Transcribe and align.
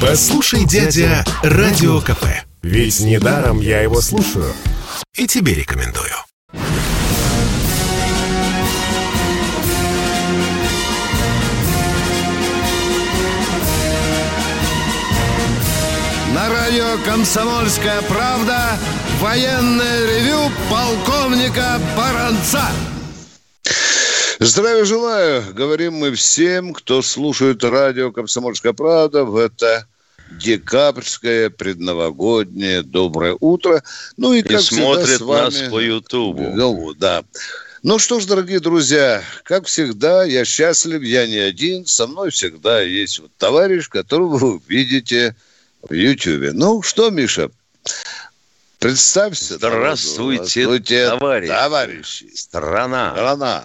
Послушай, 0.00 0.64
дядя, 0.64 1.24
Радио 1.42 2.00
КП. 2.00 2.24
Ведь 2.62 3.00
недаром 3.00 3.60
я 3.60 3.82
его 3.82 4.00
слушаю. 4.00 4.52
И 5.14 5.26
тебе 5.26 5.54
рекомендую. 5.54 6.14
На 16.34 16.48
радио 16.48 16.96
«Комсомольская 17.04 18.00
правда» 18.02 18.78
военное 19.20 20.06
ревю 20.06 20.50
полковника 20.70 21.78
Баранца. 21.94 22.64
Здравия 24.42 24.86
желаю. 24.86 25.44
Говорим 25.52 25.96
мы 25.96 26.14
всем, 26.14 26.72
кто 26.72 27.02
слушает 27.02 27.62
радио 27.62 28.10
«Комсомольская 28.10 28.72
правда» 28.72 29.24
в 29.24 29.36
это 29.36 29.86
декабрьское 30.30 31.50
предновогоднее 31.50 32.82
доброе 32.82 33.36
утро. 33.38 33.82
Ну 34.16 34.32
и, 34.32 34.40
как 34.40 34.62
и 34.62 34.64
смотрит 34.64 35.08
всегда, 35.08 35.18
с 35.18 35.20
вами... 35.20 35.44
нас 35.44 35.70
по 35.70 35.78
Ютубу. 35.78 36.52
Ну, 36.54 36.94
да. 36.94 37.22
Ну 37.82 37.98
что 37.98 38.18
ж, 38.18 38.24
дорогие 38.24 38.60
друзья, 38.60 39.22
как 39.42 39.66
всегда, 39.66 40.24
я 40.24 40.46
счастлив, 40.46 41.02
я 41.02 41.26
не 41.26 41.36
один. 41.36 41.84
Со 41.84 42.06
мной 42.06 42.30
всегда 42.30 42.80
есть 42.80 43.18
вот 43.18 43.30
товарищ, 43.36 43.90
которого 43.90 44.38
вы 44.38 44.60
видите 44.68 45.36
в 45.82 45.92
Ютьюбе. 45.92 46.52
Ну 46.52 46.80
что, 46.80 47.10
Миша, 47.10 47.50
представься. 48.78 49.56
Здравствуйте, 49.56 50.62
Здравствуйте 50.64 51.08
товарищи. 51.08 51.52
товарищи. 51.52 52.30
Страна. 52.34 53.12
Страна. 53.12 53.64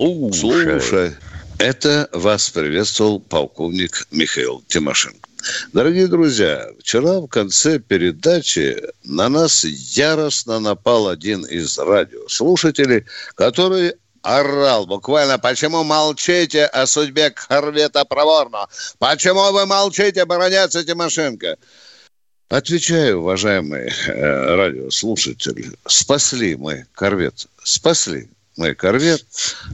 Слушай. 0.00 0.80
Слушай, 0.80 1.16
это 1.58 2.08
вас 2.12 2.48
приветствовал 2.48 3.20
полковник 3.20 4.06
Михаил 4.10 4.64
Тимошенко. 4.66 5.28
Дорогие 5.74 6.06
друзья, 6.06 6.70
вчера 6.78 7.20
в 7.20 7.26
конце 7.26 7.78
передачи 7.78 8.82
на 9.04 9.28
нас 9.28 9.62
яростно 9.62 10.58
напал 10.58 11.08
один 11.08 11.44
из 11.44 11.78
радиослушателей, 11.78 13.04
который 13.34 13.92
орал 14.22 14.86
буквально, 14.86 15.38
почему 15.38 15.84
молчите 15.84 16.64
о 16.64 16.86
судьбе 16.86 17.28
корвета 17.28 18.06
Проворно? 18.06 18.68
Почему 18.98 19.52
вы 19.52 19.66
молчите, 19.66 20.24
баронец 20.24 20.72
Тимошенко? 20.82 21.58
Отвечаю, 22.48 23.20
уважаемый 23.20 23.92
э, 24.06 24.54
радиослушатель, 24.54 25.76
спасли 25.86 26.56
мы 26.56 26.86
корвет, 26.94 27.46
спасли 27.62 28.30
мы 28.56 28.74
корвет, 28.74 29.24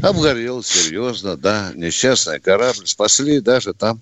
обгорел 0.03 0.63
серьезно, 0.63 1.37
да, 1.37 1.73
несчастный 1.75 2.41
корабль, 2.41 2.87
спасли 2.87 3.41
даже 3.41 3.75
там 3.75 4.01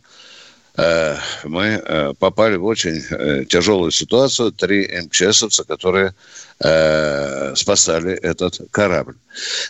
мы 0.76 1.64
э, 1.66 2.14
попали 2.18 2.56
в 2.56 2.64
очень 2.64 3.00
э, 3.10 3.44
тяжелую 3.44 3.92
ситуацию. 3.92 4.50
Три 4.50 4.88
МЧСовца, 5.06 5.62
которые 5.62 6.14
э, 6.58 7.54
спасали 7.54 8.14
этот 8.14 8.60
корабль. 8.72 9.14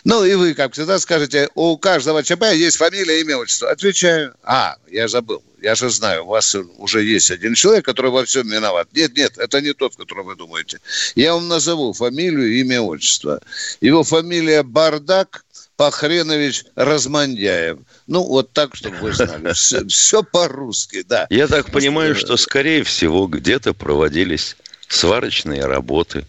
Ну, 0.03 0.25
и 0.25 0.33
вы, 0.33 0.55
как 0.55 0.73
всегда, 0.73 0.97
скажете, 0.97 1.49
у 1.53 1.77
каждого 1.77 2.23
ЧП 2.23 2.45
есть 2.53 2.77
фамилия, 2.77 3.21
имя, 3.21 3.37
отчество. 3.37 3.69
Отвечаю. 3.69 4.33
А, 4.43 4.77
я 4.89 5.07
забыл. 5.07 5.43
Я 5.61 5.75
же 5.75 5.89
знаю, 5.89 6.25
у 6.25 6.29
вас 6.29 6.55
уже 6.77 7.03
есть 7.03 7.31
один 7.31 7.53
человек, 7.53 7.85
который 7.85 8.11
во 8.11 8.25
всем 8.25 8.47
виноват. 8.47 8.87
Нет, 8.93 9.15
нет, 9.15 9.37
это 9.37 9.61
не 9.61 9.73
тот, 9.73 9.95
которого 9.95 10.29
вы 10.29 10.35
думаете. 10.35 10.79
Я 11.15 11.33
вам 11.33 11.47
назову 11.47 11.93
фамилию, 11.93 12.51
имя, 12.59 12.81
отчество. 12.81 13.41
Его 13.79 14.03
фамилия 14.03 14.63
Бардак 14.63 15.44
Пахренович 15.77 16.65
Размандяев. 16.75 17.79
Ну, 18.07 18.23
вот 18.23 18.51
так, 18.53 18.75
чтобы 18.75 18.97
вы 18.97 19.13
знали. 19.13 19.51
Все, 19.53 19.85
все 19.87 20.23
по-русски, 20.23 21.03
да. 21.07 21.27
Я 21.29 21.47
так 21.47 21.71
понимаю, 21.71 22.15
что, 22.15 22.37
скорее 22.37 22.83
всего, 22.83 23.27
где-то 23.27 23.73
проводились 23.73 24.55
сварочные 24.87 25.65
работы. 25.65 26.25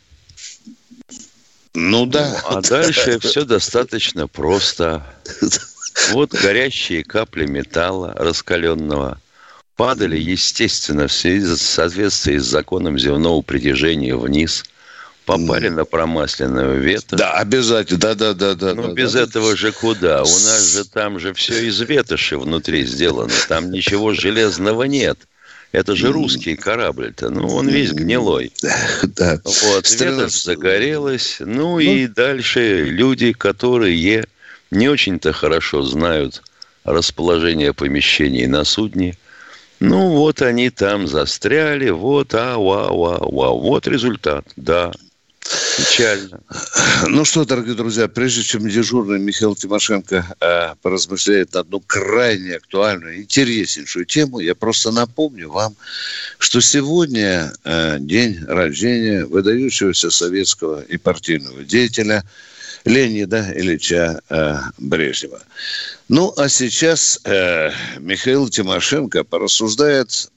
Ну 1.75 2.07
да. 2.07 2.41
Ну, 2.51 2.57
а 2.57 2.61
дальше 2.63 3.19
все 3.23 3.45
достаточно 3.45 4.27
просто. 4.27 5.07
Вот 6.11 6.33
горящие 6.33 7.05
капли 7.05 7.47
металла 7.47 8.13
раскаленного 8.17 9.21
падали, 9.77 10.19
естественно, 10.19 11.07
в 11.07 11.13
соответствии 11.13 12.39
с 12.39 12.45
законом 12.45 12.99
земного 12.99 13.43
притяжения 13.43 14.17
вниз– 14.17 14.65
попали 15.27 15.69
на 15.69 15.85
промасленную 15.85 16.81
ветошь. 16.81 17.19
Да, 17.19 17.33
обязательно, 17.33 17.99
да, 17.99 18.15
да, 18.15 18.33
да, 18.33 18.55
да. 18.55 18.75
Ну, 18.75 18.89
да, 18.89 18.93
без 18.95 19.13
да. 19.13 19.23
этого 19.23 19.57
же 19.57 19.73
куда? 19.73 20.23
У 20.23 20.27
нас 20.27 20.73
же 20.73 20.85
там 20.85 21.19
же 21.19 21.35
все 21.35 21.67
из 21.67 21.81
ветоши 21.81 22.39
внутри 22.39 22.87
сделано. 22.87 23.33
Там 23.49 23.71
ничего 23.71 24.15
железного 24.15 24.85
нет. 24.85 25.19
Это 25.73 25.95
же 25.95 26.13
русский 26.13 26.57
корабль-то. 26.57 27.29
Ну, 27.29 27.49
он 27.49 27.69
весь 27.69 27.93
гнилой. 27.93 28.53
Да. 29.03 29.41
Вот, 29.45 29.91
ветошь 29.91 30.43
загорелась. 30.43 31.37
Ну, 31.41 31.81
и 31.81 32.07
дальше 32.07 32.85
люди, 32.85 33.33
которые 33.33 34.25
не 34.71 34.89
очень-то 34.89 35.33
хорошо 35.33 35.83
знают 35.83 36.43
расположение 36.85 37.75
помещений 37.75 38.47
на 38.47 38.65
судне, 38.65 39.17
ну, 39.81 40.11
вот 40.11 40.41
они 40.41 40.71
там 40.71 41.07
застряли, 41.07 41.91
вот, 41.91 42.33
а, 42.35 42.57
вау, 42.57 42.99
вау, 42.99 43.35
вау. 43.35 43.61
Вот 43.61 43.87
результат, 43.87 44.47
да. 44.57 44.93
Печально. 45.77 46.41
Ну 47.07 47.25
что, 47.25 47.45
дорогие 47.45 47.75
друзья, 47.75 48.09
прежде 48.09 48.43
чем 48.43 48.67
дежурный 48.67 49.19
Михаил 49.19 49.55
Тимошенко 49.55 50.27
э, 50.41 50.75
поразмышляет 50.81 51.53
на 51.53 51.61
одну 51.61 51.81
крайне 51.81 52.57
актуальную, 52.57 53.19
интереснейшую 53.19 54.07
тему, 54.07 54.39
я 54.39 54.55
просто 54.55 54.91
напомню 54.91 55.51
вам, 55.51 55.77
что 56.39 56.61
сегодня 56.61 57.53
э, 57.65 57.99
день 58.01 58.43
рождения 58.47 59.27
выдающегося 59.27 60.11
советского 60.11 60.83
и 60.83 60.97
партийного 60.97 61.63
деятеля 61.63 62.25
Леонида 62.87 63.53
Ильича 63.55 64.21
э, 64.31 64.57
Брежнева. 64.79 65.43
Ну, 66.09 66.33
а 66.37 66.49
сейчас 66.49 67.21
э, 67.25 67.71
Михаил 67.99 68.49
Тимошенко 68.49 69.25
порассуждает 69.25 70.31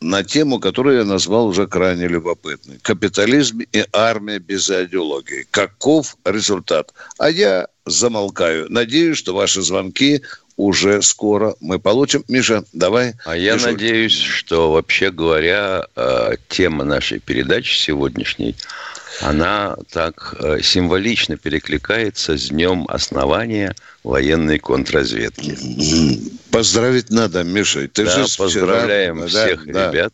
на 0.00 0.22
тему, 0.22 0.60
которую 0.60 0.98
я 0.98 1.04
назвал 1.04 1.46
уже 1.46 1.66
крайне 1.66 2.08
любопытной. 2.08 2.78
Капитализм 2.82 3.60
и 3.72 3.84
армия 3.92 4.38
без 4.38 4.68
идеологии. 4.68 5.46
Каков 5.50 6.16
результат? 6.24 6.92
А 7.18 7.30
я 7.30 7.68
замолкаю. 7.86 8.66
Надеюсь, 8.70 9.18
что 9.18 9.34
ваши 9.34 9.62
звонки 9.62 10.22
уже 10.56 11.02
скоро 11.02 11.54
мы 11.60 11.78
получим. 11.78 12.24
Миша, 12.28 12.64
давай. 12.72 13.14
А 13.24 13.36
я 13.36 13.54
дежурь. 13.54 13.72
надеюсь, 13.72 14.16
что 14.16 14.72
вообще 14.72 15.10
говоря, 15.10 15.86
э, 15.96 16.34
тема 16.48 16.84
нашей 16.84 17.18
передачи 17.18 17.76
сегодняшней, 17.76 18.54
она 19.20 19.76
так 19.90 20.34
э, 20.38 20.60
символично 20.62 21.36
перекликается 21.36 22.36
с 22.36 22.48
днем 22.48 22.86
основания 22.88 23.74
военной 24.02 24.58
контрразведки. 24.58 25.56
Поздравить 26.50 27.10
надо, 27.10 27.44
Миша. 27.44 27.88
Ты 27.88 28.04
да, 28.04 28.24
же 28.24 28.36
поздравляем 28.36 29.26
вчера... 29.26 29.46
всех 29.46 29.66
да, 29.72 29.90
ребят, 29.90 30.12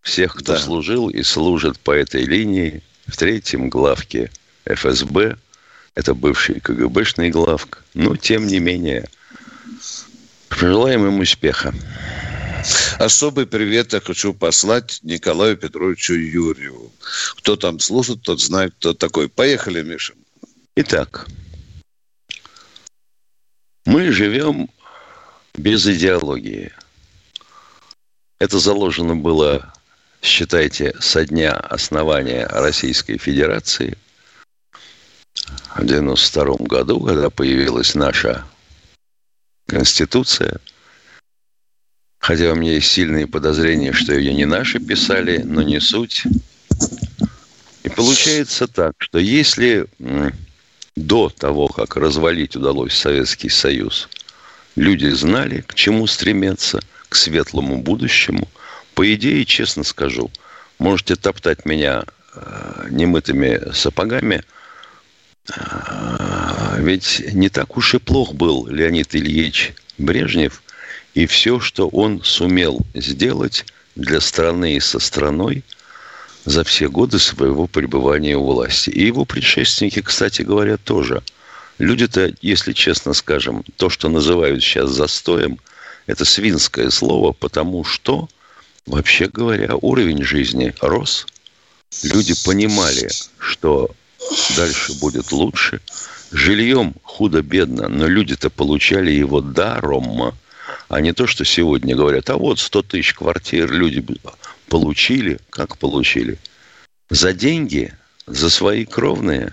всех, 0.00 0.34
кто 0.34 0.54
Да. 0.54 0.58
служил 0.58 1.08
и 1.08 1.22
служит 1.22 1.78
по 1.78 1.92
этой 1.92 2.24
линии 2.24 2.82
в 3.06 3.16
третьем 3.16 3.68
главке 3.68 4.30
ФСБ. 4.66 5.36
Это 5.94 6.14
бывший 6.14 6.60
КГБшный 6.60 7.30
главк. 7.30 7.82
Но, 7.94 8.16
тем 8.16 8.46
не 8.46 8.58
менее, 8.58 9.08
пожелаем 10.48 11.06
им 11.06 11.20
успеха. 11.20 11.74
Особый 12.98 13.46
привет 13.46 13.92
я 13.92 14.00
хочу 14.00 14.32
послать 14.34 15.00
Николаю 15.02 15.56
Петровичу 15.56 16.14
Юрьеву. 16.14 16.92
Кто 17.38 17.56
там 17.56 17.80
служит, 17.80 18.22
тот 18.22 18.40
знает, 18.40 18.74
кто 18.78 18.94
такой. 18.94 19.28
Поехали, 19.28 19.82
Миша. 19.82 20.14
Итак, 20.76 21.26
мы 23.84 24.12
живем 24.12 24.70
без 25.54 25.86
идеологии. 25.86 26.72
Это 28.38 28.58
заложено 28.58 29.16
было, 29.16 29.72
считайте, 30.22 30.94
со 31.00 31.24
дня 31.24 31.52
основания 31.52 32.46
Российской 32.46 33.18
Федерации 33.18 33.98
в 35.74 35.80
1992 35.80 36.66
году, 36.66 37.00
когда 37.00 37.30
появилась 37.30 37.94
наша 37.94 38.44
Конституция. 39.66 40.60
Хотя 42.22 42.52
у 42.52 42.54
меня 42.54 42.74
есть 42.74 42.86
сильные 42.86 43.26
подозрения, 43.26 43.92
что 43.92 44.14
ее 44.14 44.32
не 44.32 44.44
наши 44.44 44.78
писали, 44.78 45.38
но 45.44 45.60
не 45.60 45.80
суть. 45.80 46.22
И 47.82 47.88
получается 47.88 48.68
так, 48.68 48.94
что 48.98 49.18
если 49.18 49.86
до 50.94 51.30
того, 51.30 51.66
как 51.66 51.96
развалить 51.96 52.54
удалось 52.54 52.94
Советский 52.94 53.48
Союз, 53.48 54.08
люди 54.76 55.08
знали, 55.08 55.64
к 55.66 55.74
чему 55.74 56.06
стремятся, 56.06 56.80
к 57.08 57.16
светлому 57.16 57.78
будущему. 57.78 58.48
По 58.94 59.12
идее, 59.12 59.44
честно 59.44 59.82
скажу, 59.82 60.30
можете 60.78 61.16
топтать 61.16 61.66
меня 61.66 62.04
э, 62.34 62.86
немытыми 62.90 63.72
сапогами, 63.72 64.44
э, 65.50 66.76
ведь 66.78 67.34
не 67.34 67.48
так 67.48 67.76
уж 67.76 67.94
и 67.94 67.98
плох 67.98 68.32
был 68.32 68.68
Леонид 68.68 69.12
Ильич 69.16 69.74
Брежнев, 69.98 70.61
и 71.14 71.26
все, 71.26 71.60
что 71.60 71.88
он 71.88 72.22
сумел 72.24 72.80
сделать, 72.94 73.64
для 73.94 74.20
страны 74.20 74.76
и 74.76 74.80
со 74.80 74.98
страной 74.98 75.62
за 76.44 76.64
все 76.64 76.88
годы 76.88 77.18
своего 77.18 77.66
пребывания 77.66 78.36
у 78.36 78.44
власти. 78.44 78.90
И 78.90 79.06
его 79.06 79.24
предшественники, 79.24 80.00
кстати 80.00 80.42
говоря, 80.42 80.76
тоже. 80.76 81.22
Люди-то, 81.78 82.32
если 82.40 82.72
честно 82.72 83.12
скажем, 83.12 83.64
то, 83.76 83.90
что 83.90 84.08
называют 84.08 84.62
сейчас 84.62 84.90
застоем, 84.90 85.58
это 86.06 86.24
свинское 86.24 86.90
слово, 86.90 87.32
потому 87.32 87.84
что, 87.84 88.28
вообще 88.86 89.28
говоря, 89.28 89.76
уровень 89.76 90.24
жизни 90.24 90.74
рос. 90.80 91.26
Люди 92.02 92.34
понимали, 92.44 93.08
что 93.38 93.90
дальше 94.56 94.94
будет 94.94 95.30
лучше. 95.32 95.80
Жильем 96.32 96.94
худо-бедно, 97.02 97.88
но 97.88 98.06
люди-то 98.06 98.48
получали 98.50 99.12
его 99.12 99.40
даром, 99.40 100.34
а 100.92 101.00
не 101.00 101.14
то, 101.14 101.26
что 101.26 101.42
сегодня 101.42 101.96
говорят, 101.96 102.28
а 102.28 102.36
вот 102.36 102.58
100 102.60 102.82
тысяч 102.82 103.14
квартир 103.14 103.72
люди 103.72 104.04
получили. 104.68 105.40
Как 105.48 105.78
получили? 105.78 106.38
За 107.08 107.32
деньги, 107.32 107.94
за 108.26 108.50
свои 108.50 108.84
кровные, 108.84 109.52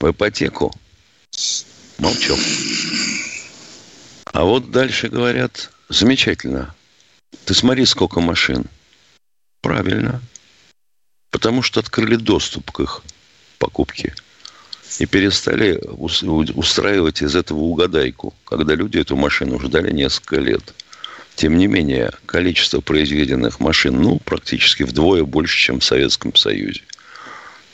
в 0.00 0.10
ипотеку. 0.10 0.70
Молчу. 1.96 2.36
А 4.26 4.44
вот 4.44 4.70
дальше 4.70 5.08
говорят, 5.08 5.70
замечательно. 5.88 6.74
Ты 7.46 7.54
смотри, 7.54 7.86
сколько 7.86 8.20
машин. 8.20 8.66
Правильно. 9.62 10.20
Потому 11.30 11.62
что 11.62 11.80
открыли 11.80 12.16
доступ 12.16 12.70
к 12.70 12.80
их 12.80 13.02
покупке. 13.58 14.14
И 14.98 15.06
перестали 15.06 15.80
устраивать 15.86 17.22
из 17.22 17.34
этого 17.34 17.58
угадайку, 17.58 18.32
когда 18.44 18.74
люди 18.74 18.98
эту 18.98 19.16
машину 19.16 19.58
ждали 19.58 19.92
несколько 19.92 20.36
лет. 20.36 20.74
Тем 21.34 21.58
не 21.58 21.66
менее, 21.66 22.12
количество 22.26 22.80
произведенных 22.80 23.58
машин, 23.58 24.00
ну, 24.00 24.20
практически 24.20 24.84
вдвое 24.84 25.24
больше, 25.24 25.58
чем 25.58 25.80
в 25.80 25.84
Советском 25.84 26.34
Союзе. 26.36 26.82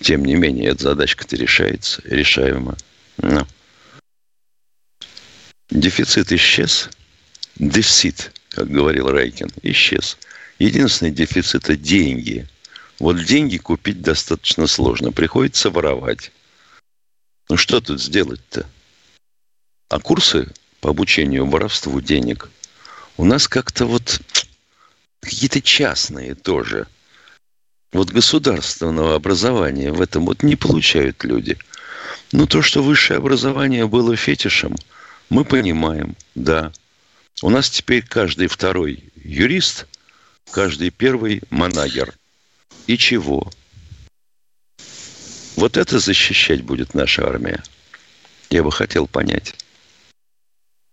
Тем 0.01 0.25
не 0.25 0.35
менее, 0.35 0.71
эта 0.71 0.85
задачка-то 0.85 1.37
решается, 1.37 2.01
решаема. 2.05 2.77
Но. 3.19 3.47
Дефицит 5.69 6.33
исчез. 6.33 6.89
Дефицит, 7.57 8.33
как 8.49 8.71
говорил 8.71 9.11
Райкин, 9.11 9.51
исчез. 9.63 10.17
Единственный 10.59 11.11
дефицит– 11.11 11.65
это 11.65 11.77
деньги. 11.77 12.47
Вот 12.99 13.23
деньги 13.23 13.59
купить 13.59 14.01
достаточно 14.01 14.67
сложно. 14.67 15.13
Приходится 15.13 15.69
воровать. 15.69 16.33
Ну, 17.51 17.57
что 17.57 17.81
тут 17.81 18.01
сделать-то? 18.01 18.65
А 19.89 19.99
курсы 19.99 20.53
по 20.81 20.91
обучению 20.91 21.47
воровству 21.47 22.01
денег– 22.01 22.49
у 23.21 23.25
нас 23.25 23.49
как-то 23.49 23.85
вот 23.85 24.23
какие-то 25.21 25.61
частные 25.61 26.35
тоже. 26.35 26.87
Вот 27.93 28.13
государственного 28.13 29.15
образования 29.15 29.93
в 29.93 30.01
этом 30.01 30.25
вот 30.25 30.43
не 30.43 30.57
получают 30.57 31.23
люди. 31.25 31.59
Но 32.33 32.47
то, 32.47 32.63
что 32.63 32.83
высшее 32.83 33.19
образование 33.19 33.87
было 33.87 34.17
фетишем, 34.17 34.75
мы 35.29 35.45
понимаем, 35.45 36.17
да. 36.35 36.73
У 37.43 37.51
нас 37.51 37.69
теперь 37.69 38.07
каждый 38.07 38.47
второй 38.47 39.13
юрист, 39.17 39.87
каждый 40.51 40.89
первый 40.89 41.43
манагер. 41.51 42.15
И 42.87 42.97
чего? 42.97 43.51
Вот 45.61 45.77
это 45.77 45.99
защищать 45.99 46.63
будет 46.63 46.95
наша 46.95 47.27
армия. 47.27 47.63
Я 48.49 48.63
бы 48.65 48.73
хотел 48.73 49.07
понять. 49.07 49.55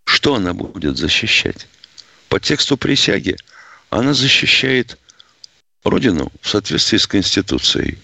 Что 0.05 0.35
она 0.35 0.53
будет 0.53 0.97
защищать? 0.97 1.67
по 2.29 2.39
тексту 2.39 2.77
присяги 2.77 3.37
она 3.89 4.13
защищает 4.13 4.97
Родину 5.83 6.31
в 6.41 6.49
соответствии 6.49 6.97
с 6.97 7.07
Конституцией. 7.07 7.97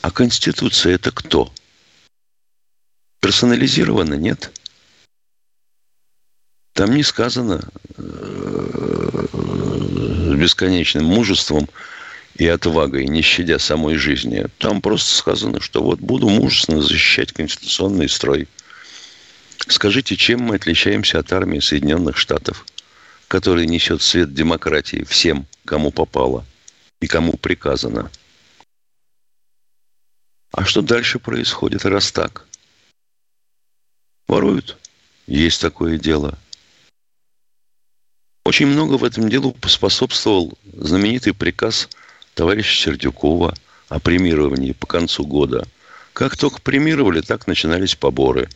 А 0.00 0.10
Конституция 0.10 0.94
это 0.94 1.10
кто? 1.12 1.52
Персонализировано, 3.20 4.14
нет? 4.14 4.50
Там 6.72 6.94
не 6.94 7.02
сказано 7.02 7.68
э, 7.96 9.26
с 9.32 10.34
бесконечным 10.34 11.04
мужеством 11.04 11.68
и 12.38 12.46
отвагой, 12.46 13.06
не 13.06 13.20
щадя 13.20 13.58
самой 13.58 13.96
жизни. 13.96 14.46
Там 14.58 14.80
просто 14.80 15.16
сказано, 15.16 15.60
что 15.60 15.82
вот 15.82 16.00
буду 16.00 16.28
мужественно 16.28 16.80
защищать 16.80 17.32
конституционный 17.32 18.08
строй. 18.08 18.48
Скажите, 19.66 20.16
чем 20.16 20.40
мы 20.40 20.54
отличаемся 20.56 21.18
от 21.18 21.32
армии 21.32 21.60
Соединенных 21.60 22.16
Штатов– 22.16 22.64
который 23.28 23.66
несет 23.66 24.02
свет 24.02 24.32
демократии 24.32 25.04
всем, 25.04 25.46
кому 25.66 25.92
попало 25.92 26.44
и 27.00 27.06
кому 27.06 27.34
приказано. 27.34 28.10
А 30.50 30.64
что 30.64 30.80
дальше 30.80 31.18
происходит, 31.18 31.84
раз 31.84 32.10
так? 32.10 32.46
Воруют. 34.26 34.78
Есть 35.26 35.60
такое 35.60 35.98
дело. 35.98 36.38
Очень 38.44 38.66
много 38.66 38.94
в 38.94 39.04
этом 39.04 39.28
делу 39.28 39.52
поспособствовал 39.52 40.58
знаменитый 40.72 41.34
приказ 41.34 41.88
товарища 42.38 42.84
Сердюкова 42.84 43.52
о 43.88 43.98
премировании 43.98 44.70
по 44.70 44.86
концу 44.86 45.26
года. 45.26 45.66
Как 46.12 46.36
только 46.36 46.60
премировали, 46.60 47.20
так 47.20 47.48
начинались 47.48 47.96
поборы. 47.96 48.48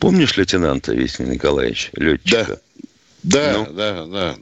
Помнишь 0.00 0.36
лейтенанта 0.36 0.92
Витя 0.92 1.22
Николаевич, 1.22 1.90
летчика? 1.92 2.60
Да. 3.22 3.52
Да, 3.52 3.52
ну, 3.58 3.72
да, 3.72 4.06
да. 4.06 4.38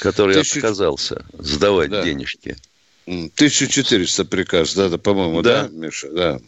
Который 0.00 0.34
Тысячу... 0.34 0.60
отказался 0.60 1.26
сдавать 1.34 1.90
да. 1.90 2.02
денежки. 2.02 2.56
1400 3.04 4.24
приказ, 4.24 4.74
да, 4.74 4.88
да, 4.88 4.96
по-моему, 4.96 5.42
да. 5.42 5.64
да, 5.64 5.68
Миша, 5.68 6.10
да. 6.10 6.40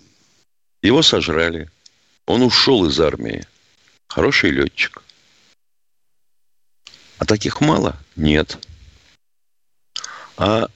Его 0.81 1.03
сожрали. 1.03 1.69
Он 2.25 2.41
ушел 2.41 2.87
из 2.87 2.99
армии. 2.99 3.45
Хороший 4.09 4.53
летчик. 4.53 5.03
А 7.19 7.27
таких 7.27 7.61
мало? 7.61 7.99
Нет. 8.17 8.57
А, 10.39 10.71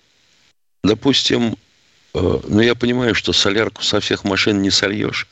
допустим, 0.87 1.57
э, 2.15 2.41
ну, 2.49 2.61
я 2.61 2.75
понимаю, 2.75 3.15
что 3.15 3.33
солярку 3.33 3.83
со 3.83 4.01
всех 4.01 4.25
машин 4.25 4.63
не 4.63 4.71
сольешь, 4.71 5.27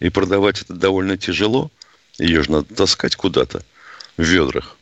и 0.00 0.08
продавать 0.10 0.62
это 0.62 0.74
довольно 0.74 1.16
тяжело. 1.16 1.70
Ее 2.18 2.42
же 2.42 2.50
надо 2.50 2.74
таскать 2.74 3.16
куда-то 3.16 3.62
в 4.16 4.22
ведрах. 4.22 4.76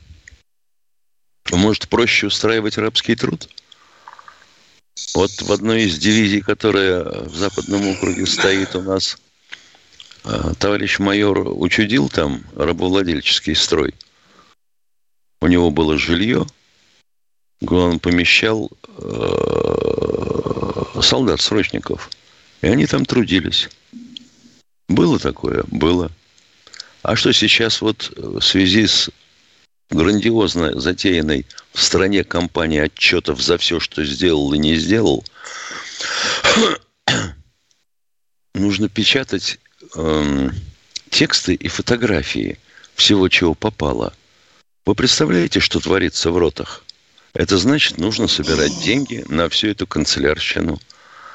Может, 1.50 1.88
проще 1.88 2.26
устраивать 2.26 2.78
рабский 2.78 3.14
труд? 3.14 3.48
Вот 5.14 5.30
в 5.42 5.52
одной 5.52 5.82
из 5.82 5.98
дивизий, 5.98 6.40
которая 6.40 7.04
в 7.04 7.34
Западном 7.34 7.86
округе 7.88 8.26
стоит 8.26 8.74
у 8.74 8.82
нас, 8.82 9.18
а, 10.24 10.54
товарищ 10.54 10.98
майор 10.98 11.46
учудил 11.46 12.08
там 12.08 12.42
рабовладельческий 12.56 13.54
строй. 13.54 13.94
У 15.40 15.46
него 15.46 15.70
было 15.70 15.98
жилье, 15.98 16.46
он 17.60 17.98
помещал 18.00 18.70
э, 18.98 19.75
солдат-срочников. 21.02 22.10
И 22.62 22.66
они 22.66 22.86
там 22.86 23.04
трудились. 23.04 23.68
Было 24.88 25.18
такое? 25.18 25.64
Было. 25.68 26.10
А 27.02 27.16
что 27.16 27.32
сейчас 27.32 27.80
вот 27.80 28.12
в 28.16 28.40
связи 28.40 28.86
с 28.86 29.10
грандиозно 29.90 30.78
затеянной 30.78 31.46
в 31.72 31.80
стране 31.80 32.24
кампании 32.24 32.80
отчетов 32.80 33.40
за 33.40 33.58
все, 33.58 33.78
что 33.78 34.04
сделал 34.04 34.52
и 34.54 34.58
не 34.58 34.76
сделал, 34.76 35.24
нужно 38.54 38.88
печатать 38.88 39.58
эм, 39.94 40.52
тексты 41.10 41.54
и 41.54 41.68
фотографии 41.68 42.58
всего, 42.94 43.28
чего 43.28 43.54
попало. 43.54 44.12
Вы 44.84 44.94
представляете, 44.94 45.60
что 45.60 45.80
творится 45.80 46.30
в 46.30 46.38
ротах? 46.38 46.82
Это 47.36 47.58
значит, 47.58 47.98
нужно 47.98 48.28
собирать 48.28 48.82
деньги 48.82 49.22
на 49.28 49.50
всю 49.50 49.68
эту 49.68 49.86
канцелярщину. 49.86 50.80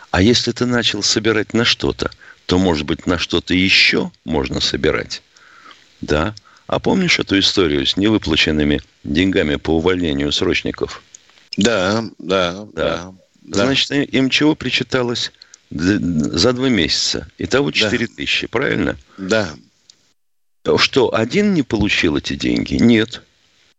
А 0.09 0.19
если 0.23 0.51
ты 0.51 0.65
начал 0.65 1.03
собирать 1.03 1.53
на 1.53 1.63
что-то, 1.63 2.09
то, 2.47 2.57
может 2.57 2.87
быть, 2.87 3.05
на 3.05 3.19
что-то 3.19 3.53
еще 3.53 4.11
можно 4.25 4.59
собирать. 4.61 5.21
Да. 6.01 6.33
А 6.65 6.79
помнишь 6.79 7.19
эту 7.19 7.37
историю 7.37 7.85
с 7.85 7.97
невыплаченными 7.97 8.81
деньгами 9.03 9.57
по 9.57 9.77
увольнению 9.77 10.31
срочников? 10.31 11.03
Да, 11.55 12.03
да, 12.17 12.65
да. 12.73 13.13
да. 13.43 13.65
Значит, 13.67 13.91
им 13.91 14.31
чего 14.31 14.55
причиталось 14.55 15.31
за 15.69 16.53
два 16.53 16.69
месяца? 16.69 17.27
Итого 17.37 17.69
4 17.69 18.07
да. 18.07 18.13
тысячи, 18.15 18.47
правильно? 18.47 18.97
Да. 19.19 19.53
Что, 20.77 21.13
один 21.13 21.53
не 21.53 21.61
получил 21.61 22.17
эти 22.17 22.35
деньги? 22.35 22.75
Нет. 22.75 23.21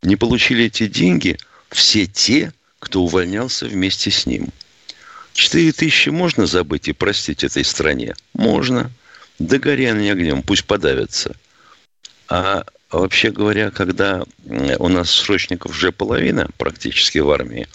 Не 0.02 0.14
получили 0.14 0.66
эти 0.66 0.86
деньги 0.86 1.36
все 1.72 2.06
те, 2.06 2.52
кто 2.78 3.02
увольнялся 3.02 3.66
вместе 3.66 4.10
с 4.10 4.26
ним. 4.26 4.48
Четыре 5.32 5.72
тысячи 5.72 6.10
можно 6.10 6.46
забыть 6.46 6.88
и 6.88 6.92
простить 6.92 7.44
этой 7.44 7.64
стране? 7.64 8.14
Можно. 8.34 8.90
Да 9.38 9.58
гори 9.58 9.86
они 9.86 10.10
огнем, 10.10 10.42
пусть 10.42 10.64
подавятся. 10.64 11.34
А 12.28 12.64
вообще 12.90 13.30
говоря, 13.30 13.70
когда 13.70 14.24
у 14.44 14.88
нас 14.88 15.10
срочников 15.10 15.72
уже 15.72 15.92
половина 15.92 16.48
практически 16.58 17.18
в 17.18 17.30
армии, 17.30 17.66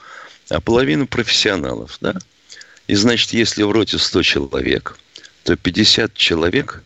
а 0.49 0.61
половину 0.61 1.07
профессионалов, 1.07 1.97
да? 1.99 2.15
И 2.87 2.95
значит, 2.95 3.33
если 3.33 3.63
в 3.63 3.71
роте 3.71 3.97
100 3.97 4.23
человек, 4.23 4.97
то 5.43 5.55
50 5.55 6.13
человек 6.13 6.83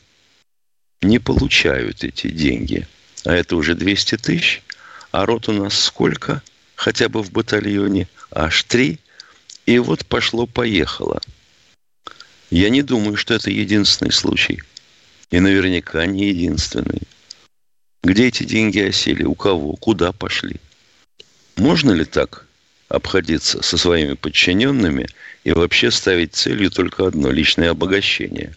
не 1.02 1.20
получают 1.20 2.04
эти 2.04 2.30
деньги. 2.30 2.88
А 3.26 3.34
это 3.34 3.56
уже 3.56 3.76
200 3.76 4.18
тысяч. 4.18 4.64
А 5.12 5.26
рот 5.26 5.50
у 5.50 5.52
нас 5.52 5.78
сколько? 5.78 6.42
Хотя 6.82 7.10
бы 7.10 7.22
в 7.22 7.32
батальоне. 7.32 8.08
Аж 8.32 8.64
три. 8.64 8.98
И 9.68 9.78
вот 9.78 10.04
пошло-поехало. 10.04 11.22
Я 12.50 12.70
не 12.72 12.82
думаю, 12.82 13.18
что 13.18 13.36
это 13.36 13.52
единственный 13.52 14.12
случай. 14.12 14.64
И 15.30 15.40
наверняка 15.40 16.04
не 16.08 16.30
единственный. 16.30 17.04
Где 18.04 18.30
эти 18.30 18.46
деньги 18.46 18.80
осели? 18.80 19.24
У 19.24 19.36
кого? 19.36 19.76
Куда 19.76 20.12
пошли? 20.12 20.56
Можно 21.56 21.92
ли 21.92 22.04
так 22.04 22.48
обходиться 22.90 23.62
со 23.62 23.78
своими 23.78 24.14
подчиненными 24.14 25.08
и 25.44 25.52
вообще 25.52 25.92
ставить 25.92 26.34
целью 26.34 26.72
только 26.72 27.06
одно– 27.06 27.30
личное 27.32 27.70
обогащение? 27.70 28.56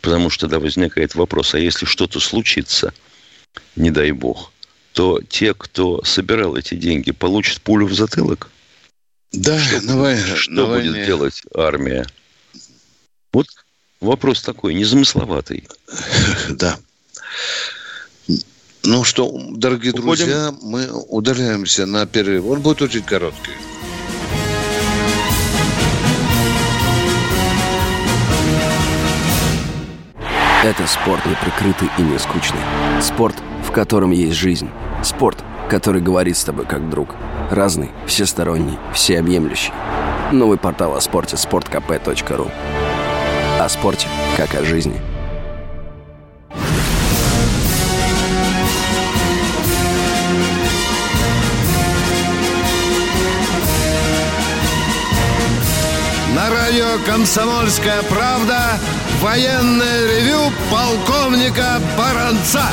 Потому 0.00 0.28
что 0.28 0.48
тогда 0.48 0.58
возникает 0.58 1.14
вопрос, 1.14 1.54
а 1.54 1.60
если 1.60 1.86
что-то 1.86 2.18
случится, 2.18 2.92
не 3.76 3.92
дай 3.92 4.10
бог, 4.10 4.52
то 4.92 5.20
те, 5.28 5.54
кто 5.54 6.02
собирал 6.04 6.56
эти 6.56 6.74
деньги, 6.74 7.10
получат 7.12 7.60
пулю 7.60 7.86
в 7.86 7.94
затылок? 7.94 8.50
Да, 9.32 9.58
что, 9.58 9.80
на, 9.82 10.16
что 10.36 10.50
на 10.50 10.66
будет 10.66 10.90
войне. 10.92 11.06
делать 11.06 11.42
армия? 11.54 12.06
Вот 13.32 13.46
вопрос 14.00 14.42
такой, 14.42 14.74
незамысловатый. 14.74 15.68
Да. 16.50 16.78
Ну 18.82 19.04
что, 19.04 19.30
дорогие 19.50 19.92
Уходим? 19.92 20.26
друзья, 20.26 20.54
мы 20.62 20.90
удаляемся 20.90 21.84
на 21.84 22.06
перерыв. 22.06 22.46
Он 22.46 22.60
будет 22.60 22.80
очень 22.80 23.02
короткий. 23.02 23.52
Это 30.62 30.86
спорт 30.86 31.24
не 31.24 31.34
прикрытый 31.36 31.88
и 31.98 32.02
не 32.02 32.18
скучный. 32.18 32.60
Спорт, 33.02 33.34
в 33.70 33.72
котором 33.72 34.10
есть 34.10 34.34
жизнь. 34.34 34.68
Спорт, 35.04 35.44
который 35.68 36.02
говорит 36.02 36.36
с 36.36 36.42
тобой 36.42 36.66
как 36.66 36.90
друг. 36.90 37.14
Разный, 37.50 37.90
всесторонний, 38.04 38.76
всеобъемлющий. 38.92 39.72
Новый 40.32 40.58
портал 40.58 40.96
о 40.96 41.00
спорте– 41.00 41.36
sportkp.ru 41.36 42.50
О 43.60 43.68
спорте, 43.68 44.08
как 44.36 44.56
о 44.56 44.64
жизни. 44.64 45.00
На 56.34 56.50
радио 56.50 56.98
«Комсомольская 57.06 58.02
правда» 58.02 58.80
военное 59.20 60.06
ревю 60.06 60.50
полковника 60.72 61.80
Баранца. 61.96 62.64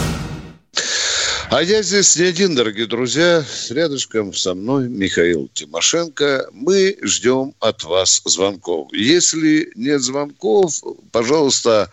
А 1.49 1.61
я 1.61 1.81
здесь 1.81 2.17
не 2.17 2.25
один, 2.25 2.55
дорогие 2.55 2.87
друзья. 2.87 3.41
Рядышком 3.69 4.33
со 4.33 4.53
мной 4.53 4.89
Михаил 4.89 5.49
Тимошенко. 5.53 6.47
Мы 6.51 6.97
ждем 7.01 7.53
от 7.61 7.85
вас 7.85 8.21
звонков. 8.25 8.89
Если 8.91 9.71
нет 9.75 10.01
звонков, 10.01 10.73
пожалуйста, 11.13 11.89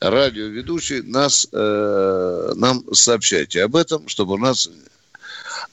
радиоведущий 0.00 1.02
нас, 1.02 1.46
э, 1.52 2.52
нам 2.56 2.82
сообщайте 2.94 3.62
об 3.64 3.76
этом, 3.76 4.08
чтобы 4.08 4.34
у 4.34 4.38
нас... 4.38 4.70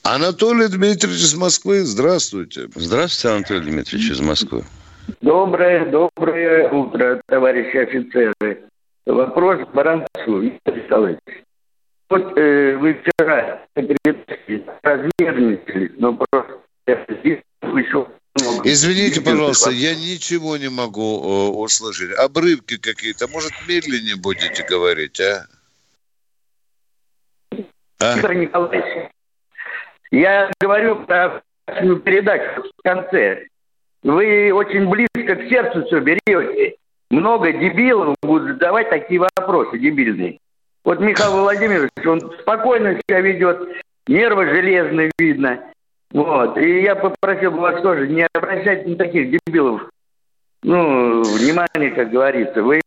Анатолий 0.02 0.68
Дмитриевич 0.68 1.22
из 1.22 1.34
Москвы, 1.34 1.84
здравствуйте. 1.84 2.68
Здравствуйте, 2.74 3.34
Анатолий 3.34 3.70
Дмитриевич 3.70 4.10
из 4.10 4.20
Москвы. 4.20 4.64
Доброе, 5.22 5.90
доброе 5.90 6.68
утро, 6.70 7.22
товарищи 7.26 7.76
офицеры. 7.78 8.64
Вопрос 9.06 9.66
к 9.66 9.74
Баранцу, 9.74 10.38
Виктор 10.38 10.76
Николаевич. 10.76 11.44
Вот 12.12 12.36
э, 12.36 12.76
вы 12.76 12.92
вчера 12.92 13.62
развернетесь, 14.82 15.92
но 15.96 16.12
просто 16.12 16.58
много. 16.86 18.60
Извините, 18.64 19.22
пожалуйста, 19.22 19.70
я 19.70 19.94
ничего 19.94 20.58
не 20.58 20.68
могу 20.68 21.00
э, 21.00 21.48
услышать. 21.56 22.12
Обрывки 22.18 22.76
какие-то. 22.76 23.28
Может, 23.28 23.52
медленнее 23.66 24.16
будете 24.16 24.62
говорить, 24.62 25.18
а? 25.22 25.46
А? 27.98 28.14
Виктор 28.14 28.34
Николаевич, 28.34 29.10
я 30.10 30.50
говорю 30.60 30.96
про 31.06 31.42
передачу 31.64 32.62
в 32.78 32.82
конце. 32.82 33.46
Вы 34.02 34.52
очень 34.52 34.86
близко 34.86 35.34
к 35.34 35.48
сердцу 35.48 35.86
все 35.86 36.00
берете. 36.00 36.76
Много 37.08 37.52
дебилов 37.52 38.16
будут 38.20 38.48
задавать 38.48 38.90
такие 38.90 39.18
вопросы 39.18 39.78
дебильные. 39.78 40.41
Вот 40.84 41.00
Михаил 41.00 41.40
Владимирович, 41.42 41.90
он 42.04 42.32
спокойно 42.40 42.98
себя 43.06 43.20
ведет, 43.20 43.68
нервы 44.06 44.46
железные 44.46 45.10
видно. 45.18 45.60
Вот. 46.10 46.58
И 46.58 46.82
я 46.82 46.94
попросил 46.96 47.52
бы 47.52 47.60
вас 47.60 47.80
тоже 47.82 48.08
не 48.08 48.26
обращать 48.32 48.86
на 48.86 48.96
таких 48.96 49.30
дебилов 49.46 49.82
ну, 50.62 51.22
внимание, 51.22 51.90
как 51.90 52.10
говорится. 52.10 52.62
Вы 52.62 52.80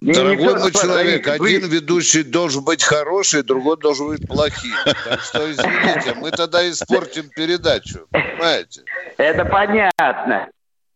не- 0.00 0.12
Дорогой 0.12 0.58
мой 0.58 0.72
человек. 0.72 1.26
Вы- 1.38 1.56
один 1.56 1.70
ведущий 1.70 2.22
должен 2.22 2.64
быть 2.64 2.82
хороший, 2.82 3.42
другой 3.42 3.78
должен 3.78 4.08
быть 4.08 4.26
плохим. 4.26 4.74
Так 4.84 5.20
что, 5.20 5.50
извините, 5.50 6.14
мы 6.16 6.30
тогда 6.30 6.68
испортим 6.68 7.30
передачу, 7.30 8.06
понимаете? 8.10 8.82
Это 9.16 9.44
понятно. 9.44 10.48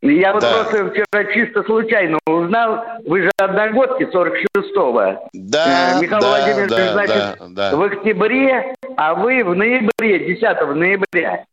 Я 0.08 0.32
вот 0.32 0.40
Да. 0.42 0.64
просто 0.64 0.90
вчера 0.90 1.24
чисто 1.32 1.62
случайно 1.64 2.18
узнал, 2.26 2.84
вы 3.06 3.22
же 3.22 3.30
одногодки 3.38 4.04
46-го. 4.04 5.28
Да, 5.32 5.96
Э, 5.96 6.00
Михаил 6.00 6.20
да, 6.20 6.28
Владимирович, 6.28 6.70
да, 6.70 6.92
значит, 6.92 7.14
да, 7.40 7.70
да. 7.70 7.76
в 7.76 7.82
октябре, 7.82 8.74
а 8.96 9.14
вы 9.14 9.42
в 9.44 9.54
ноябре, 9.54 10.26
10 10.34 10.74
ноября. 10.74 11.44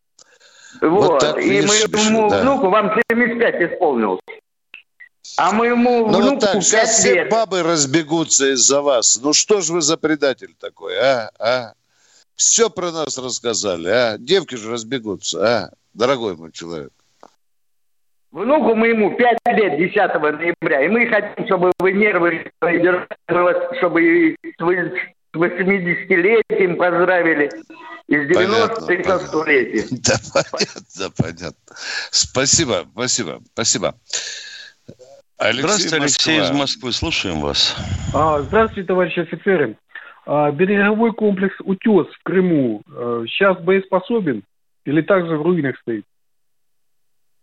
Вот. 0.82 1.20
так 1.20 1.38
И 1.40 1.50
видишь, 1.50 1.88
моему 1.88 2.30
да. 2.30 2.42
внуку, 2.42 2.70
вам 2.70 2.92
75 3.10 3.74
исполнилось. 3.74 4.20
А 5.38 5.52
моему 5.52 6.08
Ну 6.08 6.18
внуку 6.20 6.30
вот 6.32 6.40
так, 6.42 6.54
5 6.54 6.64
сейчас 6.64 6.90
все 7.00 7.14
лет. 7.16 7.30
бабы 7.32 7.64
разбегутся 7.64 8.52
из-за 8.54 8.82
вас. 8.82 9.20
Ну 9.22 9.34
что 9.34 9.62
ж 9.62 9.70
вы 9.70 9.82
за 9.82 9.98
предатель 9.98 10.54
такой, 10.60 10.96
а? 11.00 11.32
а? 11.40 11.74
Все 12.36 12.70
про 12.70 12.92
нас 12.92 13.18
рассказали, 13.18 13.88
а? 13.90 14.18
Девки 14.20 14.56
же 14.56 14.70
разбегутся, 14.72 15.48
а? 15.48 15.70
Дорогой 15.94 16.36
мой 16.36 16.52
человек. 16.52 16.92
Внуку 18.34 18.74
моему 18.74 19.16
5 19.16 19.38
лет 19.56 19.78
10 19.78 19.96
ноября. 19.96 20.82
И 20.86 20.88
мы 20.88 21.06
хотим, 21.06 21.46
чтобы 21.46 21.72
вы 21.78 21.92
нервы 21.92 22.52
держали, 22.64 23.78
чтобы 23.78 24.36
с 24.58 24.60
вы- 24.60 24.92
с 25.34 25.36
80-летием 25.36 26.76
поздравили. 26.76 27.52
И 28.08 28.18
с 28.18 28.28
90 28.28 28.92
и 28.94 29.04
со 29.04 29.20
понятно. 29.20 29.38
100-летием. 29.38 29.86
Да, 30.04 30.16
понятно, 30.52 31.16
понятно. 31.16 31.76
Спасибо, 32.10 32.86
спасибо, 32.94 33.40
спасибо. 33.54 33.96
Алексей 35.38 35.60
Здравствуйте, 35.62 35.96
Алексей 35.98 36.36
из 36.38 36.40
Москва. 36.40 36.58
Москвы. 36.58 36.92
Слушаем 36.92 37.40
вас. 37.40 37.76
А, 38.16 38.42
Здравствуйте, 38.42 38.88
товарищи 38.88 39.20
офицеры. 39.20 39.78
А, 40.26 40.50
Береговой 40.52 41.14
комплекс 41.14 41.56
«Утес» 41.60 42.08
в 42.08 42.24
Крыму 42.24 42.82
э, 42.88 43.26
сейчас 43.28 43.60
боеспособен 43.60 44.42
или 44.86 45.02
также 45.02 45.38
в 45.38 45.42
руинах 45.44 45.78
стоит? 45.82 46.06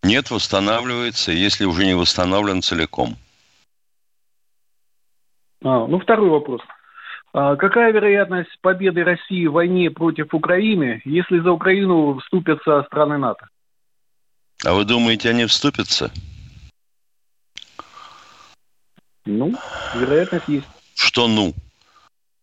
Нет, 0.02 0.30
восстанавливается, 0.30 1.32
если 1.32 1.64
уже 1.66 1.84
не 1.84 1.94
восстановлен 1.94 2.62
целиком. 2.62 3.16
А, 5.62 5.86
ну, 5.86 6.00
второй 6.00 6.30
вопрос. 6.30 6.62
А, 7.32 7.56
какая 7.56 7.92
вероятность 7.92 8.50
победы 8.60 9.04
России 9.04 9.46
в 9.46 9.52
войне 9.52 9.90
против 9.90 10.32
Украины, 10.32 11.02
если 11.04 11.38
за 11.40 11.52
Украину 11.52 12.18
вступятся 12.18 12.82
страны 12.84 13.18
НАТО? 13.18 13.48
А 14.64 14.72
вы 14.72 14.84
думаете, 14.84 15.30
они 15.30 15.46
вступятся? 15.46 16.10
Ну, 19.26 19.54
вероятность 19.94 20.48
есть. 20.48 20.66
Что 20.94 21.28
ну? 21.28 21.54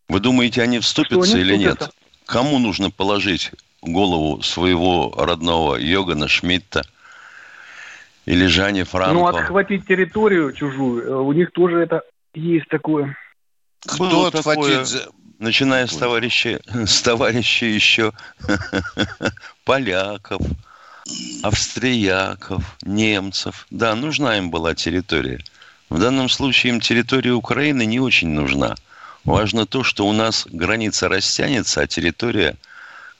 Вы 0.08 0.20
думаете, 0.20 0.62
они 0.62 0.78
вступятся 0.78 1.34
они 1.34 1.42
или 1.42 1.56
нет? 1.56 1.74
вступятся. 1.74 1.98
Кому 2.24 2.58
нужно 2.58 2.90
положить 2.90 3.52
голову 3.82 4.42
своего 4.42 5.12
родного 5.16 5.76
Йогана 5.76 6.28
Шмидта 6.28 6.84
или 8.28 8.46
Жани 8.46 8.82
Франко? 8.82 9.14
Ну, 9.14 9.26
отхватить 9.26 9.86
территорию 9.86 10.52
чужую, 10.52 11.02
э, 11.02 11.14
у 11.14 11.32
них 11.32 11.50
тоже 11.52 11.78
это 11.78 12.02
есть 12.34 12.68
такое. 12.68 13.16
Кто 13.86 13.96
Было 14.04 14.30
такое. 14.30 14.56
отхватит? 14.56 14.86
за- 14.86 15.08
Начиная 15.38 15.86
с 15.86 15.96
товарищей, 15.96 16.58
с 16.86 17.00
товарищей 17.00 17.72
еще 17.72 18.12
поляков, 19.64 20.42
австрияков, 21.42 22.76
немцев. 22.82 23.66
Да, 23.70 23.94
нужна 23.94 24.36
им 24.36 24.50
была 24.50 24.74
территория. 24.74 25.40
В 25.88 25.98
данном 26.00 26.28
случае 26.28 26.74
им 26.74 26.80
территория 26.80 27.32
Украины 27.32 27.86
не 27.86 28.00
очень 28.00 28.28
нужна. 28.28 28.74
Важно 29.24 29.64
то, 29.64 29.82
что 29.84 30.06
у 30.06 30.12
нас 30.12 30.46
граница 30.50 31.08
растянется, 31.08 31.80
а 31.82 31.86
территория, 31.86 32.56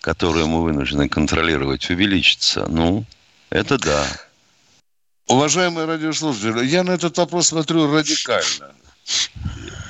которую 0.00 0.48
мы 0.48 0.62
вынуждены 0.62 1.08
контролировать, 1.08 1.88
увеличится. 1.88 2.66
Ну, 2.68 3.04
это 3.48 3.78
да. 3.78 4.04
Уважаемые 5.28 5.86
радиослушатели, 5.86 6.64
я 6.64 6.82
на 6.82 6.92
этот 6.92 7.18
вопрос 7.18 7.48
смотрю 7.48 7.92
радикально. 7.92 8.74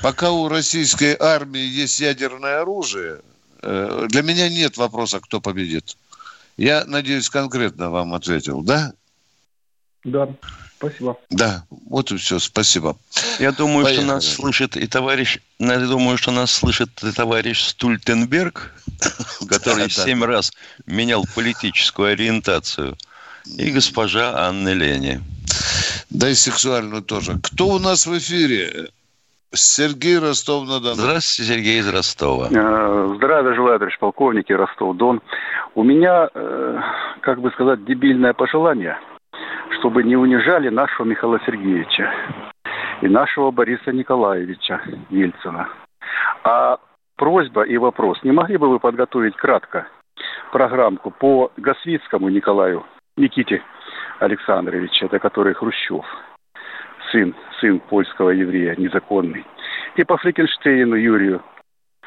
Пока 0.03 0.31
у 0.31 0.49
российской 0.49 1.15
армии 1.17 1.61
есть 1.61 1.99
ядерное 1.99 2.61
оружие, 2.61 3.21
э, 3.61 4.07
для 4.09 4.21
меня 4.21 4.49
нет 4.49 4.75
вопроса, 4.77 5.19
кто 5.21 5.39
победит. 5.39 5.97
Я 6.57 6.83
надеюсь, 6.85 7.29
конкретно 7.29 7.89
вам 7.89 8.13
ответил, 8.13 8.61
да? 8.61 8.91
Да, 10.03 10.29
спасибо. 10.77 11.17
Да, 11.29 11.63
вот 11.69 12.11
и 12.11 12.17
все, 12.17 12.39
спасибо. 12.39 12.97
Я 13.39 13.53
думаю, 13.53 13.85
Поехали. 13.85 14.05
что 14.05 14.15
нас 14.15 14.25
слышит 14.25 14.75
и 14.75 14.87
товарищ, 14.87 15.39
я 15.57 15.79
думаю, 15.79 16.17
что 16.17 16.31
нас 16.31 16.51
слышит 16.51 17.01
и 17.01 17.11
товарищ 17.13 17.61
Стультенберг, 17.61 18.73
который 19.49 19.89
семь 19.89 20.23
раз 20.23 20.51
менял 20.85 21.25
политическую 21.33 22.11
ориентацию, 22.11 22.97
и 23.45 23.71
госпожа 23.71 24.47
Анна 24.47 24.73
Лени. 24.73 25.19
Да 26.09 26.29
и 26.29 26.33
сексуальную 26.33 27.01
тоже. 27.01 27.33
Кто 27.43 27.67
у 27.67 27.79
нас 27.79 28.07
в 28.07 28.17
эфире? 28.17 28.89
Сергей 29.51 30.19
Ростов-на-Дону. 30.19 30.95
Здравствуйте, 30.95 31.53
Сергей 31.53 31.79
из 31.79 31.89
Ростова. 31.89 32.47
Э, 32.51 33.13
Здравия 33.15 33.55
желаю, 33.55 33.79
товарищ 33.79 33.97
полковник 33.97 34.49
и 34.49 34.53
Ростов-Дон. 34.53 35.21
У 35.75 35.83
меня, 35.83 36.29
э, 36.33 36.79
как 37.21 37.41
бы 37.41 37.49
сказать, 37.51 37.83
дебильное 37.85 38.33
пожелание, 38.33 38.97
чтобы 39.79 40.03
не 40.03 40.15
унижали 40.15 40.69
нашего 40.69 41.05
Михаила 41.05 41.39
Сергеевича 41.45 42.11
и 43.01 43.07
нашего 43.07 43.49
Бориса 43.49 43.91
Николаевича 43.91 44.81
Ельцина. 45.09 45.67
А 46.43 46.77
просьба 47.15 47.63
и 47.63 47.77
вопрос, 47.77 48.19
не 48.23 48.31
могли 48.31 48.57
бы 48.57 48.69
вы 48.69 48.79
подготовить 48.79 49.35
кратко 49.35 49.87
программку 50.51 51.11
по 51.11 51.51
Гасвицкому 51.57 52.29
Николаю 52.29 52.85
Никите 53.19 53.61
Александровича, 54.19 55.05
это 55.05 55.19
который 55.19 55.53
Хрущев, 55.53 56.05
сын, 57.11 57.35
сын 57.59 57.79
польского 57.79 58.29
еврея, 58.31 58.75
незаконный, 58.77 59.45
и 59.95 60.03
по 60.03 60.17
Фрикенштейну 60.17 60.95
Юрию 60.95 61.43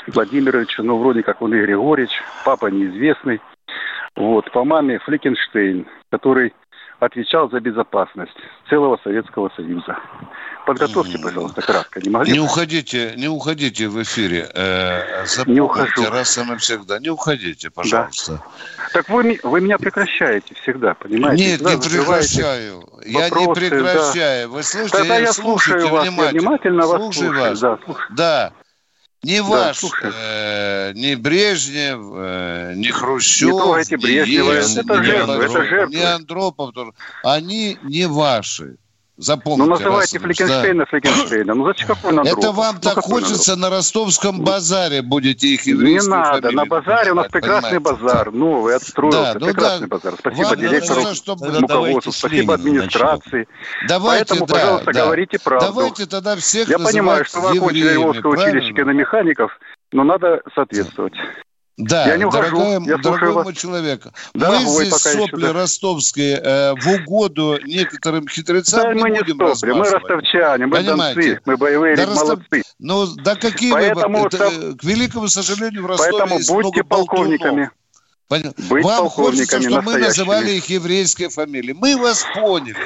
Владимировичу, 0.06 0.82
ну, 0.82 0.98
вроде 0.98 1.22
как 1.22 1.42
он 1.42 1.54
и 1.54 1.60
Григорьевич, 1.60 2.22
папа 2.44 2.66
неизвестный. 2.66 3.40
Вот, 4.16 4.50
по 4.50 4.64
маме 4.64 4.98
Фликенштейн, 4.98 5.86
который 6.10 6.52
отвечал 7.06 7.50
за 7.50 7.60
безопасность 7.60 8.32
целого 8.68 8.98
Советского 9.02 9.50
Союза. 9.56 9.96
Подготовьте, 10.64 11.18
пожалуйста, 11.18 11.60
кратко. 11.60 12.00
Не 12.00 12.08
могли 12.10 12.32
Не 12.32 12.38
уходите, 12.38 13.14
не 13.16 13.26
уходите 13.26 13.88
в 13.88 14.00
эфире. 14.02 14.48
Э, 14.54 15.24
Не 15.46 15.60
ухожу. 15.60 16.08
раз 16.08 16.38
и 16.38 16.44
навсегда. 16.44 17.00
Не 17.00 17.10
уходите, 17.10 17.70
пожалуйста. 17.70 18.40
Так 18.92 19.08
вы, 19.08 19.40
вы 19.42 19.60
меня 19.60 19.78
прекращаете 19.78 20.54
всегда, 20.62 20.94
понимаете? 20.94 21.44
Нет, 21.44 21.54
Всегда 21.56 21.74
не 21.74 21.80
прекращаю. 21.80 22.88
Я 23.04 23.28
не 23.30 23.46
вопросы, 23.46 23.60
прекращаю. 23.60 24.50
Вы 24.50 24.62
слушайте, 24.62 24.98
Тогда 24.98 25.16
я 25.18 25.32
слушаю 25.32 25.88
вас, 25.88 26.04
я 26.04 26.10
внимательно. 26.12 26.40
внимательно 26.40 26.86
вас 26.86 27.02
Слушаю 27.02 27.24
слушаю. 27.32 27.48
вас. 27.50 27.60
Да, 27.60 27.78
слушаю. 27.84 28.06
Да. 28.16 28.52
Не 29.24 29.38
Да, 29.40 29.44
ваш, 29.44 29.84
э, 30.02 30.92
ни 30.94 31.14
Брежнев, 31.14 32.00
э, 32.12 32.72
ни 32.74 32.88
Хрущев, 32.88 33.52
Не 33.52 33.58
трогайте 33.58 33.94
ни 33.94 34.00
Брежнева, 34.00 34.52
Ельцин, 34.52 34.78
это 34.80 34.98
ни 34.98 35.04
жертвы, 35.04 35.34
это 35.34 35.42
Андропов, 35.44 35.68
жертвы. 35.68 35.94
ни 35.94 36.00
Андропов 36.00 36.74
тоже. 36.74 36.92
Они 37.22 37.78
не 37.84 38.08
ваши. 38.08 38.78
Запомните. 39.22 39.62
Ну, 39.64 39.70
раз 39.70 39.80
называйте 39.80 40.18
навсегда. 40.18 40.46
Фликенштейна 40.46 40.86
Фликенштейна. 40.86 41.54
Ну, 41.54 41.64
зачем 41.66 41.88
какой 41.88 42.10
Андропов? 42.10 42.38
Это 42.38 42.52
вам 42.52 42.74
Ну, 42.74 42.80
так 42.80 42.98
хочется 43.04 43.56
на 43.56 43.70
ростовском 43.70 44.40
базаре 44.42 45.02
будете 45.02 45.46
их 45.48 45.64
Не 45.66 46.00
надо, 46.08 46.42
фамилии 46.42 46.56
на 46.56 46.66
базаре 46.66 47.12
у 47.12 47.14
нас 47.14 47.28
прекрасный 47.28 47.80
понимаете? 47.80 48.04
базар, 48.04 48.32
новый, 48.32 48.74
отстроился, 48.76 49.34
Да, 49.34 49.38
ну 49.38 49.46
прекрасный 49.46 49.88
да. 49.88 49.96
базар. 49.96 50.14
Спасибо 50.18 50.46
Вам 50.48 50.56
директору, 50.56 51.14
чтобы- 51.14 51.40
давайте 51.40 51.60
руководству, 51.60 52.12
спасибо 52.12 52.54
администрации. 52.54 53.48
Давайте, 53.88 54.24
Поэтому, 54.28 54.46
да, 54.46 54.54
пожалуйста, 54.54 54.92
да. 54.92 55.04
говорите 55.04 55.38
правду. 55.38 55.66
Давайте 55.66 56.06
тогда 56.06 56.36
всех 56.36 56.68
Я 56.68 56.78
понимаю, 56.78 57.24
что 57.24 57.40
вы 57.40 57.56
окончили 57.56 57.92
Львовское 57.94 58.32
училище 58.32 58.72
киномехаников, 58.72 59.52
но 59.92 60.02
надо 60.04 60.42
соответствовать. 60.54 61.14
Да, 61.78 62.06
Я 62.06 62.16
не 62.18 62.26
ухожу, 62.26 62.56
дорогая, 62.56 62.80
я 62.86 62.96
дорогой 62.98 63.32
вас. 63.32 63.44
мой 63.44 63.54
человек, 63.54 64.06
Дорогой 64.34 64.64
мы 64.64 64.70
здесь 64.84 64.90
пока 64.90 65.10
еще, 65.10 65.18
сопли 65.20 65.42
да. 65.46 65.52
ростовские 65.54 66.36
э, 66.36 66.74
в 66.74 66.86
угоду 66.88 67.58
некоторым 67.64 68.28
хитрецам 68.28 68.82
Да, 68.82 68.92
не 68.94 69.02
мы 69.02 69.10
не 69.10 69.20
будем 69.20 69.54
стопли, 69.56 69.72
мы 69.72 69.88
ростовчане, 69.88 70.66
мы 70.66 70.76
Понимаете? 70.76 71.20
донцы, 71.22 71.40
мы 71.46 71.56
боевые 71.56 71.96
Да 71.96 72.04
Ростов- 72.04 72.14
молодцы. 72.24 72.62
Ну, 72.78 73.06
да 73.16 73.36
какие 73.36 73.72
Поэтому 73.72 74.20
вы... 74.20 74.26
это, 74.26 74.50
э, 74.52 74.74
К 74.74 74.84
великому 74.84 75.28
сожалению, 75.28 75.82
в 75.84 75.86
Ростове 75.86 76.12
Поэтому 76.12 76.38
есть 76.38 76.50
будьте 76.50 76.60
много 76.68 76.84
полковниками. 76.84 77.48
болтунов. 77.50 77.70
Быть 78.40 78.84
Вам 78.84 79.08
хочется, 79.08 79.60
чтобы 79.60 79.82
мы 79.82 79.98
называли 79.98 80.52
их 80.52 80.66
еврейской 80.66 81.28
фамилией. 81.28 81.74
Мы 81.74 81.96
вас 81.96 82.24
поняли. 82.34 82.76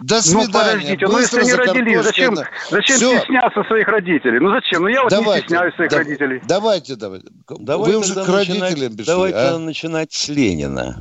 До 0.00 0.16
Ну, 0.16 0.22
свидания. 0.22 0.52
подождите, 0.52 1.06
ну 1.06 1.12
Быстро 1.14 1.40
если 1.40 1.52
за 1.52 1.62
не 1.62 1.68
родились, 1.68 2.02
зачем, 2.04 2.36
зачем 2.70 2.96
Всё. 2.96 3.18
стесняться 3.18 3.62
своих 3.64 3.88
родителей? 3.88 4.38
Ну 4.40 4.50
зачем? 4.50 4.82
Ну 4.82 4.88
я 4.88 5.02
вот 5.02 5.10
не 5.12 5.16
Давайте, 5.18 5.46
стесняюсь 5.46 5.74
своих 5.74 5.90
да- 5.90 5.98
родителей. 5.98 6.40
Давайте, 6.46 6.96
давайте. 6.96 7.26
Давайте 7.48 7.92
Вы 7.92 7.98
уже 8.00 8.12
к 8.14 8.16
начинать- 8.16 8.48
родителям 8.48 8.96
пришли, 8.96 9.12
Давайте 9.12 9.38
а? 9.38 9.58
начинать 9.58 10.12
с 10.12 10.28
Ленина. 10.28 10.96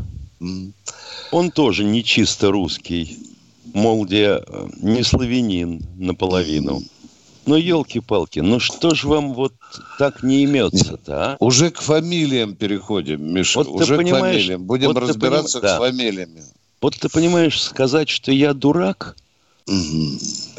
Он 1.31 1.51
тоже 1.51 1.83
не 1.83 2.03
чисто 2.03 2.51
русский. 2.51 3.17
Мол, 3.73 4.05
где 4.05 4.41
э, 4.47 4.67
не 4.81 5.03
славянин 5.03 5.81
наполовину. 5.97 6.81
Ну, 7.45 7.55
елки-палки, 7.55 8.39
ну 8.39 8.59
что 8.59 8.95
ж 8.95 9.03
вам 9.03 9.33
вот 9.33 9.53
так 9.99 10.23
не 10.23 10.43
имется-то, 10.43 11.13
а? 11.13 11.37
Уже 11.39 11.69
к 11.69 11.79
фамилиям 11.79 12.55
переходим, 12.55 13.33
Миша. 13.33 13.59
Вот 13.59 13.67
уже 13.67 13.97
к 13.97 14.07
фамилиям. 14.09 14.63
Будем 14.63 14.87
вот 14.87 14.97
разбираться 14.97 15.59
поним- 15.59 15.61
да. 15.61 15.75
с 15.75 15.79
фамилиями. 15.79 16.43
Вот 16.81 16.95
ты 16.95 17.09
понимаешь, 17.09 17.61
сказать, 17.61 18.09
что 18.09 18.31
я 18.31 18.53
дурак, 18.53 19.15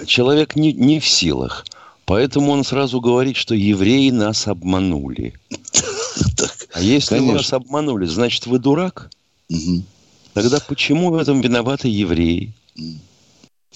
человек 0.06 0.56
не, 0.56 0.72
не 0.72 1.00
в 1.00 1.06
силах. 1.06 1.64
Поэтому 2.04 2.52
он 2.52 2.64
сразу 2.64 3.00
говорит, 3.00 3.36
что 3.36 3.54
евреи 3.54 4.10
нас 4.10 4.46
обманули. 4.46 5.34
А 6.72 6.80
если 6.80 7.18
вас 7.18 7.54
обманули, 7.54 8.04
значит, 8.04 8.46
вы 8.46 8.58
дурак? 8.58 9.10
Тогда 10.34 10.58
почему 10.60 11.10
в 11.10 11.16
этом 11.16 11.40
виноваты 11.40 11.88
евреи? 11.88 12.52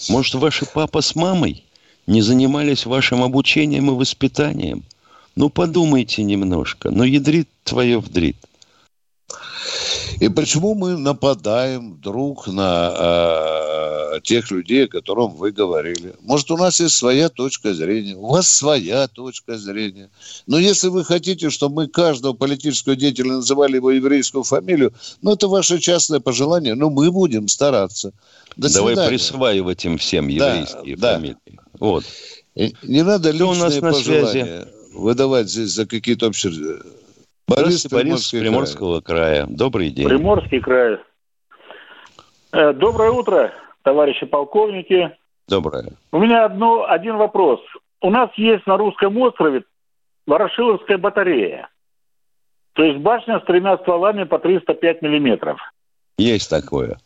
Может, 0.09 0.35
ваши 0.35 0.65
папа 0.65 1.01
с 1.01 1.15
мамой 1.15 1.63
не 2.07 2.21
занимались 2.21 2.85
вашим 2.85 3.23
обучением 3.23 3.91
и 3.91 3.93
воспитанием? 3.93 4.83
Ну, 5.35 5.49
подумайте 5.49 6.23
немножко. 6.23 6.91
Ну, 6.91 7.03
ядрит 7.03 7.47
твое 7.63 7.99
вдрит. 7.99 8.35
И 10.19 10.29
почему 10.29 10.75
мы 10.75 10.97
нападаем 10.97 11.93
вдруг 11.93 12.47
на 12.47 12.91
э, 14.15 14.19
тех 14.23 14.51
людей, 14.51 14.85
о 14.85 14.87
которых 14.87 15.31
вы 15.33 15.51
говорили? 15.51 16.13
Может, 16.21 16.51
у 16.51 16.57
нас 16.57 16.79
есть 16.79 16.95
своя 16.95 17.29
точка 17.29 17.73
зрения, 17.73 18.15
у 18.15 18.27
вас 18.27 18.47
своя 18.47 19.07
точка 19.07 19.57
зрения. 19.57 20.09
Но 20.47 20.59
если 20.59 20.89
вы 20.89 21.03
хотите, 21.05 21.49
чтобы 21.49 21.83
мы 21.83 21.87
каждого 21.87 22.33
политического 22.33 22.95
деятеля 22.95 23.33
называли 23.33 23.77
его 23.77 23.91
еврейскую 23.91 24.43
фамилию, 24.43 24.93
ну, 25.21 25.31
это 25.31 25.47
ваше 25.47 25.79
частное 25.79 26.19
пожелание, 26.19 26.75
но 26.75 26.89
мы 26.89 27.09
будем 27.11 27.47
стараться. 27.47 28.11
До 28.57 28.71
Давай 28.71 28.93
свидания. 28.93 29.09
присваивать 29.09 29.85
им 29.85 29.97
всем 29.97 30.27
Да, 30.37 30.55
еврейские 30.55 30.97
да. 30.97 31.13
фамилии. 31.13 31.60
Вот. 31.81 32.03
И 32.55 32.75
Не 32.83 33.01
надо 33.03 33.33
Кто 33.33 33.49
у 33.49 33.53
нас 33.55 33.73
личные 33.73 33.81
на 33.81 33.93
связи? 33.93 34.21
пожелания 34.21 34.67
выдавать 34.93 35.49
здесь 35.49 35.71
за 35.71 35.87
какие-то 35.87 36.27
общие... 36.27 36.51
Борис, 37.47 37.85
Борис 37.87 37.89
Приморский. 37.89 38.39
Приморского 38.39 39.01
края. 39.01 39.45
Добрый 39.49 39.89
день. 39.89 40.07
Приморский 40.07 40.61
край. 40.61 40.99
Э, 42.53 42.71
Доброе 42.71 43.11
утро, 43.11 43.51
товарищи 43.83 44.25
полковники. 44.25 45.11
Доброе. 45.47 45.93
У 46.11 46.19
меня 46.19 46.45
одно, 46.45 46.85
один 46.87 47.17
вопрос. 47.17 47.59
У 47.99 48.09
нас 48.09 48.29
есть 48.37 48.65
на 48.67 48.77
русском 48.77 49.17
острове 49.17 49.63
Ворошиловская 50.27 50.97
батарея. 50.97 51.67
То 52.73 52.83
есть 52.83 52.99
башня 52.99 53.39
с 53.39 53.45
тремя 53.45 53.77
стволами 53.79 54.23
по 54.23 54.37
305 54.37 55.01
миллиметров. 55.01 55.59
Есть 56.17 56.49
такое. 56.49 56.99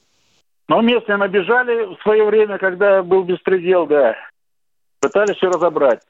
Но 0.68 0.82
местные 0.82 1.18
набежали 1.18 1.96
в 1.96 2.02
свое 2.04 2.26
время, 2.26 2.58
когда 2.58 3.02
был 3.02 3.24
беспредел, 3.24 3.88
да. 3.88 4.16
Пытались 5.00 5.38
все 5.38 5.50
разобрать. 5.50 6.02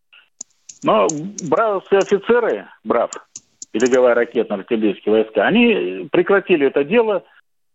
Но 0.83 1.07
бравовские 1.49 2.01
офицеры, 2.01 2.67
брав, 2.83 3.11
береговая 3.73 4.15
ракетно-артиллерийские 4.15 5.11
войска, 5.11 5.45
они 5.45 6.07
прекратили 6.11 6.67
это 6.67 6.83
дело 6.83 7.23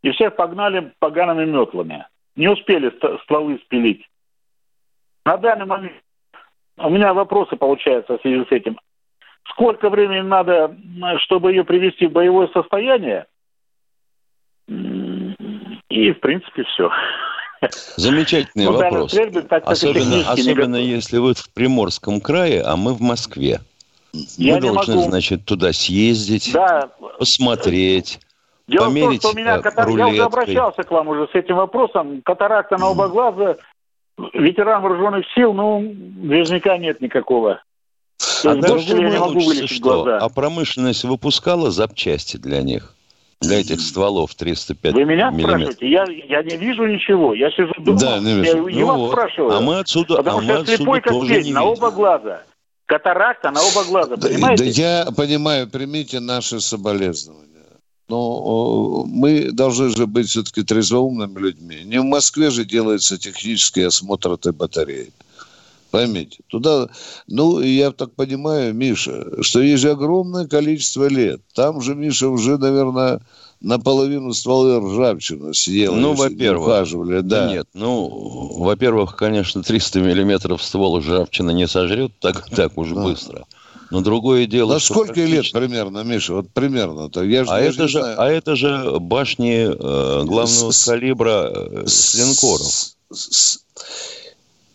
и 0.02 0.10
всех 0.10 0.36
погнали 0.36 0.92
погаными 0.98 1.44
метлами. 1.44 2.06
Не 2.36 2.48
успели 2.48 2.90
ст- 2.90 3.22
стволы 3.24 3.58
спилить. 3.64 4.08
На 5.24 5.36
данный 5.36 5.66
момент 5.66 5.96
у 6.78 6.88
меня 6.88 7.12
вопросы 7.12 7.56
получаются 7.56 8.16
в 8.16 8.20
связи 8.22 8.44
с 8.44 8.52
этим. 8.52 8.78
Сколько 9.50 9.90
времени 9.90 10.20
надо, 10.20 10.74
чтобы 11.18 11.50
ее 11.52 11.64
привести 11.64 12.06
в 12.06 12.12
боевое 12.12 12.48
состояние? 12.48 13.26
И, 14.68 16.12
в 16.12 16.20
принципе, 16.20 16.62
все. 16.64 16.90
Замечательный 17.96 18.64
Ну, 18.66 18.72
вопрос. 18.72 19.12
так 19.48 19.62
Особенно, 19.66 20.30
особенно 20.30 20.76
если 20.76 21.18
вы 21.18 21.34
в 21.34 21.50
Приморском 21.50 22.20
крае, 22.20 22.62
а 22.62 22.76
мы 22.76 22.94
в 22.94 23.00
Москве. 23.00 23.60
Я 24.12 24.56
мы 24.56 24.60
должны, 24.60 24.96
могу. 24.96 25.08
значит, 25.08 25.44
туда 25.44 25.72
съездить, 25.72 26.50
Да, 26.52 26.90
посмотреть. 27.18 28.18
Дело 28.66 28.82
в 28.82 28.84
том, 28.84 28.94
померить, 28.94 29.20
что 29.20 29.30
у 29.30 29.34
меня 29.34 29.56
э, 29.56 29.62
катар... 29.62 29.88
я 29.88 30.06
уже 30.08 30.22
обращался 30.22 30.82
к 30.82 30.90
вам 30.90 31.08
уже 31.08 31.28
с 31.28 31.34
этим 31.34 31.56
вопросом. 31.56 32.22
Катаракта 32.22 32.76
на 32.78 32.90
оба 32.90 33.08
глаза, 33.08 33.56
ветеран 34.32 34.82
вооруженных 34.82 35.26
сил, 35.34 35.52
ну, 35.52 35.80
наверняка 35.80 36.78
нет 36.78 37.00
никакого. 37.00 37.62
А 38.44 38.54
дальше 38.54 38.96
я 38.96 39.10
не 39.10 39.18
могу 39.18 39.40
что? 39.40 39.80
глаза. 39.80 40.18
А 40.18 40.28
промышленность 40.28 41.04
выпускала 41.04 41.70
запчасти 41.70 42.36
для 42.36 42.62
них? 42.62 42.94
Для 43.40 43.61
этих 43.61 43.81
стволов 43.81 44.35
305 44.35 44.92
Вы 44.92 45.05
меня 45.05 45.31
миллиметров. 45.31 45.72
спрашиваете? 45.72 45.88
Я, 45.88 46.05
я 46.29 46.42
не 46.42 46.57
вижу 46.57 46.87
ничего. 46.87 47.33
Я 47.33 47.50
сижу 47.50 47.72
дома, 47.79 47.98
да, 47.98 48.18
не 48.18 48.44
я 48.44 48.55
ну 48.55 48.87
вас 48.87 48.96
вот. 48.98 49.12
спрашиваю. 49.12 49.57
А 49.57 49.61
мы 49.62 49.79
отсюда, 49.79 50.16
потому 50.16 50.38
а 50.38 50.42
что 50.42 50.59
мы 50.59 50.66
слепой 50.66 51.00
как 51.00 51.12
пень, 51.26 51.53
на 51.55 51.64
оба 51.64 51.90
глаза. 51.90 52.42
Катаракта 52.85 53.50
на 53.50 53.62
оба 53.62 53.85
глаза, 53.85 54.16
понимаете? 54.16 54.64
Да, 54.64 54.70
я 54.70 55.09
понимаю, 55.16 55.70
примите 55.70 56.20
наши 56.20 56.61
соболезнования. 56.61 57.46
Но 58.09 59.05
мы 59.07 59.53
должны 59.53 59.88
же 59.88 60.07
быть 60.07 60.29
все-таки 60.29 60.62
трезвоумными 60.62 61.38
людьми. 61.38 61.83
Не 61.85 62.00
в 62.00 62.05
Москве 62.05 62.50
же 62.50 62.64
делается 62.64 63.16
технический 63.16 63.83
осмотр 63.83 64.33
этой 64.33 64.53
батареи. 64.53 65.12
Поймите, 65.90 66.38
туда, 66.46 66.88
ну, 67.26 67.61
я 67.61 67.90
так 67.90 68.14
понимаю, 68.14 68.72
Миша, 68.74 69.42
что 69.42 69.61
есть 69.61 69.83
же 69.83 69.90
огромное 69.90 70.46
количество 70.46 71.09
лет. 71.09 71.40
Там 71.55 71.81
же, 71.81 71.94
Миша, 71.94 72.29
уже, 72.29 72.59
наверное, 72.59 73.20
наполовину 73.61 74.33
стволы 74.33 74.79
ржавчины 74.81 75.53
съел. 75.53 75.94
Ну, 75.94 76.14
во-первых. 76.14 76.68
Ухаживали, 76.68 77.20
да. 77.20 77.48
Нет, 77.50 77.66
ну, 77.74 78.09
во-первых, 78.57 79.16
конечно, 79.16 79.62
300 79.62 80.00
миллиметров 80.00 80.62
ствол 80.62 80.98
ржавчины 80.98 81.53
не 81.53 81.66
сожрет 81.66 82.12
так, 82.20 82.48
так 82.55 82.76
уж 82.79 82.90
да. 82.90 83.03
быстро. 83.03 83.46
Но 83.90 84.00
другое 84.03 84.46
дело... 84.46 84.76
А 84.76 84.81
сколько 84.81 85.14
практически... 85.14 85.35
лет 85.35 85.53
примерно, 85.53 86.05
Миша? 86.05 86.35
Вот 86.35 86.50
примерно-то. 86.50 87.24
Я 87.24 87.44
же 87.44 87.50
а, 87.50 87.59
это 87.59 87.88
же, 87.88 87.98
знаю. 87.98 88.20
а 88.20 88.29
это 88.29 88.55
же 88.55 88.98
башни 89.00 89.66
э, 89.66 90.24
главного 90.24 90.70
с, 90.70 90.85
калибра 90.85 91.50
э, 91.53 91.87
с 91.87 92.14
линкоров. 92.14 92.94
С, 93.12 93.64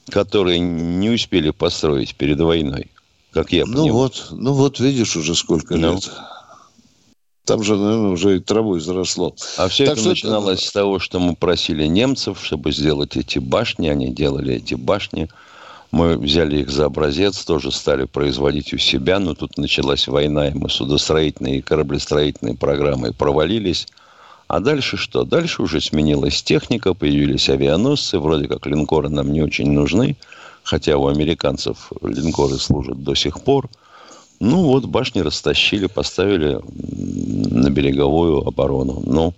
которые 0.09 0.59
не 0.59 1.09
успели 1.09 1.49
построить 1.49 2.15
перед 2.15 2.39
войной, 2.39 2.87
как 3.31 3.51
я 3.51 3.63
понимаю. 3.63 3.87
Ну 3.87 3.93
вот, 3.93 4.27
ну 4.31 4.53
вот 4.53 4.79
видишь 4.79 5.15
уже 5.15 5.35
сколько 5.35 5.75
ну. 5.75 5.95
лет. 5.95 6.11
Там 7.45 7.63
же, 7.63 7.75
наверное, 7.75 8.11
уже 8.11 8.37
и 8.37 8.39
травой 8.39 8.79
заросло. 8.79 9.35
А 9.57 9.67
все 9.67 9.85
так 9.85 9.97
это 9.97 10.09
начиналось 10.09 10.61
это... 10.61 10.67
с 10.67 10.71
того, 10.71 10.97
что 10.97 11.19
мы 11.19 11.35
просили 11.35 11.85
немцев, 11.85 12.39
чтобы 12.43 12.71
сделать 12.71 13.15
эти 13.15 13.37
башни. 13.37 13.87
Они 13.87 14.09
делали 14.09 14.55
эти 14.55 14.73
башни. 14.73 15.29
Мы 15.91 16.17
взяли 16.17 16.61
их 16.61 16.71
за 16.71 16.85
образец, 16.85 17.45
тоже 17.45 17.71
стали 17.71 18.05
производить 18.05 18.73
у 18.73 18.79
себя. 18.79 19.19
Но 19.19 19.35
тут 19.35 19.59
началась 19.59 20.07
война, 20.07 20.47
и 20.47 20.53
мы 20.55 20.69
судостроительные 20.69 21.59
и 21.59 21.61
кораблестроительные 21.61 22.55
программы 22.55 23.13
провалились. 23.13 23.87
А 24.47 24.59
дальше 24.59 24.97
что? 24.97 25.23
Дальше 25.23 25.63
уже 25.63 25.81
сменилась 25.81 26.43
техника, 26.43 26.93
появились 26.93 27.49
авианосцы, 27.49 28.19
вроде 28.19 28.47
как 28.47 28.65
линкоры 28.67 29.09
нам 29.09 29.33
не 29.33 29.41
очень 29.41 29.71
нужны, 29.71 30.17
хотя 30.63 30.97
у 30.97 31.07
американцев 31.07 31.91
линкоры 32.01 32.57
служат 32.57 33.03
до 33.03 33.15
сих 33.15 33.41
пор. 33.41 33.69
Ну 34.39 34.63
вот, 34.63 34.85
башни 34.85 35.21
растащили, 35.21 35.87
поставили 35.87 36.59
на 36.67 37.69
береговую 37.69 38.47
оборону. 38.47 39.01
Ну, 39.05 39.33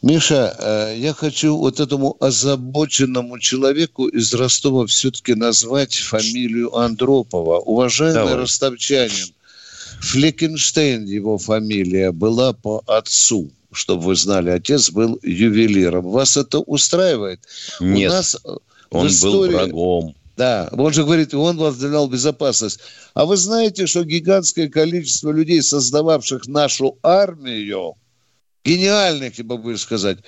Миша, 0.00 0.54
э, 0.58 0.94
я 0.98 1.12
хочу 1.12 1.56
вот 1.56 1.80
этому 1.80 2.16
озабоченному 2.20 3.38
человеку 3.38 4.06
из 4.06 4.32
Ростова 4.32 4.86
все-таки 4.86 5.34
назвать 5.34 5.94
фамилию 5.94 6.76
Андропова. 6.76 7.58
Уважаемый 7.58 8.14
Давай. 8.14 8.34
ростовчанин, 8.36 9.34
Флекенштейн 10.00 11.04
его 11.04 11.38
фамилия 11.38 12.12
была 12.12 12.52
по 12.52 12.82
отцу 12.86 13.50
чтобы 13.72 14.04
вы 14.04 14.16
знали, 14.16 14.50
отец 14.50 14.90
был 14.90 15.18
ювелиром. 15.22 16.08
Вас 16.08 16.36
это 16.36 16.60
устраивает? 16.60 17.40
Нет, 17.80 18.10
У 18.10 18.14
нас 18.14 18.36
он 18.90 19.06
истории... 19.08 19.52
был 19.52 19.58
врагом. 19.58 20.14
Да, 20.36 20.68
он 20.72 20.92
же 20.92 21.04
говорит, 21.04 21.32
он 21.32 21.56
возглавлял 21.56 22.08
безопасность. 22.08 22.80
А 23.14 23.24
вы 23.24 23.36
знаете, 23.38 23.86
что 23.86 24.04
гигантское 24.04 24.68
количество 24.68 25.30
людей, 25.30 25.62
создававших 25.62 26.46
нашу 26.46 26.98
армию, 27.02 27.94
гениальных, 28.62 29.38
я 29.38 29.44
бы 29.44 29.78
сказать, 29.78 30.18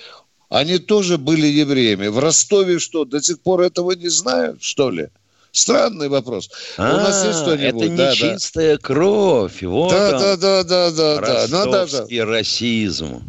они 0.49 0.79
тоже 0.79 1.19
были 1.19 1.45
евреями. 1.45 2.07
В 2.07 2.17
Ростове 2.17 2.79
что, 2.79 3.05
до 3.05 3.21
сих 3.21 3.39
пор 3.41 3.61
этого 3.61 3.91
не 3.91 4.09
знают, 4.09 4.63
что 4.63 4.89
ли? 4.89 5.09
Странный 5.51 6.09
вопрос. 6.09 6.49
А, 6.77 6.95
У 6.95 6.97
нас 6.97 7.25
есть 7.25 7.39
что-нибудь? 7.39 7.83
Это 7.83 7.89
не 7.89 7.97
да, 7.97 8.37
да. 8.55 8.77
кровь. 8.77 9.63
Вот 9.63 9.91
да, 9.91 10.15
он. 10.15 10.19
да, 10.19 10.37
да, 10.37 10.63
да, 10.63 10.91
да, 10.91 11.21
да. 11.21 11.45
Ну, 11.49 11.71
даже... 11.71 12.05
расизм. 12.25 13.23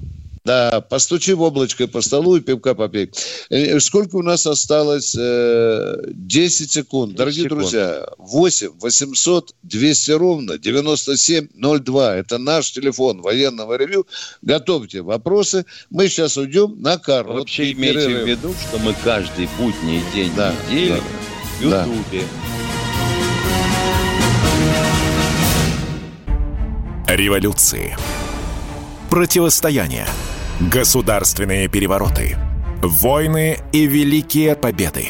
Да, 0.45 0.81
постучи 0.81 1.35
в 1.35 1.43
облачко 1.43 1.87
по 1.87 2.01
столу 2.01 2.37
и 2.37 2.41
пивка 2.41 2.75
попей. 2.75 3.11
Э, 3.51 3.79
сколько 3.79 4.17
у 4.17 4.23
нас 4.23 4.47
осталось? 4.47 5.13
10 5.13 5.19
э, 5.21 6.09
секунд. 6.49 7.15
Дорогие 7.15 7.45
секунд. 7.45 7.61
друзья, 7.61 8.09
8 8.19 8.71
800 8.81 9.55
200 9.63 10.11
ровно 10.13 10.59
9702. 10.59 12.17
Это 12.17 12.39
наш 12.39 12.73
телефон 12.73 13.21
военного 13.21 13.75
ревю. 13.77 14.07
Готовьте 14.41 15.03
вопросы. 15.03 15.67
Мы 15.91 16.09
сейчас 16.09 16.39
уйдем 16.39 16.81
на 16.81 16.97
короткий 16.97 17.39
Вообще 17.39 17.73
имейте 17.73 18.07
перерыв. 18.07 18.23
в 18.23 18.27
виду, 18.27 18.55
что 18.67 18.79
мы 18.79 18.97
каждый 19.05 19.49
будний 19.59 20.03
день 20.15 20.33
да, 20.35 20.55
недели 20.71 20.95
да 20.95 21.30
в 21.61 21.65
Ютубе. 21.65 22.25
Да. 27.07 27.15
Революции. 27.15 27.97
Противостояние. 29.11 30.07
Государственные 30.61 31.69
перевороты. 31.69 32.37
Войны 32.83 33.59
и 33.73 33.87
великие 33.87 34.57
победы. 34.57 35.09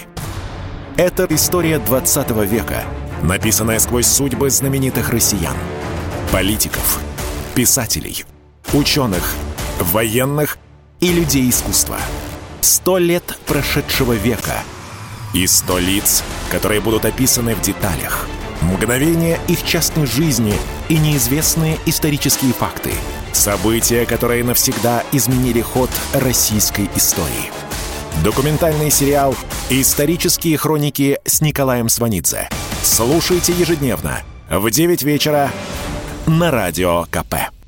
Это 0.96 1.26
история 1.30 1.78
20 1.78 2.30
века, 2.46 2.82
написанная 3.22 3.78
сквозь 3.78 4.06
судьбы 4.06 4.50
знаменитых 4.50 5.10
россиян. 5.10 5.56
Политиков, 6.32 7.00
писателей, 7.54 8.24
ученых, 8.72 9.34
военных 9.78 10.58
и 11.00 11.12
людей 11.12 11.48
искусства. 11.48 11.98
Сто 12.60 12.98
лет 12.98 13.38
прошедшего 13.46 14.14
века– 14.14 14.62
и 15.32 15.46
сто 15.46 15.78
лиц, 15.78 16.22
которые 16.50 16.80
будут 16.80 17.04
описаны 17.04 17.54
в 17.54 17.60
деталях. 17.60 18.26
Мгновения 18.62 19.38
их 19.48 19.64
частной 19.64 20.06
жизни 20.06 20.54
и 20.88 20.98
неизвестные 20.98 21.78
исторические 21.86 22.52
факты. 22.52 22.92
События, 23.32 24.04
которые 24.06 24.44
навсегда 24.44 25.02
изменили 25.12 25.60
ход 25.60 25.90
российской 26.12 26.90
истории. 26.96 27.50
Документальный 28.22 28.90
сериал 28.90 29.34
«Исторические 29.70 30.58
хроники» 30.58 31.18
с 31.24 31.40
Николаем 31.40 31.88
Сванидзе. 31.88 32.48
Слушайте 32.82 33.52
ежедневно 33.52 34.22
в 34.50 34.70
9 34.70 35.02
вечера 35.02 35.50
на 36.26 36.50
Радио 36.50 37.06
КП. 37.10 37.59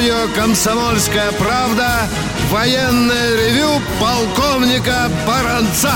Радио 0.00 0.34
«Комсомольская 0.34 1.30
правда» 1.32 2.08
военное 2.50 3.36
ревю 3.36 3.68
полковника 4.00 5.10
Баранца. 5.26 5.92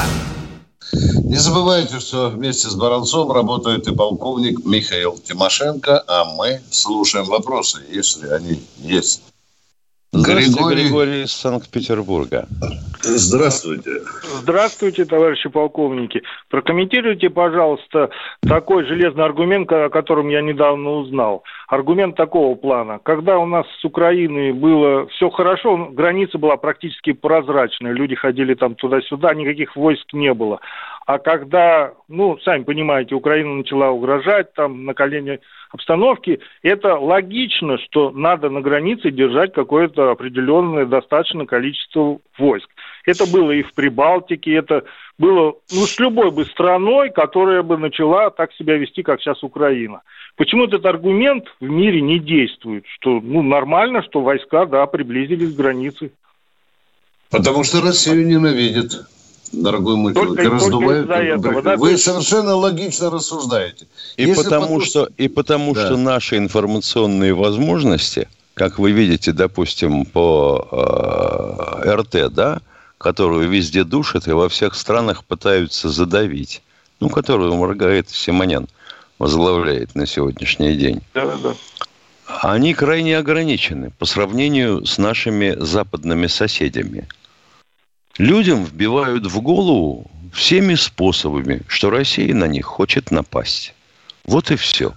Не 1.22 1.36
забывайте, 1.36 2.00
что 2.00 2.28
вместе 2.28 2.68
с 2.68 2.74
Баранцом 2.74 3.32
работает 3.32 3.86
и 3.86 3.94
полковник 3.94 4.62
Михаил 4.66 5.16
Тимошенко, 5.16 6.04
а 6.06 6.26
мы 6.26 6.60
слушаем 6.70 7.24
вопросы, 7.24 7.78
если 7.90 8.28
они 8.28 8.62
есть. 8.76 9.22
Здравствуйте, 10.16 10.52
Григорий, 10.52 10.84
Григорий 10.84 11.22
из 11.22 11.32
Санкт-Петербурга. 11.32 12.46
Здравствуйте. 13.02 13.90
Здравствуйте, 14.22 15.04
товарищи 15.04 15.48
полковники. 15.48 16.22
Прокомментируйте, 16.50 17.30
пожалуйста, 17.30 18.10
такой 18.46 18.86
железный 18.86 19.24
аргумент, 19.24 19.70
о 19.72 19.90
котором 19.90 20.28
я 20.28 20.40
недавно 20.40 20.90
узнал. 20.90 21.42
Аргумент 21.66 22.14
такого 22.14 22.54
плана. 22.54 23.00
Когда 23.02 23.38
у 23.38 23.46
нас 23.46 23.66
с 23.80 23.84
Украиной 23.84 24.52
было 24.52 25.08
все 25.08 25.30
хорошо, 25.30 25.88
граница 25.90 26.38
была 26.38 26.56
практически 26.56 27.12
прозрачная, 27.12 27.92
люди 27.92 28.14
ходили 28.14 28.54
там 28.54 28.76
туда-сюда, 28.76 29.34
никаких 29.34 29.74
войск 29.74 30.12
не 30.12 30.32
было. 30.32 30.60
А 31.06 31.18
когда, 31.18 31.92
ну, 32.08 32.38
сами 32.44 32.62
понимаете, 32.62 33.16
Украина 33.16 33.56
начала 33.56 33.90
угрожать, 33.90 34.54
там, 34.54 34.84
на 34.84 34.94
колени 34.94 35.40
обстановки, 35.74 36.38
это 36.62 36.94
логично, 36.94 37.78
что 37.78 38.12
надо 38.12 38.48
на 38.48 38.60
границе 38.60 39.10
держать 39.10 39.52
какое-то 39.52 40.12
определенное 40.12 40.86
достаточное 40.86 41.46
количество 41.46 42.20
войск. 42.38 42.68
Это 43.04 43.26
было 43.26 43.50
и 43.50 43.62
в 43.62 43.74
Прибалтике, 43.74 44.54
это 44.54 44.84
было 45.18 45.56
ну, 45.72 45.86
с 45.86 45.98
любой 45.98 46.30
бы 46.30 46.44
страной, 46.44 47.10
которая 47.10 47.64
бы 47.64 47.76
начала 47.76 48.30
так 48.30 48.52
себя 48.52 48.76
вести, 48.76 49.02
как 49.02 49.20
сейчас 49.20 49.42
Украина. 49.42 50.02
Почему 50.36 50.64
этот 50.64 50.86
аргумент 50.86 51.46
в 51.58 51.68
мире 51.68 52.00
не 52.00 52.20
действует? 52.20 52.84
Что 52.86 53.20
ну, 53.20 53.42
нормально, 53.42 54.02
что 54.02 54.20
войска 54.20 54.66
да, 54.66 54.86
приблизились 54.86 55.52
к 55.52 55.56
границе. 55.56 56.12
Потому 57.30 57.64
что 57.64 57.80
Россию 57.80 58.26
ненавидят. 58.28 59.08
Дорогой 59.62 59.96
мой 59.96 60.14
человек, 60.14 60.36
только 60.36 60.50
раздувают. 60.54 61.04
из-за 61.04 61.14
этого, 61.14 61.62
да? 61.62 61.76
Вы 61.76 61.96
совершенно 61.98 62.54
логично 62.54 63.10
рассуждаете. 63.10 63.86
И 64.16 64.24
Если 64.24 64.42
потому, 64.42 64.78
подпуск- 64.80 64.86
что, 64.86 65.08
и 65.16 65.28
потому 65.28 65.74
Да. 65.74 65.86
что 65.86 65.96
наши 65.96 66.36
информационные 66.38 67.34
возможности, 67.34 68.28
как 68.54 68.78
вы 68.78 68.92
видите, 68.92 69.32
допустим, 69.32 70.04
по 70.06 70.68
э, 71.84 71.94
РТ, 71.94 72.32
да, 72.32 72.60
которую 72.98 73.48
везде 73.48 73.84
душат 73.84 74.28
и 74.28 74.32
во 74.32 74.48
всех 74.48 74.74
странах 74.74 75.24
пытаются 75.24 75.88
задавить, 75.88 76.62
ну, 77.00 77.08
которую 77.10 77.54
Маргарита 77.54 78.14
Симонян 78.14 78.66
возглавляет 79.18 79.94
на 79.94 80.06
сегодняшний 80.06 80.74
день, 80.76 81.00
Да, 81.12 81.36
да. 81.42 81.54
они 82.42 82.74
крайне 82.74 83.18
ограничены 83.18 83.90
по 83.98 84.06
сравнению 84.06 84.86
с 84.86 84.98
нашими 84.98 85.54
западными 85.58 86.26
соседями. 86.26 87.06
Людям 88.18 88.64
вбивают 88.64 89.26
в 89.26 89.40
голову 89.40 90.10
всеми 90.32 90.74
способами, 90.74 91.62
что 91.68 91.90
Россия 91.90 92.34
на 92.34 92.46
них 92.46 92.64
хочет 92.64 93.10
напасть. 93.10 93.74
Вот 94.24 94.50
и 94.50 94.56
все. 94.56 94.94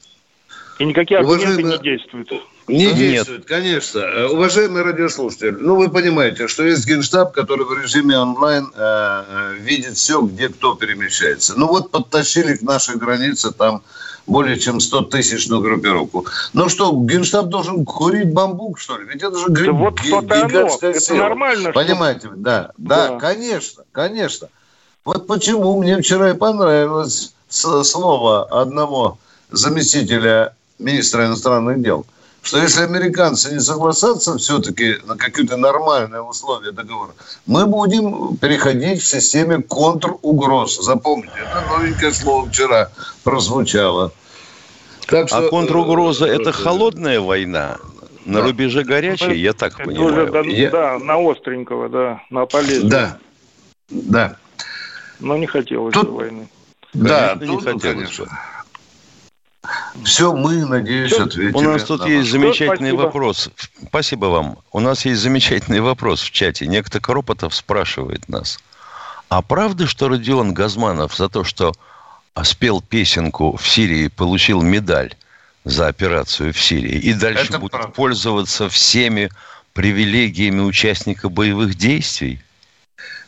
И 0.80 0.86
никакие 0.86 1.20
аргументы 1.20 1.46
Уважаемые- 1.48 1.78
не 1.78 1.84
действуют. 1.84 2.32
Не 2.68 2.88
Нет. 2.88 2.96
действует, 2.98 3.46
конечно. 3.46 4.00
Э, 4.00 4.28
Уважаемый 4.28 4.82
радиослушатель, 4.84 5.56
ну 5.58 5.76
вы 5.76 5.90
понимаете, 5.90 6.48
что 6.48 6.64
есть 6.64 6.86
генштаб, 6.86 7.32
который 7.32 7.66
в 7.66 7.72
режиме 7.74 8.18
онлайн 8.20 8.66
э, 8.76 8.78
э, 8.78 9.54
видит 9.60 9.96
все, 9.96 10.22
где 10.22 10.50
кто 10.50 10.76
перемещается. 10.76 11.54
Ну 11.58 11.68
вот 11.68 11.92
подтащили 11.92 12.56
к 12.58 12.62
нашей 12.64 12.98
границе 12.98 13.54
там 13.54 13.84
более 14.26 14.60
чем 14.60 14.82
100 14.82 15.04
тысячную 15.04 15.62
группировку. 15.62 16.26
Ну 16.52 16.68
что, 16.68 16.92
генштаб 16.92 17.46
должен 17.48 17.86
курить 17.86 18.34
бамбук, 18.34 18.80
что 18.80 18.98
ли? 18.98 19.06
Ведь 19.06 19.24
это 19.24 19.38
же 19.38 19.46
Да 19.48 19.72
вот 19.72 20.02
ги- 20.02 20.10
то-то 20.10 20.36
оно. 20.36 20.48
гигантская 20.50 20.92
Это 20.92 21.00
сила. 21.00 21.18
нормально, 21.20 21.72
что- 21.72 21.80
Понимаете, 21.80 22.30
да, 22.36 22.72
да, 22.78 23.08
Да. 23.12 23.20
конечно, 23.20 23.84
конечно. 23.94 24.50
Вот 25.06 25.26
почему 25.26 25.80
мне 25.82 26.02
вчера 26.02 26.32
и 26.32 26.34
понравилось 26.34 27.32
слово 27.48 28.44
одного 28.44 29.18
заместителя 29.52 30.54
министра 30.80 31.26
иностранных 31.28 31.82
дел, 31.82 32.06
что 32.41 32.60
если 32.60 32.84
американцы 32.84 33.54
не 33.54 33.60
согласятся 33.60 34.38
все-таки 34.38 34.97
на 35.06 35.17
какие-то 35.17 35.58
нормальные 35.58 36.21
условия 36.21 36.71
договора, 36.71 37.12
мы 37.45 37.65
будем 37.65 38.38
переходить 38.38 39.02
в 39.02 39.08
системе 39.08 39.62
контругроз. 39.62 40.80
Запомните, 40.82 41.34
это 41.39 41.63
новенькое 41.69 42.13
слово 42.13 42.47
вчера 42.50 42.89
прозвучало. 43.23 44.12
Так 45.08 45.26
А 45.26 45.28
что, 45.28 45.50
контругроза 45.50 46.26
э, 46.26 46.36
это 46.39 46.52
холодная 46.52 47.19
война 47.21 47.78
на 48.26 48.39
Да. 48.41 48.45
рубеже 48.47 48.84
горячей, 48.84 49.39
я 49.39 49.54
так 49.54 49.80
Это 49.80 49.89
уже, 49.89 50.26
да, 50.28 50.41
понимаю. 50.41 50.58
Я- 50.58 50.69
да, 50.71 51.00
на 51.00 51.17
остренького, 51.32 51.89
да, 51.89 52.21
на 52.30 52.45
полезно. 52.45 52.89
Да, 52.89 53.17
да. 53.89 54.36
Но 55.19 55.38
не 55.38 55.47
хотелось 55.47 55.93
Тут- 55.93 56.10
бы 56.10 56.15
войны. 56.15 56.50
Да, 56.93 57.36
Конечно, 57.36 57.43
не 57.45 57.47
тут, 57.58 57.63
хотелось 57.65 57.84
конечно. 57.95 58.39
Все 60.04 60.34
мы, 60.34 60.65
надеюсь, 60.65 61.12
Всё, 61.12 61.26
ответили. 61.26 61.54
У 61.54 61.62
нас 61.62 61.84
тут 61.84 62.02
на 62.02 62.06
есть 62.06 62.30
замечательный 62.30 62.91
спасибо. 62.91 63.02
вопрос. 63.02 63.50
Спасибо 63.88 64.26
вам. 64.28 64.58
У 64.72 64.80
нас 64.80 65.06
есть 65.06 65.22
замечательный 65.22 65.82
вопрос 65.82 66.22
в 66.22 66.32
чате. 66.32 66.67
Некто 66.67 67.00
Коропотов 67.00 67.54
спрашивает 67.56 68.30
нас. 68.30 68.60
А 69.30 69.41
правда, 69.41 69.88
что 69.88 70.08
Родион 70.08 70.54
Газманов 70.54 71.15
за 71.15 71.28
то, 71.28 71.43
что 71.43 71.74
спел 72.43 72.82
песенку 72.82 73.58
в 73.58 73.67
Сирии, 73.67 74.08
получил 74.08 74.62
медаль 74.62 75.15
за 75.65 75.88
операцию 75.88 76.54
в 76.54 76.62
Сирии 76.62 76.96
и 76.98 77.13
дальше 77.13 77.48
Это 77.50 77.60
будет 77.60 77.72
правда. 77.72 77.91
пользоваться 77.91 78.70
всеми 78.70 79.30
привилегиями 79.74 80.62
участника 80.62 81.28
боевых 81.28 81.76
действий? 81.76 82.41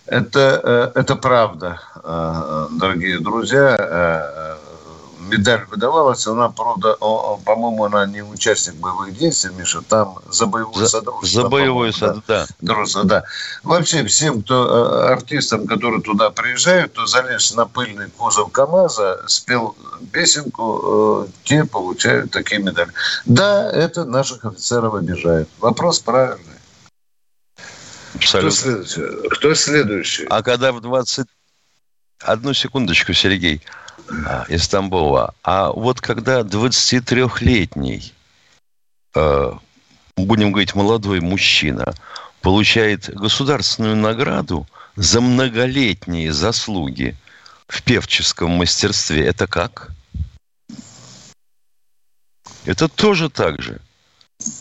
Это, 0.05 0.91
э, 0.95 0.99
это 0.99 1.15
правда, 1.15 1.81
э, 2.01 2.67
дорогие 2.71 3.19
друзья. 3.19 4.57
Медаль 5.19 5.65
выдавалась, 5.69 6.25
она, 6.27 6.49
правда, 6.49 6.95
по-моему, 6.95 7.86
она 7.86 8.05
не 8.05 8.21
участник 8.21 8.75
боевых 8.75 9.17
действий, 9.17 9.51
Миша, 9.58 9.82
там 9.82 10.19
за 10.32 10.45
боевое 10.45 10.86
За, 10.86 10.88
содружество. 10.88 11.43
за 11.43 11.49
боевой 11.49 11.91
по-моему, 11.91 12.23
да. 12.27 12.86
сад, 12.86 13.08
да. 13.08 13.23
Вообще 13.63 14.05
всем, 14.05 14.41
кто 14.41 14.65
э, 14.65 15.13
артистам, 15.13 15.67
которые 15.67 16.01
туда 16.01 16.29
приезжают, 16.29 16.93
то 16.93 17.05
залез 17.05 17.53
на 17.53 17.65
пыльный 17.65 18.10
кузов 18.10 18.51
КАМАЗа, 18.51 19.23
спел 19.27 19.75
песенку, 20.12 21.25
э, 21.27 21.32
те 21.43 21.65
получают 21.65 22.32
такие 22.32 22.62
медали. 22.62 22.91
Да, 23.25 23.69
это 23.71 24.05
наших 24.05 24.45
офицеров 24.45 24.93
обижает. 24.95 25.49
Вопрос 25.60 25.99
правильный. 25.99 26.45
Кто 28.13 28.17
Абсолютно. 28.17 28.51
следующий? 28.51 29.29
Кто 29.29 29.53
следующий? 29.53 30.25
А 30.29 30.41
когда 30.41 30.71
в 30.71 30.82
20... 30.82 31.27
Одну 32.21 32.53
секундочку, 32.53 33.13
Сергей, 33.13 33.62
из 34.47 34.67
Тамбова. 34.67 35.33
А 35.43 35.71
вот 35.71 36.01
когда 36.01 36.41
23-летний, 36.41 38.13
э, 39.15 39.51
будем 40.17 40.51
говорить, 40.51 40.75
молодой 40.75 41.19
мужчина 41.19 41.93
получает 42.41 43.13
государственную 43.13 43.95
награду 43.95 44.67
за 44.95 45.21
многолетние 45.21 46.33
заслуги 46.33 47.15
в 47.67 47.83
певческом 47.83 48.51
мастерстве, 48.51 49.25
это 49.25 49.47
как? 49.47 49.89
Это 52.65 52.88
тоже 52.88 53.29
так 53.29 53.62
же. 53.62 53.79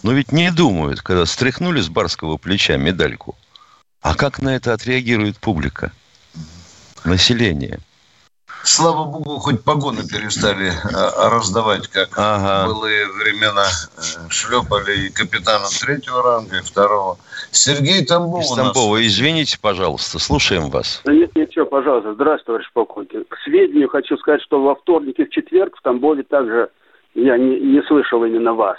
Но 0.03 0.13
ведь 0.13 0.33
не 0.33 0.51
думают, 0.51 1.03
когда 1.03 1.25
стряхнули 1.27 1.81
с 1.81 1.89
барского 1.89 2.37
плеча 2.37 2.77
медальку. 2.77 3.37
А 4.01 4.15
как 4.15 4.41
на 4.41 4.57
это 4.57 4.73
отреагирует 4.73 5.39
публика? 5.39 5.93
Население. 7.05 7.81
Слава 8.65 9.05
богу, 9.05 9.39
хоть 9.39 9.63
погоны 9.65 10.07
перестали 10.07 10.69
э, 10.69 11.29
раздавать, 11.31 11.89
как 11.89 12.11
Ага. 12.19 12.67
былые 12.67 13.07
времена. 13.07 13.65
Э, 13.97 14.29
Шлепали 14.31 15.07
и 15.07 15.11
капитана 15.11 15.67
третьего 15.81 16.23
ранга, 16.23 16.59
и 16.59 16.63
второго. 16.63 17.19
Сергей 17.51 18.05
Тамбов 18.05 18.43
Из 18.45 18.51
у 18.51 18.57
нас. 18.57 18.65
Тамбова, 18.67 19.07
извините, 19.07 19.59
пожалуйста, 19.61 20.19
слушаем 20.19 20.69
вас. 20.71 21.01
Да 21.05 21.13
нет, 21.13 21.35
ничего, 21.35 21.65
пожалуйста. 21.67 22.13
Здравствуйте, 22.15 22.45
товарищ 22.47 22.67
полковник. 22.75 23.29
К 23.29 23.37
сведению 23.45 23.89
хочу 23.89 24.17
сказать, 24.19 24.43
что 24.43 24.63
во 24.63 24.75
вторник 24.75 25.19
и 25.19 25.25
в 25.25 25.31
четверг 25.31 25.75
в 25.79 25.83
Тамбове 25.83 26.25
также 26.25 26.69
я 27.15 27.39
не, 27.39 27.59
не 27.61 27.83
слышал 27.87 28.23
именно 28.25 28.53
вас. 28.53 28.77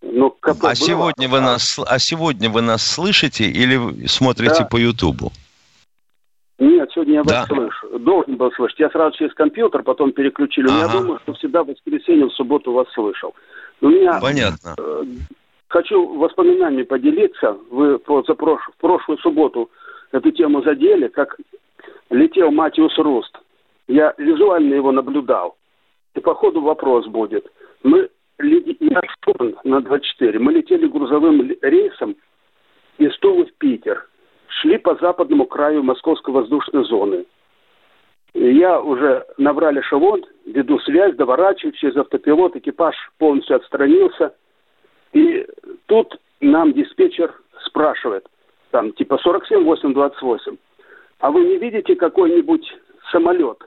Но 0.00 0.30
как 0.30 0.56
А 0.64 0.74
сегодня, 0.74 1.28
вы 1.28 1.40
нас, 1.40 1.78
а 1.86 1.98
сегодня 1.98 2.50
вы 2.50 2.60
нас 2.62 2.84
слышите 2.84 3.44
или 3.44 4.06
смотрите 4.06 4.60
Да. 4.60 4.64
по 4.64 4.76
Ютубу? 4.76 5.32
Нет, 6.58 6.90
сегодня 6.92 7.14
я 7.14 7.22
вас 7.22 7.32
Да. 7.32 7.46
слышу. 7.46 7.98
Должен 7.98 8.36
был 8.36 8.52
слышать. 8.52 8.78
Я 8.78 8.90
сразу 8.90 9.16
через 9.16 9.34
компьютер, 9.34 9.82
потом 9.82 10.12
переключили. 10.12 10.68
Ага. 10.68 10.92
я 10.92 11.00
думаю, 11.00 11.18
что 11.22 11.32
всегда 11.34 11.64
в 11.64 11.68
воскресенье, 11.68 12.26
в 12.26 12.32
субботу 12.34 12.72
вас 12.72 12.86
слышал. 12.92 13.34
У 13.80 13.88
меня 13.88 14.18
Понятно. 14.20 14.74
э, 14.78 15.02
хочу 15.68 16.06
воспоминаниями 16.18 16.84
поделиться. 16.84 17.56
Вы 17.70 17.98
за 18.26 18.32
прош- 18.34 18.70
в 18.72 18.80
прошлую 18.80 19.18
субботу 19.18 19.70
эту 20.12 20.30
тему 20.30 20.62
задели, 20.62 21.08
как 21.08 21.36
летел 22.10 22.50
Матиус 22.52 22.96
Руст. 22.98 23.36
Я 23.88 24.14
визуально 24.18 24.74
его 24.74 24.92
наблюдал. 24.92 25.56
И 26.14 26.20
по 26.20 26.34
ходу 26.34 26.60
вопрос 26.60 27.06
будет. 27.06 27.50
Мы 27.82 28.08
я 28.38 29.00
на 29.64 29.80
24. 29.80 30.38
Мы 30.38 30.52
летели 30.52 30.86
грузовым 30.86 31.50
рейсом 31.62 32.16
из 32.98 33.16
Тулы 33.18 33.46
в 33.46 33.54
Питер. 33.54 34.06
Шли 34.60 34.78
по 34.78 34.94
западному 34.96 35.46
краю 35.46 35.82
московской 35.82 36.34
воздушной 36.34 36.84
зоны. 36.84 37.24
Я 38.34 38.80
уже 38.80 39.26
набрали 39.38 39.80
эшелон, 39.80 40.24
веду 40.46 40.78
связь, 40.80 41.14
доворачиваю 41.16 41.72
через 41.72 41.96
автопилот, 41.96 42.56
экипаж 42.56 42.94
полностью 43.18 43.56
отстранился. 43.56 44.34
И 45.12 45.46
тут 45.86 46.18
нам 46.40 46.72
диспетчер 46.72 47.34
спрашивает, 47.66 48.26
там 48.70 48.92
типа 48.92 49.20
47-828, 49.24 50.58
а 51.20 51.30
вы 51.30 51.44
не 51.44 51.58
видите 51.58 51.94
какой-нибудь 51.94 52.66
самолет 53.10 53.58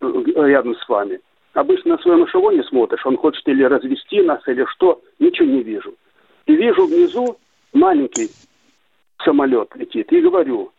рядом 0.00 0.74
с 0.76 0.88
вами? 0.88 1.20
Обычно 1.52 1.96
на 1.96 2.02
своем 2.02 2.24
эшелоне 2.24 2.62
смотришь, 2.64 3.04
он 3.04 3.16
хочет 3.16 3.46
или 3.48 3.64
развести 3.64 4.22
нас, 4.22 4.40
или 4.46 4.64
что, 4.66 5.00
ничего 5.18 5.48
не 5.48 5.62
вижу. 5.62 5.94
И 6.46 6.54
вижу 6.54 6.86
внизу 6.86 7.36
маленький 7.72 8.28
самолет 9.24 9.74
летит, 9.74 10.12
и 10.12 10.20
говорю, 10.20 10.72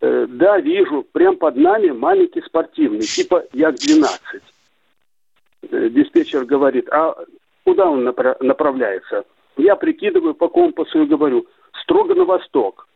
«Э, 0.00 0.26
да, 0.28 0.60
вижу, 0.60 1.04
прям 1.12 1.36
под 1.36 1.56
нами 1.56 1.90
маленький 1.90 2.42
спортивный, 2.42 3.02
типа 3.02 3.44
Як-12. 3.52 4.42
Э, 5.70 5.88
Диспетчер 5.90 6.44
говорит, 6.44 6.88
а 6.90 7.16
куда 7.64 7.90
он 7.90 8.06
напра- 8.06 8.36
направляется? 8.40 9.24
Я 9.56 9.76
прикидываю 9.76 10.34
по 10.34 10.48
компасу 10.48 11.02
и 11.02 11.06
говорю, 11.06 11.46
строго 11.82 12.14
на 12.14 12.24
восток. 12.24 12.86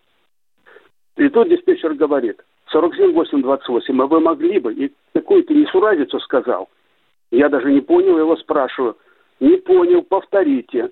И 1.16 1.28
тут 1.28 1.48
диспетчер 1.48 1.94
говорит, 1.94 2.40
47828, 2.70 4.02
а 4.02 4.06
вы 4.06 4.20
могли 4.20 4.58
бы? 4.58 4.72
И 4.72 4.92
какую-то 5.12 5.52
несуразицу 5.52 6.20
сказал. 6.20 6.68
Я 7.30 7.48
даже 7.48 7.70
не 7.72 7.80
понял, 7.80 8.18
его 8.18 8.36
спрашиваю. 8.36 8.96
Не 9.40 9.56
понял, 9.56 10.02
повторите. 10.02 10.90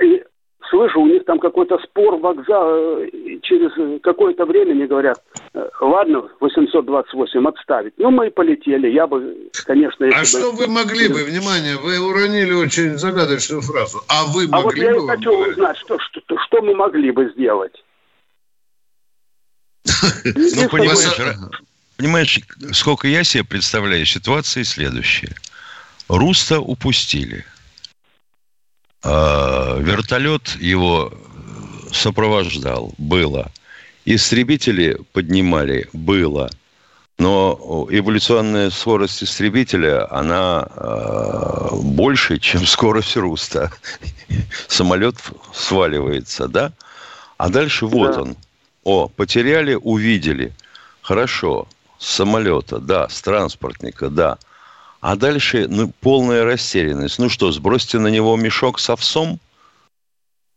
И 0.00 0.24
слышу, 0.70 1.00
у 1.00 1.06
них 1.06 1.24
там 1.24 1.38
какой-то 1.38 1.78
спор, 1.78 2.16
вокзал, 2.16 2.98
э, 2.98 3.10
через 3.42 4.00
какое-то 4.02 4.44
время 4.46 4.74
мне 4.74 4.86
говорят, 4.86 5.22
э, 5.54 5.68
ладно, 5.80 6.28
828 6.40 7.48
отставить. 7.48 7.94
Ну, 7.98 8.10
мы 8.10 8.28
и 8.28 8.30
полетели, 8.30 8.88
я 8.88 9.06
бы, 9.06 9.50
конечно... 9.66 10.08
А 10.08 10.24
что 10.24 10.52
бы... 10.52 10.58
вы 10.58 10.66
могли 10.68 11.08
бы, 11.08 11.24
внимание, 11.24 11.76
вы 11.76 11.98
уронили 11.98 12.52
очень 12.52 12.96
загадочную 12.98 13.62
фразу, 13.62 14.02
а 14.08 14.24
вы 14.26 14.46
а 14.50 14.62
могли 14.62 14.88
вот 14.92 15.04
бы... 15.04 15.08
я 15.08 15.14
и 15.14 15.16
хочу 15.16 15.50
узнать, 15.50 15.76
что, 15.78 15.98
что, 15.98 16.20
что 16.38 16.62
мы 16.62 16.74
могли 16.74 17.10
бы 17.10 17.30
сделать. 17.34 17.84
Ну, 20.24 20.68
понимаешь, 20.68 21.48
понимаешь, 21.96 22.40
сколько 22.72 23.08
я 23.08 23.24
себе 23.24 23.44
представляю, 23.44 24.04
ситуация 24.06 24.64
следующая. 24.64 25.34
Руста 26.08 26.60
упустили. 26.60 27.44
А, 29.02 29.78
вертолет 29.78 30.56
его 30.60 31.12
сопровождал, 31.92 32.92
было. 32.98 33.50
Истребители 34.04 34.98
поднимали, 35.12 35.88
было. 35.92 36.50
Но 37.18 37.88
эволюционная 37.90 38.70
скорость 38.70 39.24
истребителя, 39.24 40.10
она 40.12 40.68
э, 40.70 41.68
больше, 41.74 42.38
чем 42.38 42.64
скорость 42.64 43.16
руста. 43.16 43.72
Самолет 44.68 45.16
сваливается, 45.52 46.46
да? 46.46 46.72
А 47.36 47.48
дальше 47.48 47.86
вот 47.86 48.14
да. 48.14 48.22
он. 48.22 48.36
О, 48.84 49.08
потеряли, 49.08 49.74
увидели. 49.74 50.52
Хорошо, 51.02 51.66
с 51.98 52.06
самолета, 52.06 52.78
да, 52.78 53.08
с 53.08 53.20
транспортника, 53.20 54.10
да. 54.10 54.38
А 55.00 55.16
дальше 55.16 55.66
ну, 55.68 55.92
полная 56.00 56.44
растерянность. 56.44 57.18
Ну 57.18 57.28
что, 57.28 57.52
сбросьте 57.52 57.98
на 57.98 58.08
него 58.08 58.36
мешок 58.36 58.80
с 58.80 58.90
овсом? 58.90 59.38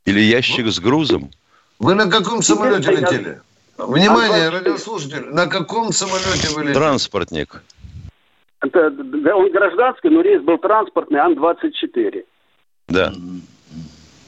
Или 0.06 0.20
ящик 0.20 0.68
с 0.68 0.80
грузом? 0.80 1.30
Вы 1.78 1.94
на 1.94 2.10
каком 2.10 2.42
самолете 2.42 2.92
летели? 2.92 3.42
Внимание, 3.78 4.50
радиослушатель, 4.50 5.26
на 5.26 5.48
каком 5.48 5.92
самолете 5.92 6.50
вы 6.56 6.62
летели? 6.62 6.74
Транспортник. 6.74 7.64
Это, 8.62 8.88
он 8.88 9.52
гражданский, 9.52 10.10
но 10.10 10.22
рейс 10.22 10.42
был 10.44 10.58
транспортный, 10.58 11.20
Ан-24. 11.20 12.24
Да. 12.88 13.14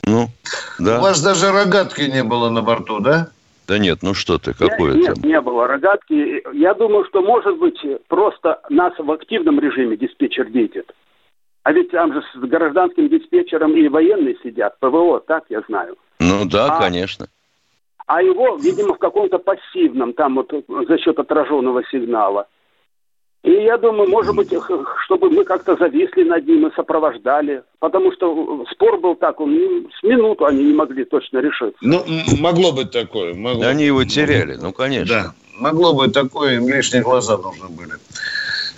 Ну, 0.06 0.30
да. 0.80 1.00
У 1.00 1.02
вас 1.02 1.22
даже 1.22 1.52
рогатки 1.52 2.02
не 2.02 2.24
было 2.24 2.50
на 2.50 2.62
борту, 2.62 3.00
да? 3.00 3.30
Да 3.68 3.78
нет, 3.78 4.00
ну 4.02 4.14
что 4.14 4.38
ты, 4.38 4.54
какое 4.54 4.96
нет, 4.96 5.16
там? 5.16 5.30
не 5.30 5.40
было 5.40 5.68
рогатки. 5.68 6.44
Я 6.54 6.74
думаю, 6.74 7.06
что, 7.06 7.22
может 7.22 7.58
быть, 7.58 7.80
просто 8.08 8.62
нас 8.70 8.94
в 8.98 9.10
активном 9.12 9.60
режиме 9.60 9.96
диспетчер 9.96 10.48
видит. 10.48 10.94
А 11.64 11.72
ведь 11.72 11.92
там 11.92 12.14
же 12.14 12.22
с 12.22 12.40
гражданским 12.40 13.08
диспетчером 13.08 13.76
и 13.78 13.88
военные 13.88 14.36
сидят, 14.44 14.78
ПВО, 14.80 15.22
так 15.22 15.46
я 15.50 15.62
знаю. 15.68 15.96
Ну 16.20 16.46
да, 16.46 16.76
а, 16.76 16.82
конечно. 16.82 17.28
А 18.06 18.22
его, 18.22 18.58
видимо, 18.58 18.96
в 18.96 19.00
каком-то 19.00 19.40
пассивном, 19.40 20.14
там 20.14 20.36
вот 20.36 20.52
за 20.68 20.98
счет 20.98 21.18
отраженного 21.20 21.84
сигнала. 21.90 22.48
И 23.44 23.52
я 23.52 23.78
думаю, 23.78 24.10
может 24.10 24.34
быть, 24.36 24.54
чтобы 25.06 25.30
мы 25.30 25.44
как-то 25.44 25.76
зависли 25.76 26.24
над 26.24 26.48
ним 26.48 26.68
и 26.68 26.76
сопровождали. 26.76 27.64
Потому 27.80 28.14
что 28.14 28.66
спор 28.72 29.00
был 29.00 29.16
так, 29.16 29.42
он 29.42 29.54
с 30.00 30.04
минуту 30.04 30.46
они 30.46 30.64
не 30.64 30.74
могли 30.74 31.04
точно 31.04 31.40
решить. 31.40 31.76
Ну, 31.82 32.06
могло 32.40 32.72
быть 32.72 32.92
такое. 32.92 33.34
Могло. 33.34 33.66
Они 33.66 33.86
его 33.86 34.06
теряли, 34.06 34.56
ну, 34.56 34.72
конечно. 34.72 35.14
Да, 35.14 35.34
могло 35.60 35.94
быть 35.94 36.14
такое, 36.14 36.56
им 36.56 36.70
лишние 36.70 37.04
глаза 37.04 37.38
нужны 37.38 37.68
были. 37.68 37.94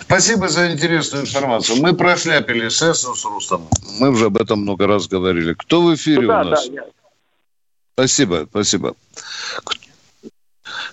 Спасибо 0.00 0.48
за 0.48 0.72
интересную 0.72 1.24
информацию. 1.24 1.80
Мы 1.80 1.94
прошляпили 1.94 2.68
с 2.68 2.82
Эссом, 2.82 3.14
с 3.14 3.24
Рустом. 3.24 3.68
Мы 4.00 4.10
уже 4.10 4.26
об 4.26 4.36
этом 4.36 4.60
много 4.60 4.88
раз 4.88 5.06
говорили. 5.06 5.54
Кто 5.54 5.82
в 5.82 5.94
эфире 5.94 6.22
ну, 6.22 6.28
да, 6.28 6.40
у 6.40 6.44
нас? 6.44 6.68
Да, 6.68 6.74
я... 6.74 6.84
Спасибо, 7.94 8.46
спасибо. 8.50 8.94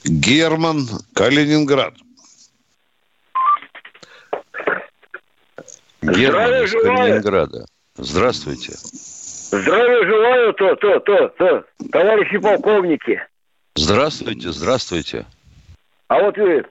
Герман, 0.05 0.87
Калининград. 1.13 1.93
Герман 6.11 6.63
из 6.63 6.71
Калининграда. 6.71 7.65
Здравствуйте. 7.95 8.73
Здравия 8.73 10.05
желаю, 10.05 10.53
то, 10.53 10.75
то, 10.75 10.99
то, 10.99 11.27
то, 11.29 11.63
товарищи 11.91 12.37
полковники. 12.37 13.21
Здравствуйте, 13.75 14.51
здравствуйте. 14.51 15.25
А 16.07 16.19
вот 16.19 16.37
вы, 16.37 16.65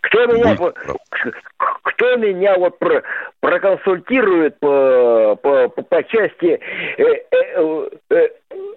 кто 0.00 0.26
меня, 0.26 0.54
Будь... 0.54 0.74
кто 1.82 2.16
меня 2.16 2.56
вот 2.56 2.78
про, 2.78 3.02
проконсультирует 3.40 4.58
по, 4.60 5.36
по, 5.42 5.68
по, 5.68 6.02
части 6.04 6.60
э, 6.98 7.04
э, 7.30 7.88
э, 8.10 8.28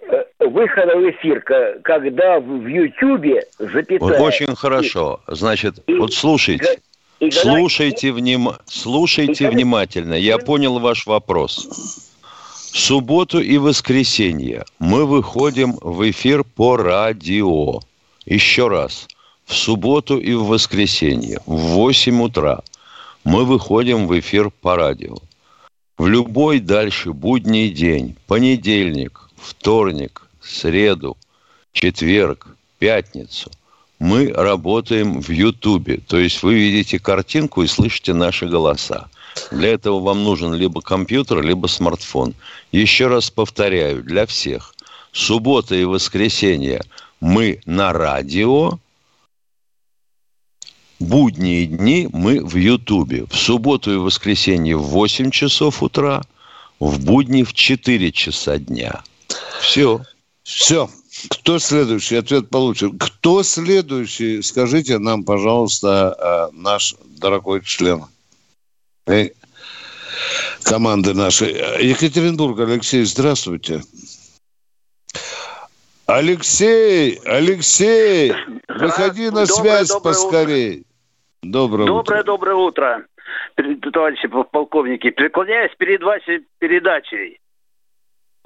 э 0.08 0.24
выхода 0.40 0.96
в 0.96 1.10
эфир, 1.10 1.42
когда 1.82 2.40
в 2.40 2.66
Ютьюбе 2.66 3.44
запятая... 3.58 4.18
Очень 4.20 4.56
хорошо. 4.56 5.20
Значит, 5.26 5.74
и, 5.86 5.94
вот 5.94 6.14
слушайте. 6.14 6.78
И 7.20 7.32
слушайте, 7.32 8.12
вним... 8.12 8.50
слушайте 8.66 9.44
и 9.44 9.48
внимательно. 9.48 10.14
Я 10.14 10.38
понял 10.38 10.78
ваш 10.78 11.06
вопрос. 11.06 11.66
В 12.72 12.78
субботу 12.78 13.40
и 13.40 13.58
воскресенье 13.58 14.64
мы 14.78 15.04
выходим 15.04 15.76
в 15.80 16.08
эфир 16.08 16.44
по 16.44 16.76
радио. 16.76 17.80
Еще 18.24 18.68
раз. 18.68 19.08
В 19.46 19.54
субботу 19.54 20.18
и 20.18 20.34
в 20.34 20.44
воскресенье 20.44 21.40
в 21.46 21.56
8 21.56 22.22
утра 22.22 22.60
мы 23.24 23.44
выходим 23.44 24.06
в 24.06 24.18
эфир 24.18 24.50
по 24.50 24.76
радио. 24.76 25.16
В 25.96 26.06
любой 26.06 26.60
дальше 26.60 27.12
будний 27.12 27.70
день, 27.70 28.14
понедельник, 28.28 29.28
вторник, 29.36 30.28
среду, 30.40 31.16
четверг, 31.72 32.46
пятницу– 32.78 33.50
мы 33.98 34.32
работаем 34.32 35.20
в 35.20 35.30
Ютубе. 35.30 35.98
То 36.06 36.18
есть 36.18 36.42
вы 36.42 36.54
видите 36.54 36.98
картинку 36.98 37.62
и 37.62 37.66
слышите 37.66 38.14
наши 38.14 38.46
голоса. 38.46 39.08
Для 39.50 39.70
этого 39.70 40.00
вам 40.00 40.24
нужен 40.24 40.54
либо 40.54 40.80
компьютер, 40.80 41.42
либо 41.42 41.66
смартфон. 41.66 42.34
Еще 42.72 43.08
раз 43.08 43.30
повторяю, 43.30 44.02
для 44.02 44.26
всех. 44.26 44.74
Суббота 45.12 45.74
и 45.74 45.84
воскресенье 45.84 46.82
мы 47.20 47.60
на 47.64 47.92
радио, 47.92 48.78
будние 50.98 51.66
дни 51.66 52.08
мы 52.12 52.44
в 52.44 52.56
Ютубе. 52.56 53.26
В 53.26 53.36
субботу 53.36 53.92
и 53.92 53.96
воскресенье 53.96 54.76
в 54.76 54.82
8 54.82 55.30
часов 55.30 55.82
утра, 55.82 56.22
в 56.78 57.04
будни 57.04 57.42
в 57.42 57.52
4 57.52 58.12
часа 58.12 58.58
дня. 58.58 59.02
Все. 59.60 60.02
Все. 60.42 60.88
Кто 61.30 61.58
следующий? 61.58 62.16
Ответ 62.16 62.50
получим. 62.50 62.98
Кто 62.98 63.42
следующий? 63.42 64.42
Скажите 64.42 64.98
нам, 64.98 65.24
пожалуйста, 65.24 66.50
э, 66.52 66.56
наш 66.56 66.94
дорогой 67.18 67.62
член 67.62 68.04
команды 70.62 71.14
нашей. 71.14 71.52
Екатеринбург, 71.80 72.58
Алексей, 72.60 73.04
здравствуйте. 73.04 73.80
Алексей, 76.06 77.18
Алексей, 77.24 78.32
выходи 78.68 79.30
на 79.30 79.46
связь 79.46 79.88
доброе 79.88 80.02
поскорей. 80.02 80.86
Доброе, 81.42 81.86
доброе, 81.86 82.00
утро. 82.00 82.24
доброе 82.24 82.54
утро, 82.56 83.06
товарищи 83.92 84.26
полковники. 84.26 85.10
Преклоняюсь 85.10 85.72
перед 85.78 86.02
вашей 86.02 86.44
передачей. 86.58 87.38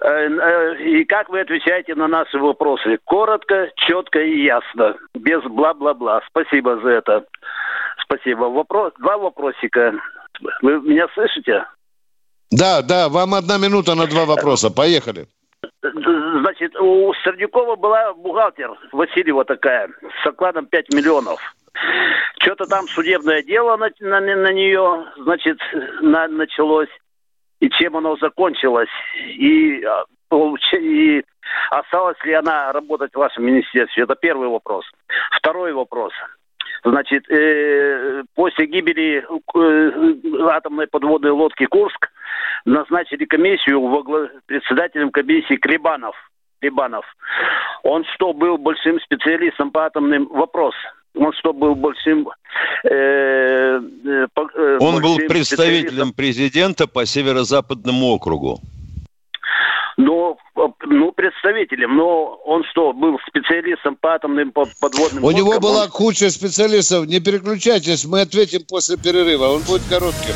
Э, 0.04 0.28
э, 0.28 0.82
и 0.82 1.04
как 1.04 1.28
вы 1.28 1.40
отвечаете 1.40 1.94
на 1.94 2.08
наши 2.08 2.38
вопросы? 2.38 2.98
Коротко, 3.04 3.70
четко 3.76 4.20
и 4.20 4.42
ясно, 4.44 4.96
без 5.14 5.42
бла-бла-бла. 5.44 6.22
Спасибо 6.28 6.80
за 6.80 6.88
это. 6.88 7.24
Спасибо. 8.04 8.44
Вопрос, 8.44 8.92
два 8.98 9.16
вопросика. 9.16 9.94
Вы 10.60 10.80
меня 10.80 11.06
слышите? 11.14 11.64
Да, 12.50 12.82
да, 12.82 13.08
вам 13.08 13.34
одна 13.34 13.58
минута 13.58 13.94
на 13.94 14.06
два 14.06 14.24
вопроса. 14.24 14.70
Поехали. 14.70 15.26
Значит, 15.82 16.74
у 16.80 17.12
Сердюкова 17.24 17.76
была 17.76 18.12
бухгалтер 18.14 18.70
Васильева 18.90 19.44
такая, 19.44 19.88
с 20.22 20.26
окладом 20.26 20.66
5 20.66 20.92
миллионов. 20.92 21.40
Что-то 22.40 22.66
там 22.66 22.88
судебное 22.88 23.42
дело 23.42 23.76
на, 23.76 23.88
на, 24.00 24.20
на 24.20 24.52
нее, 24.52 25.06
значит, 25.16 25.58
на, 26.00 26.26
началось 26.28 26.88
и 27.62 27.70
чем 27.70 27.96
оно 27.96 28.16
закончилось, 28.16 28.90
и, 29.24 29.84
а, 29.84 30.04
и 30.76 31.22
осталась 31.70 32.16
ли 32.24 32.32
она 32.32 32.72
работать 32.72 33.12
в 33.12 33.18
вашем 33.18 33.44
министерстве. 33.46 34.02
Это 34.02 34.16
первый 34.16 34.48
вопрос. 34.48 34.84
Второй 35.38 35.72
вопрос. 35.72 36.12
Значит, 36.84 37.30
э, 37.30 38.24
после 38.34 38.66
гибели 38.66 39.24
э, 39.54 40.48
атомной 40.50 40.88
подводной 40.88 41.30
лодки 41.30 41.66
«Курск» 41.66 42.08
назначили 42.64 43.26
комиссию 43.26 43.80
во 43.80 44.02
глав... 44.02 44.28
председателем 44.46 45.12
комиссии 45.12 45.54
Клебанов. 45.54 46.16
Клебанов. 46.60 47.04
Он 47.84 48.04
что, 48.14 48.32
был 48.32 48.58
большим 48.58 48.98
специалистом 49.00 49.70
по 49.70 49.86
атомным 49.86 50.26
вопросам? 50.26 50.90
Он 51.14 51.32
что 51.38 51.52
был 51.52 51.74
большим... 51.74 52.28
Э, 52.84 52.88
э, 52.90 54.26
э 54.34 54.78
Он 54.80 55.00
был 55.00 55.16
представителем 55.28 56.12
президента 56.12 56.86
по 56.86 57.06
северо-западному 57.06 58.06
округу. 58.06 58.60
Ну, 59.98 60.38
ну, 60.86 61.12
представителем. 61.12 61.96
Но 61.96 62.40
он 62.44 62.64
что, 62.70 62.92
был 62.92 63.18
специалистом 63.26 63.96
по 63.96 64.14
атомным 64.14 64.52
подводным 64.52 65.22
У 65.22 65.26
лодкам? 65.26 65.44
него 65.44 65.60
была 65.60 65.84
он... 65.84 65.90
куча 65.90 66.30
специалистов. 66.30 67.06
Не 67.06 67.20
переключайтесь, 67.20 68.04
мы 68.04 68.22
ответим 68.22 68.62
после 68.68 68.96
перерыва. 68.96 69.48
Он 69.48 69.62
будет 69.62 69.82
коротким. 69.88 70.34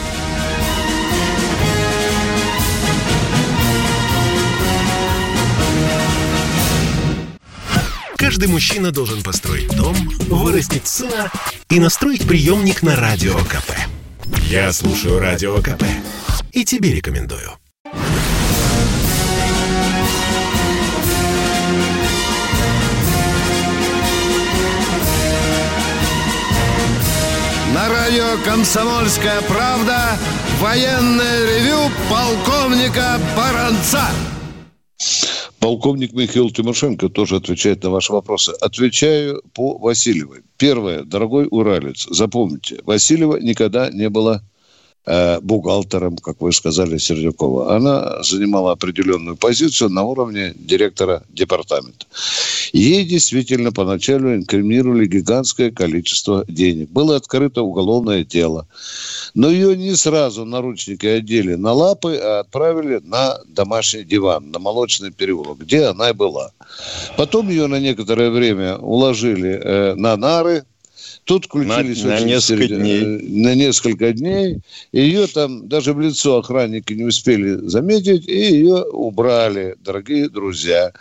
Каждый 8.16 8.48
мужчина 8.48 8.92
должен 8.92 9.22
построить 9.22 9.68
дом, 9.76 9.94
вырастить 10.28 10.86
сына 10.86 11.30
и 11.68 11.78
настроить 11.78 12.26
приемник 12.26 12.82
на 12.82 12.96
Радио 12.96 13.36
КП. 13.40 13.72
Я 14.48 14.72
слушаю 14.72 15.18
Радио 15.18 15.60
КП 15.60 15.84
и 16.52 16.64
тебе 16.64 16.94
рекомендую. 16.94 17.52
На 27.74 27.90
радио 27.90 28.38
«Комсомольская 28.42 29.42
правда» 29.42 30.16
военное 30.60 31.58
ревю 31.58 31.90
полковника 32.08 33.20
Баранца. 33.36 34.08
Полковник 35.66 36.12
Михаил 36.12 36.50
Тимошенко 36.50 37.08
тоже 37.08 37.34
отвечает 37.34 37.82
на 37.82 37.90
ваши 37.90 38.12
вопросы. 38.12 38.52
Отвечаю 38.60 39.42
по 39.52 39.76
Васильевой. 39.78 40.42
Первое, 40.58 41.02
дорогой 41.02 41.48
уралец, 41.50 42.06
запомните, 42.08 42.78
Васильева 42.84 43.38
никогда 43.38 43.90
не 43.90 44.08
была 44.08 44.44
Э, 45.08 45.38
бухгалтером, 45.40 46.16
как 46.16 46.40
вы 46.40 46.52
сказали, 46.52 46.98
Сердюкова. 46.98 47.76
Она 47.76 48.24
занимала 48.24 48.72
определенную 48.72 49.36
позицию 49.36 49.90
на 49.90 50.02
уровне 50.02 50.52
директора 50.56 51.22
департамента. 51.28 52.06
Ей 52.72 53.04
действительно 53.04 53.70
поначалу 53.70 54.34
инкриминировали 54.34 55.06
гигантское 55.06 55.70
количество 55.70 56.44
денег. 56.48 56.90
Было 56.90 57.14
открыто 57.14 57.62
уголовное 57.62 58.24
дело. 58.24 58.66
Но 59.34 59.48
ее 59.48 59.76
не 59.76 59.94
сразу 59.94 60.44
наручники 60.44 61.06
одели 61.06 61.54
на 61.54 61.72
лапы, 61.72 62.16
а 62.16 62.40
отправили 62.40 63.00
на 63.04 63.38
домашний 63.46 64.02
диван, 64.02 64.50
на 64.50 64.58
молочный 64.58 65.12
переулок, 65.12 65.58
где 65.58 65.84
она 65.84 66.10
и 66.10 66.14
была. 66.14 66.50
Потом 67.16 67.48
ее 67.48 67.68
на 67.68 67.78
некоторое 67.78 68.30
время 68.30 68.76
уложили 68.78 69.50
э, 69.50 69.94
на 69.94 70.16
нары, 70.16 70.64
Тут 71.26 71.46
включились 71.46 72.04
на, 72.04 72.10
на 72.10 72.20
несколько 72.20 72.68
серьез... 72.68 72.78
дней. 72.78 73.04
На 73.42 73.54
несколько 73.56 74.12
дней. 74.12 74.60
Ее 74.92 75.26
там 75.26 75.66
даже 75.66 75.92
в 75.92 76.00
лицо 76.00 76.38
охранники 76.38 76.92
не 76.92 77.02
успели 77.02 77.56
заметить, 77.66 78.28
и 78.28 78.38
ее 78.38 78.84
убрали, 78.84 79.74
дорогие 79.84 80.28
друзья. 80.28 80.92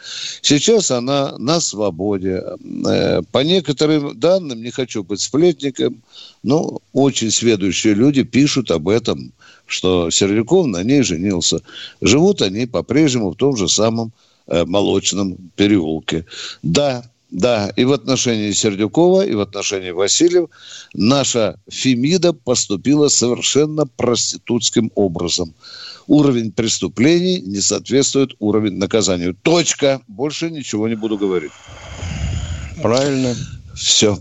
Сейчас 0.41 0.89
она 0.89 1.37
на 1.37 1.59
свободе. 1.59 2.43
Э, 2.87 3.21
по 3.31 3.43
некоторым 3.43 4.19
данным, 4.19 4.63
не 4.63 4.71
хочу 4.71 5.03
быть 5.03 5.21
сплетником, 5.21 6.01
но 6.41 6.79
очень 6.91 7.29
сведущие 7.29 7.93
люди 7.93 8.23
пишут 8.23 8.71
об 8.71 8.89
этом, 8.89 9.31
что 9.67 10.09
Сердюков 10.09 10.65
на 10.65 10.81
ней 10.81 11.03
женился. 11.03 11.61
Живут 12.01 12.41
они 12.41 12.65
по-прежнему 12.65 13.29
в 13.29 13.35
том 13.35 13.55
же 13.55 13.69
самом 13.69 14.11
э, 14.47 14.65
молочном 14.65 15.37
переулке. 15.55 16.25
Да, 16.63 17.03
да, 17.31 17.71
и 17.75 17.83
в 17.85 17.91
отношении 17.91 18.51
Сердюкова, 18.51 19.25
и 19.25 19.33
в 19.33 19.41
отношении 19.41 19.91
Васильев 19.91 20.49
наша 20.93 21.59
Фемида 21.69 22.33
поступила 22.33 23.07
совершенно 23.07 23.85
проститутским 23.85 24.91
образом. 24.95 25.53
Уровень 26.07 26.51
преступлений 26.51 27.41
не 27.41 27.61
соответствует 27.61 28.35
уровню 28.39 28.73
наказанию. 28.73 29.35
Точка. 29.41 30.01
Больше 30.07 30.51
ничего 30.51 30.87
не 30.87 30.95
буду 30.95 31.17
говорить. 31.17 31.51
Правильно. 32.81 33.35
Все. 33.75 34.17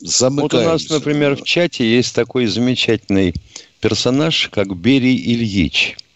Вот 0.00 0.54
у 0.54 0.60
нас, 0.60 0.88
например, 0.90 1.36
в 1.36 1.44
чате 1.44 1.88
есть 1.88 2.14
такой 2.14 2.46
замечательный 2.46 3.34
персонаж, 3.80 4.48
как 4.52 4.76
Берий 4.76 5.16
Ильич– 5.16 5.96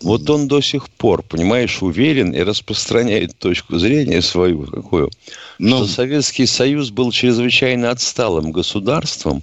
вот 0.00 0.28
он 0.28 0.46
до 0.46 0.60
сих 0.60 0.90
пор, 0.90 1.22
понимаешь, 1.22 1.82
уверен 1.82 2.32
и 2.32 2.40
распространяет 2.40 3.38
точку 3.38 3.78
зрения 3.78 4.20
свою, 4.20 4.64
какую, 4.64 5.10
Но... 5.58 5.78
что 5.78 5.86
Советский 5.86 6.46
Союз 6.46 6.90
был 6.90 7.12
чрезвычайно 7.12 7.90
отсталым 7.90 8.52
государством 8.52 9.42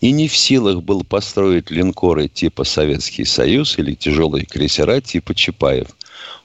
и 0.00 0.10
не 0.10 0.28
в 0.28 0.36
силах 0.36 0.82
был 0.82 1.04
построить 1.04 1.70
линкоры 1.70 2.28
типа 2.28 2.64
Советский 2.64 3.24
Союз 3.24 3.78
или 3.78 3.94
тяжелые 3.94 4.46
крейсера 4.46 5.00
типа 5.00 5.34
Чапаев. 5.34 5.88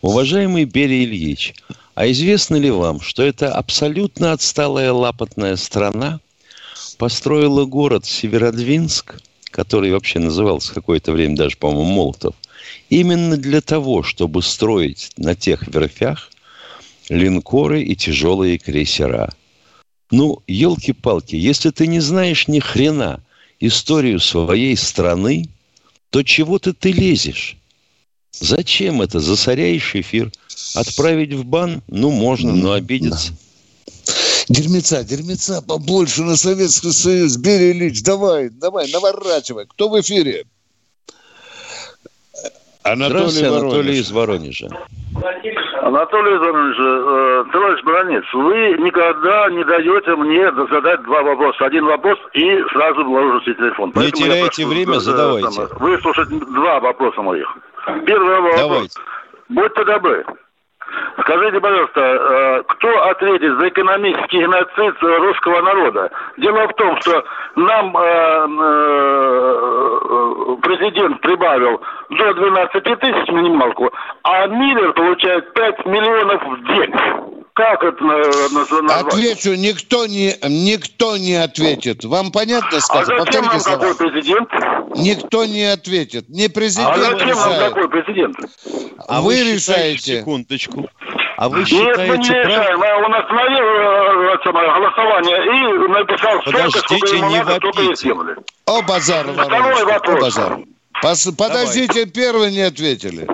Уважаемый 0.01 0.65
Берия 0.65 1.05
Ильич, 1.05 1.53
а 1.95 2.09
известно 2.09 2.55
ли 2.55 2.69
вам, 2.69 3.01
что 3.01 3.23
эта 3.23 3.53
абсолютно 3.53 4.31
отсталая 4.31 4.93
лапотная 4.93 5.55
страна 5.55 6.19
построила 6.97 7.65
город 7.65 8.05
Северодвинск, 8.05 9.15
который 9.51 9.91
вообще 9.91 10.19
назывался 10.19 10.73
какое-то 10.73 11.11
время 11.11 11.35
даже, 11.35 11.57
по-моему, 11.57 11.91
Молотов– 11.91 12.35
Именно 12.89 13.37
для 13.37 13.61
того, 13.61 14.03
чтобы 14.03 14.41
строить 14.41 15.11
на 15.17 15.35
тех 15.35 15.67
верфях 15.67 16.31
линкоры 17.09 17.83
и 17.83 17.95
тяжелые 17.95 18.57
крейсера. 18.57 19.33
Ну, 20.11 20.41
елки-палки, 20.47 21.35
если 21.35 21.69
ты 21.69 21.87
не 21.87 21.99
знаешь 21.99 22.47
ни 22.47 22.59
хрена 22.59 23.23
историю 23.59 24.19
своей 24.19 24.75
страны, 24.75 25.49
то 26.09 26.23
чего 26.23 26.57
ты 26.59 26.91
лезешь? 26.91 27.57
Зачем 28.31 29.01
это? 29.01 29.19
Засоряешь 29.19 29.95
эфир. 29.95 30.31
Отправить 30.75 31.33
в 31.33 31.45
бан? 31.45 31.83
Ну, 31.87 32.11
можно, 32.11 32.55
но 32.55 32.73
обидеться. 32.73 33.33
Дерьмеца, 34.47 35.03
дерьмеца 35.03 35.61
побольше 35.61 36.23
на 36.23 36.35
Советский 36.35 36.91
Союз. 36.91 37.37
Бери, 37.37 37.71
Ильич, 37.71 38.01
давай, 38.01 38.49
давай, 38.49 38.91
наворачивай. 38.91 39.67
Кто 39.67 39.89
в 39.89 39.99
эфире? 40.01 40.45
Анатолий, 42.91 43.29
Здравствуйте, 43.29 43.49
Воронеж. 43.49 43.73
Анатолий 43.73 43.99
из 43.99 44.11
Воронежа. 44.11 44.67
Анатолий 45.81 46.35
из 46.35 46.39
Воронежа. 46.39 46.83
Э, 46.83 47.43
товарищ 47.51 47.83
Бронец, 47.83 48.23
вы 48.33 48.83
никогда 48.83 49.49
не 49.51 49.63
даете 49.63 50.15
мне 50.15 50.51
задать 50.71 51.03
два 51.03 51.21
вопроса. 51.23 51.65
Один 51.65 51.85
вопрос 51.85 52.17
и 52.33 52.63
сразу 52.71 53.03
вложите 53.03 53.53
телефон. 53.53 53.89
Не 53.89 53.93
Поэтому 53.93 54.25
теряйте 54.25 54.63
прошу, 54.63 54.69
время, 54.69 54.99
задавайте. 54.99 55.67
Выслушать 55.79 56.29
два 56.29 56.79
вопроса 56.79 57.21
моих. 57.21 57.47
Первый 58.05 58.41
вопрос. 58.41 58.59
Давайте. 58.59 58.99
Будьте 59.49 59.83
добры. 59.83 60.25
Скажите, 61.21 61.59
пожалуйста, 61.59 62.01
э, 62.01 62.63
кто 62.67 63.03
ответит 63.09 63.59
за 63.59 63.67
экономический 63.69 64.39
геноцид 64.39 64.95
русского 65.01 65.61
народа? 65.61 66.11
Дело 66.37 66.67
в 66.67 66.73
том, 66.73 66.99
что 67.01 67.23
нам 67.55 67.95
э, 67.97 68.47
э, 68.61 69.59
президент 70.61 71.21
прибавил 71.21 71.81
до 72.09 72.33
12 72.33 72.83
тысяч 72.83 73.29
минималку, 73.29 73.91
а 74.23 74.47
Миллер 74.47 74.93
получает 74.93 75.53
5 75.53 75.85
миллионов 75.85 76.43
в 76.43 76.63
день. 76.65 76.93
Как 77.59 77.83
это 77.83 78.05
назвать? 78.05 79.07
Отвечу, 79.07 79.53
никто 79.53 80.05
не, 80.07 80.33
никто 80.47 81.17
не 81.17 81.35
ответит. 81.35 82.05
Вам 82.05 82.31
понятно 82.31 82.77
а 82.77 82.79
сказано? 82.79 83.21
А 83.21 83.25
зачем 83.25 83.45
нам 83.47 83.59
такой 83.59 83.95
президент? 83.95 84.49
Никто 84.95 85.45
не 85.45 85.65
ответит. 85.65 86.29
Не 86.29 86.47
президент 86.47 86.95
А 86.95 86.97
зачем 86.97 87.27
решает. 87.27 87.59
нам 87.59 87.73
такой 87.73 87.89
президент? 87.89 88.37
А 89.09 89.19
вы, 89.19 89.35
вы 89.35 89.53
решаете. 89.55 90.19
Секундочку. 90.19 90.87
А 91.35 91.49
вы 91.49 91.65
считаете... 91.65 92.01
Нет, 92.01 92.07
мы 92.07 92.17
не 92.17 92.29
решаем. 92.29 92.81
Он 93.05 93.13
остановил 93.13 93.65
э, 93.65 94.51
голосование 94.53 95.37
и 95.45 95.87
написал 95.89 96.41
Подождите, 96.45 96.79
столько, 96.79 97.07
сколько 97.07 97.15
ему 97.17 97.29
не 97.29 97.39
надо, 97.39 97.55
столько 97.57 97.81
и 97.81 97.95
сделали. 97.95 98.35
О, 98.67 98.81
базар, 98.83 99.27
Второй 99.33 99.83
вопрос. 99.83 100.15
О, 100.15 100.21
базар. 100.21 100.59
Пос, 101.01 101.29
подождите, 101.37 102.05
первый 102.05 102.51
не 102.51 102.61
ответили. 102.61 103.27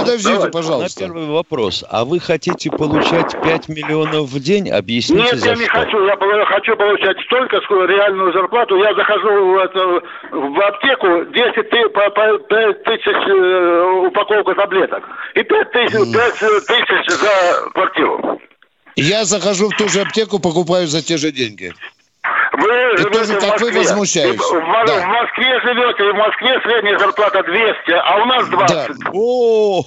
Подождите, 0.00 0.34
Давай. 0.34 0.50
пожалуйста. 0.50 1.00
На 1.00 1.06
первый 1.06 1.26
вопрос. 1.26 1.84
А 1.88 2.04
вы 2.04 2.20
хотите 2.20 2.70
получать 2.70 3.40
5 3.42 3.68
миллионов 3.68 4.28
в 4.30 4.40
день? 4.40 4.70
Объясните, 4.70 5.22
Нет, 5.22 5.38
за 5.38 5.48
я 5.48 5.54
что. 5.54 5.62
не 5.62 5.68
хочу. 5.68 6.04
Я 6.04 6.46
хочу 6.46 6.76
получать 6.76 7.16
столько, 7.26 7.60
сколько 7.62 7.92
реальную 7.92 8.32
зарплату. 8.32 8.76
Я 8.76 8.94
захожу 8.94 9.28
в, 9.28 9.58
это, 9.58 10.02
в 10.32 10.60
аптеку, 10.60 11.24
10 11.32 11.70
ты, 11.70 11.88
по, 11.90 12.10
по, 12.10 12.38
5 12.38 12.82
тысяч 12.84 13.28
э, 13.28 14.06
упаковка 14.06 14.54
таблеток. 14.54 15.04
И 15.34 15.42
5 15.42 15.72
тысяч, 15.72 15.92
5 15.92 16.66
тысяч 16.66 17.10
за 17.10 17.70
квартиру. 17.72 18.40
Я 18.96 19.24
захожу 19.24 19.68
в 19.68 19.76
ту 19.76 19.88
же 19.88 20.00
аптеку, 20.00 20.38
покупаю 20.38 20.86
за 20.86 21.02
те 21.02 21.16
же 21.16 21.30
деньги. 21.32 21.72
Вы 22.60 22.96
живете 22.98 23.14
тоже, 23.14 23.38
в 23.38 23.42
Москве. 23.42 23.70
Вы 23.70 23.78
возмущаетесь. 23.78 24.40
В, 24.40 24.86
да. 24.86 25.00
в 25.00 25.06
Москве 25.06 25.60
живете, 25.60 26.08
и 26.08 26.12
в 26.12 26.16
Москве 26.16 26.60
средняя 26.62 26.98
зарплата 26.98 27.42
200, 27.42 27.90
а 27.92 28.22
у 28.22 28.24
нас 28.26 28.48
20. 28.48 28.98
Да. 28.98 29.10
О, 29.12 29.82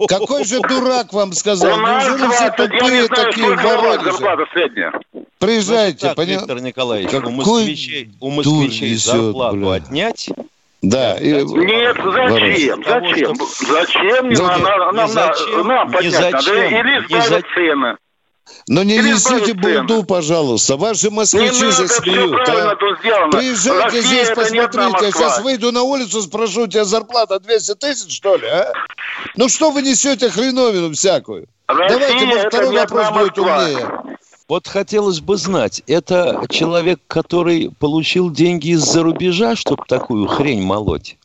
какой 0.08 0.44
же 0.44 0.60
дурак 0.60 1.12
вам 1.12 1.32
сказал? 1.32 1.74
У 1.74 1.80
нас 1.80 2.04
Неужели 2.04 2.26
20, 2.26 2.34
все 2.34 2.50
тупые 2.50 2.80
я 2.80 2.90
не 2.90 3.06
знаю, 3.06 3.24
такие 3.26 3.54
в 3.54 4.02
зарплата 4.02 4.44
средняя. 4.52 4.92
Приезжайте, 5.38 6.12
понятно? 6.16 6.40
Виктор 6.40 6.60
Николаевич, 6.60 7.10
Какой 7.10 7.32
у 7.32 7.36
москвичей, 7.36 8.10
у 8.20 8.30
москвичей 8.30 8.94
зарплату 8.96 9.56
бля. 9.56 9.72
отнять, 9.74 10.30
Да. 10.82 11.16
И... 11.16 11.32
Нет, 11.44 11.96
зачем? 12.02 12.84
Зачем? 12.84 13.36
Зачем? 13.68 14.28
Не 14.28 14.36
нам, 14.36 14.62
нам, 14.62 14.94
нам, 14.94 15.66
нам 15.66 15.90
поднять 15.92 16.12
зачем, 16.12 16.54
надо? 16.54 16.66
Или 16.66 17.06
сбавить 17.06 17.46
цены. 17.54 17.96
Но 18.68 18.82
не 18.82 18.96
Или 18.96 19.12
несите 19.12 19.54
булду, 19.54 20.04
пожалуйста. 20.04 20.76
Ваши 20.76 21.10
москвичи 21.10 21.64
не 21.64 21.72
засмеют. 21.72 22.48
А? 22.48 22.76
Приезжайте 23.30 23.84
Россия 23.84 24.02
здесь, 24.02 24.28
посмотрите. 24.28 25.04
Я 25.06 25.12
сейчас 25.12 25.40
выйду 25.40 25.72
на 25.72 25.82
улицу, 25.82 26.22
спрошу, 26.22 26.64
у 26.64 26.66
тебя 26.66 26.84
зарплата 26.84 27.40
200 27.40 27.74
тысяч, 27.76 28.14
что 28.14 28.36
ли, 28.36 28.46
а? 28.46 28.72
Ну 29.36 29.48
что 29.48 29.70
вы 29.70 29.82
несете 29.82 30.30
хреновину 30.30 30.92
всякую? 30.92 31.46
Россия 31.66 31.98
Давайте, 31.98 32.26
может, 32.26 32.46
второй 32.48 32.74
вопрос 32.76 33.10
будет 33.10 33.38
умнее. 33.38 34.16
Вот 34.48 34.66
хотелось 34.66 35.20
бы 35.20 35.36
знать, 35.36 35.82
это 35.86 36.42
человек, 36.48 37.00
который 37.06 37.70
получил 37.78 38.30
деньги 38.30 38.68
из-за 38.68 39.02
рубежа, 39.02 39.56
чтобы 39.56 39.84
такую 39.86 40.26
хрень 40.26 40.62
молоть? 40.62 41.17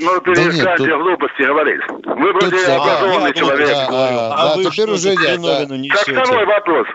Ну, 0.00 0.20
перестаньте 0.20 0.86
да 0.86 0.96
глупости 0.96 1.42
говорить. 1.42 1.80
Вы 1.88 2.32
вроде 2.32 2.50
тут, 2.50 2.68
образованный 2.68 3.30
а, 3.30 3.34
человек. 3.34 3.68
Да, 3.68 3.86
а, 3.90 4.32
а, 4.32 4.48
да, 4.48 4.56
вы 4.56 4.64
теперь 4.64 4.90
уже 4.90 5.10
нет. 5.10 5.40
Да. 5.42 5.66
Так, 5.66 6.24
второй 6.24 6.46
вопрос. 6.46 6.86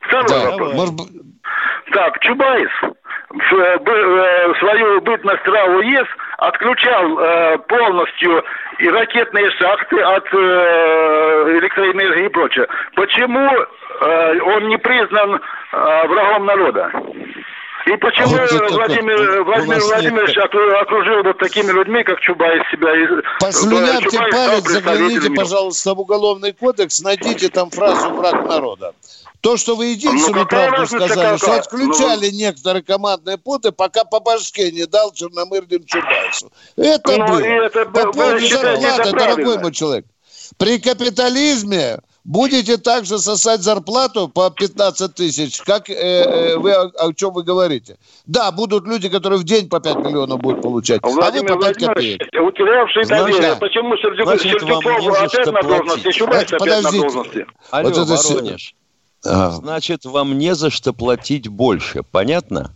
Второй 0.00 0.28
да, 0.28 0.50
вопрос. 0.50 0.74
Может... 0.74 0.94
Так, 1.92 2.20
Чубайс 2.20 2.70
в, 3.30 3.54
э, 3.54 3.78
э, 3.84 4.54
свою 4.58 5.00
бытность 5.00 5.46
РАО 5.46 5.80
ЕС 5.82 6.06
отключал 6.38 7.18
э, 7.18 7.58
полностью 7.68 8.44
и 8.78 8.88
ракетные 8.88 9.50
шахты 9.52 10.00
от 10.00 10.26
э, 10.32 11.58
электроэнергии 11.58 12.26
и 12.26 12.28
прочее. 12.28 12.66
Почему 12.94 13.48
э, 13.48 14.40
он 14.40 14.68
не 14.68 14.78
признан 14.78 15.34
э, 15.34 16.06
врагом 16.08 16.46
народа? 16.46 16.90
И 17.86 17.96
почему 17.96 18.36
а 18.36 18.46
вот 18.50 18.70
Владимир, 18.72 19.14
это, 19.14 19.42
Владимир 19.42 19.80
Владимирович 19.80 20.36
нет... 20.36 20.82
окружил 20.82 21.22
вот 21.22 21.38
такими 21.38 21.72
людьми, 21.72 22.04
как 22.04 22.20
Чубайс 22.20 22.62
себя? 22.70 22.90
Послюнявьте 23.40 24.10
Чубайс 24.10 24.34
палец, 24.34 24.64
загляните, 24.64 25.30
пожалуйста, 25.30 25.94
в 25.94 26.00
уголовный 26.00 26.52
кодекс, 26.52 27.00
найдите 27.00 27.48
там 27.48 27.70
фразу 27.70 28.10
«враг 28.10 28.46
народа». 28.46 28.94
То, 29.40 29.56
что 29.56 29.74
вы 29.74 29.86
единственную 29.86 30.42
ну, 30.42 30.48
правду 30.48 30.86
сказали, 30.86 31.38
что 31.38 31.54
отключали 31.54 32.28
ну, 32.30 32.36
некоторые 32.36 32.82
командные 32.82 33.38
пункты, 33.38 33.72
пока 33.72 34.04
по 34.04 34.20
башке 34.20 34.70
не 34.70 34.84
дал 34.84 35.12
Черномырдин 35.12 35.84
Чубайсу. 35.84 36.52
Это 36.76 37.16
ну, 37.16 37.26
было. 37.26 37.40
Это, 37.40 37.86
по 37.86 38.12
поводу 38.12 38.46
зарплаты, 38.46 39.12
дорогой 39.12 39.58
мой 39.58 39.72
человек. 39.72 40.04
При 40.58 40.78
капитализме 40.78 42.00
будете 42.24 42.76
также 42.76 43.18
сосать 43.18 43.62
зарплату 43.62 44.28
по 44.28 44.50
15 44.50 45.14
тысяч, 45.14 45.60
как 45.62 45.90
э, 45.90 45.94
э, 45.94 46.56
вы 46.56 46.72
о, 46.72 46.90
о 46.98 47.12
чем 47.12 47.32
вы 47.32 47.42
говорите. 47.42 47.96
Да, 48.26 48.50
будут 48.52 48.86
люди, 48.86 49.08
которые 49.08 49.38
в 49.38 49.44
день 49.44 49.68
по 49.68 49.80
5 49.80 49.96
миллионов 49.96 50.40
будут 50.40 50.62
получать, 50.62 51.00
Владимир 51.02 51.52
а 51.52 51.54
вы 51.54 51.60
по 51.60 51.66
5 51.66 51.86
копеек. 51.86 52.20
Утерявший 52.40 53.04
доверие. 53.06 53.56
Почему 53.56 53.96
Сердюков, 53.96 54.40
Сердюков 54.40 54.84
опять 54.86 55.46
на 55.46 55.62
должности, 55.62 56.12
Чубайс 56.12 56.52
опять 56.52 56.82
на 56.82 56.90
должности? 56.90 57.46
Алло, 57.70 57.88
вот 57.88 57.98
это 57.98 58.28
Воронеж. 58.28 58.74
Ага. 59.24 59.50
Значит, 59.50 60.04
вам 60.04 60.38
не 60.38 60.54
за 60.54 60.70
что 60.70 60.92
платить 60.92 61.48
больше. 61.48 62.02
Понятно? 62.10 62.74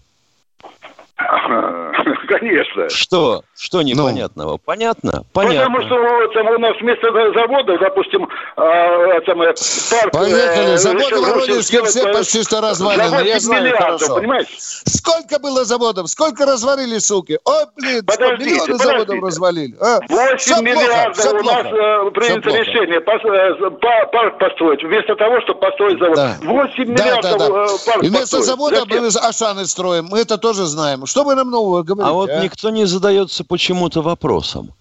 Конечно. 2.29 2.89
Что? 2.91 3.43
Что 3.57 3.79
ну. 3.79 3.85
непонятного? 3.85 4.53
Ну, 4.53 4.59
Понятно? 4.59 5.25
Понятно. 5.33 5.70
Потому 5.70 5.83
что 5.83 6.35
там 6.35 6.47
у 6.49 6.59
нас 6.59 6.77
вместо 6.81 7.12
завода, 7.12 7.79
допустим, 7.79 8.29
э, 8.57 9.20
там, 9.27 9.39
парк... 9.39 10.12
Поехали. 10.12 10.75
Э, 10.75 10.77
Заводы 10.77 11.20
Воронежские 11.20 11.85
все 11.85 12.12
почти 12.12 12.43
что 12.43 12.61
развалены. 12.61 13.27
Я 13.27 13.41
знаю 13.41 13.77
хорошо. 13.77 14.16
Понимаете? 14.16 14.51
Сколько 14.59 15.39
было 15.39 15.64
заводов? 15.64 16.09
Сколько 16.09 16.47
развалили, 16.47 16.99
суки? 16.99 17.39
Ой, 17.45 17.64
блин, 17.77 18.05
подождите, 18.05 18.51
миллионы 18.51 18.72
подождите. 18.72 18.85
заводов 18.85 19.22
развалили. 19.22 19.77
А? 19.81 20.01
8 20.09 20.37
все 20.39 20.62
миллиардов 20.62 21.31
плохо, 21.31 21.41
у 21.41 21.43
нас 21.45 21.66
э, 21.66 22.11
принято 22.11 22.51
решение 22.51 22.99
э, 22.99 23.70
парк 24.11 24.39
построить, 24.39 24.83
вместо 24.83 25.14
того, 25.16 25.41
чтобы 25.43 25.61
построить 25.61 25.99
завод. 25.99 26.16
Да. 26.16 26.37
8 26.43 26.85
миллиардов 26.85 27.39
да, 27.39 27.39
да, 27.39 27.49
да. 27.49 27.66
парк 27.87 28.03
И 28.03 28.09
вместо 28.09 28.20
построить. 28.20 28.45
завода 28.45 28.77
Зачем? 28.81 29.03
мы 29.03 29.09
Ашаны 29.29 29.66
строим. 29.66 30.07
Мы 30.11 30.20
это 30.20 30.39
тоже 30.39 30.64
знаем. 30.64 31.07
Что 31.07 31.25
вы 31.25 31.35
нам 31.35 31.51
нового 31.51 31.83
говорите? 31.83 32.11
А 32.11 32.14
вот 32.15 32.31
никто 32.43 32.71
не 32.71 32.87
задается 32.87 33.45
почему-то 33.45 34.03
вопросом. 34.03 34.73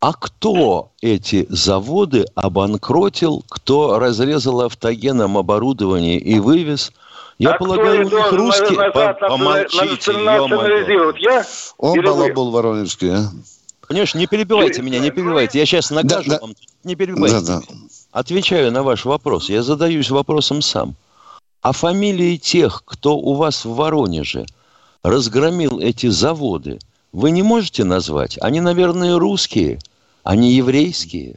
А 0.00 0.14
кто 0.14 0.92
эти 1.02 1.46
заводы 1.50 2.24
обанкротил, 2.34 3.44
кто 3.48 3.98
разрезал 3.98 4.62
автогеном 4.62 5.36
оборудование 5.36 6.18
и 6.18 6.38
вывез? 6.38 6.92
Я 7.38 7.52
а 7.52 7.58
полагаю, 7.58 8.06
у 8.06 8.10
них 8.10 8.32
русские... 8.32 8.90
Помолчите, 8.92 10.12
Я? 11.20 11.44
Он 11.76 12.02
балабол 12.02 12.50
воронежский, 12.50 13.10
а? 13.10 13.30
Понимаешь, 13.86 14.14
не 14.14 14.26
перебивайте 14.26 14.82
меня, 14.82 15.00
не 15.00 15.10
перебивайте. 15.10 15.58
Я 15.58 15.66
сейчас 15.66 15.90
нагажу 15.90 16.30
да, 16.30 16.36
да. 16.36 16.42
вам. 16.42 16.54
Не 16.84 16.94
перебивайте. 16.94 17.40
Да, 17.40 17.58
да. 17.58 17.62
Отвечаю 18.12 18.72
на 18.72 18.82
ваш 18.82 19.04
вопрос. 19.04 19.50
Я 19.50 19.62
задаюсь 19.62 20.10
вопросом 20.10 20.62
сам. 20.62 20.94
А 21.60 21.72
фамилии 21.72 22.36
тех, 22.36 22.84
кто 22.86 23.16
у 23.16 23.34
вас 23.34 23.64
в 23.64 23.74
Воронеже 23.74 24.46
разгромил 25.02 25.80
эти 25.80 26.08
заводы– 26.08 26.78
вы 27.12 27.32
не 27.32 27.42
можете 27.42 27.84
назвать? 27.84 28.38
Они, 28.40 28.60
наверное, 28.60 29.18
русские, 29.18 29.80
они 30.22 30.52
еврейские. 30.52 31.36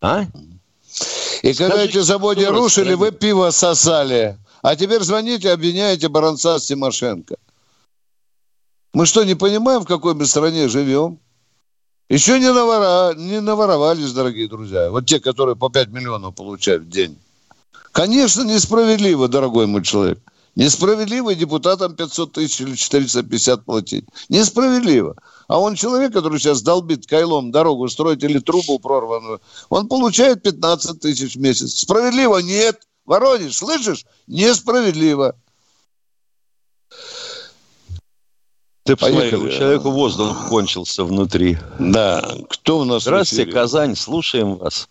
А? 0.00 0.22
И 0.22 1.52
Скажите, 1.52 1.64
когда 1.64 1.82
эти 1.82 1.98
заводы 1.98 2.46
рушили, 2.46 2.94
вы 2.94 3.12
пиво 3.12 3.50
сосали. 3.50 4.38
А 4.62 4.76
теперь 4.76 5.02
звоните, 5.02 5.52
обвиняете 5.52 6.08
Баранца 6.08 6.58
с 6.58 6.66
Тимошенко. 6.66 7.36
Мы 8.94 9.04
что, 9.06 9.24
не 9.24 9.34
понимаем, 9.34 9.82
в 9.82 9.86
какой 9.86 10.14
мы 10.14 10.24
стране 10.24 10.68
живем? 10.68 11.18
Еще 12.08 12.38
не, 12.38 12.52
навора... 12.52 13.14
не 13.14 13.40
наворовались, 13.40 14.12
дорогие 14.12 14.48
друзья. 14.48 14.90
Вот 14.90 15.06
те, 15.06 15.20
которые 15.20 15.56
по 15.56 15.68
5 15.68 15.88
миллионов 15.88 16.34
получают 16.34 16.84
в 16.84 16.88
день. 16.88 17.18
Конечно, 17.92 18.42
несправедливо, 18.42 19.28
дорогой 19.28 19.66
мой 19.66 19.82
человек. 19.82 20.18
Несправедливо 20.56 21.34
депутатам 21.34 21.96
500 21.96 22.32
тысяч 22.32 22.60
или 22.60 22.76
450 22.76 23.64
платить. 23.64 24.04
Несправедливо. 24.28 25.16
А 25.48 25.58
он 25.58 25.74
человек, 25.74 26.12
который 26.12 26.38
сейчас 26.38 26.62
долбит 26.62 27.06
кайлом 27.06 27.50
дорогу 27.50 27.88
строить 27.88 28.22
или 28.22 28.38
трубу 28.38 28.78
прорванную, 28.78 29.40
он 29.68 29.88
получает 29.88 30.42
15 30.42 31.00
тысяч 31.00 31.34
в 31.34 31.40
месяц. 31.40 31.74
Справедливо? 31.80 32.38
Нет. 32.38 32.86
Воронеж, 33.04 33.56
слышишь? 33.56 34.06
Несправедливо. 34.26 35.34
Ты 38.84 38.96
посмотри, 38.96 39.34
у 39.36 39.50
человека 39.50 39.90
воздух 39.90 40.48
кончился 40.48 41.04
внутри. 41.04 41.58
Да. 41.78 42.36
Кто 42.50 42.80
у 42.80 42.84
нас? 42.84 43.02
Здравствуйте, 43.02 43.50
Казань, 43.50 43.96
слушаем 43.96 44.56
вас. 44.56 44.88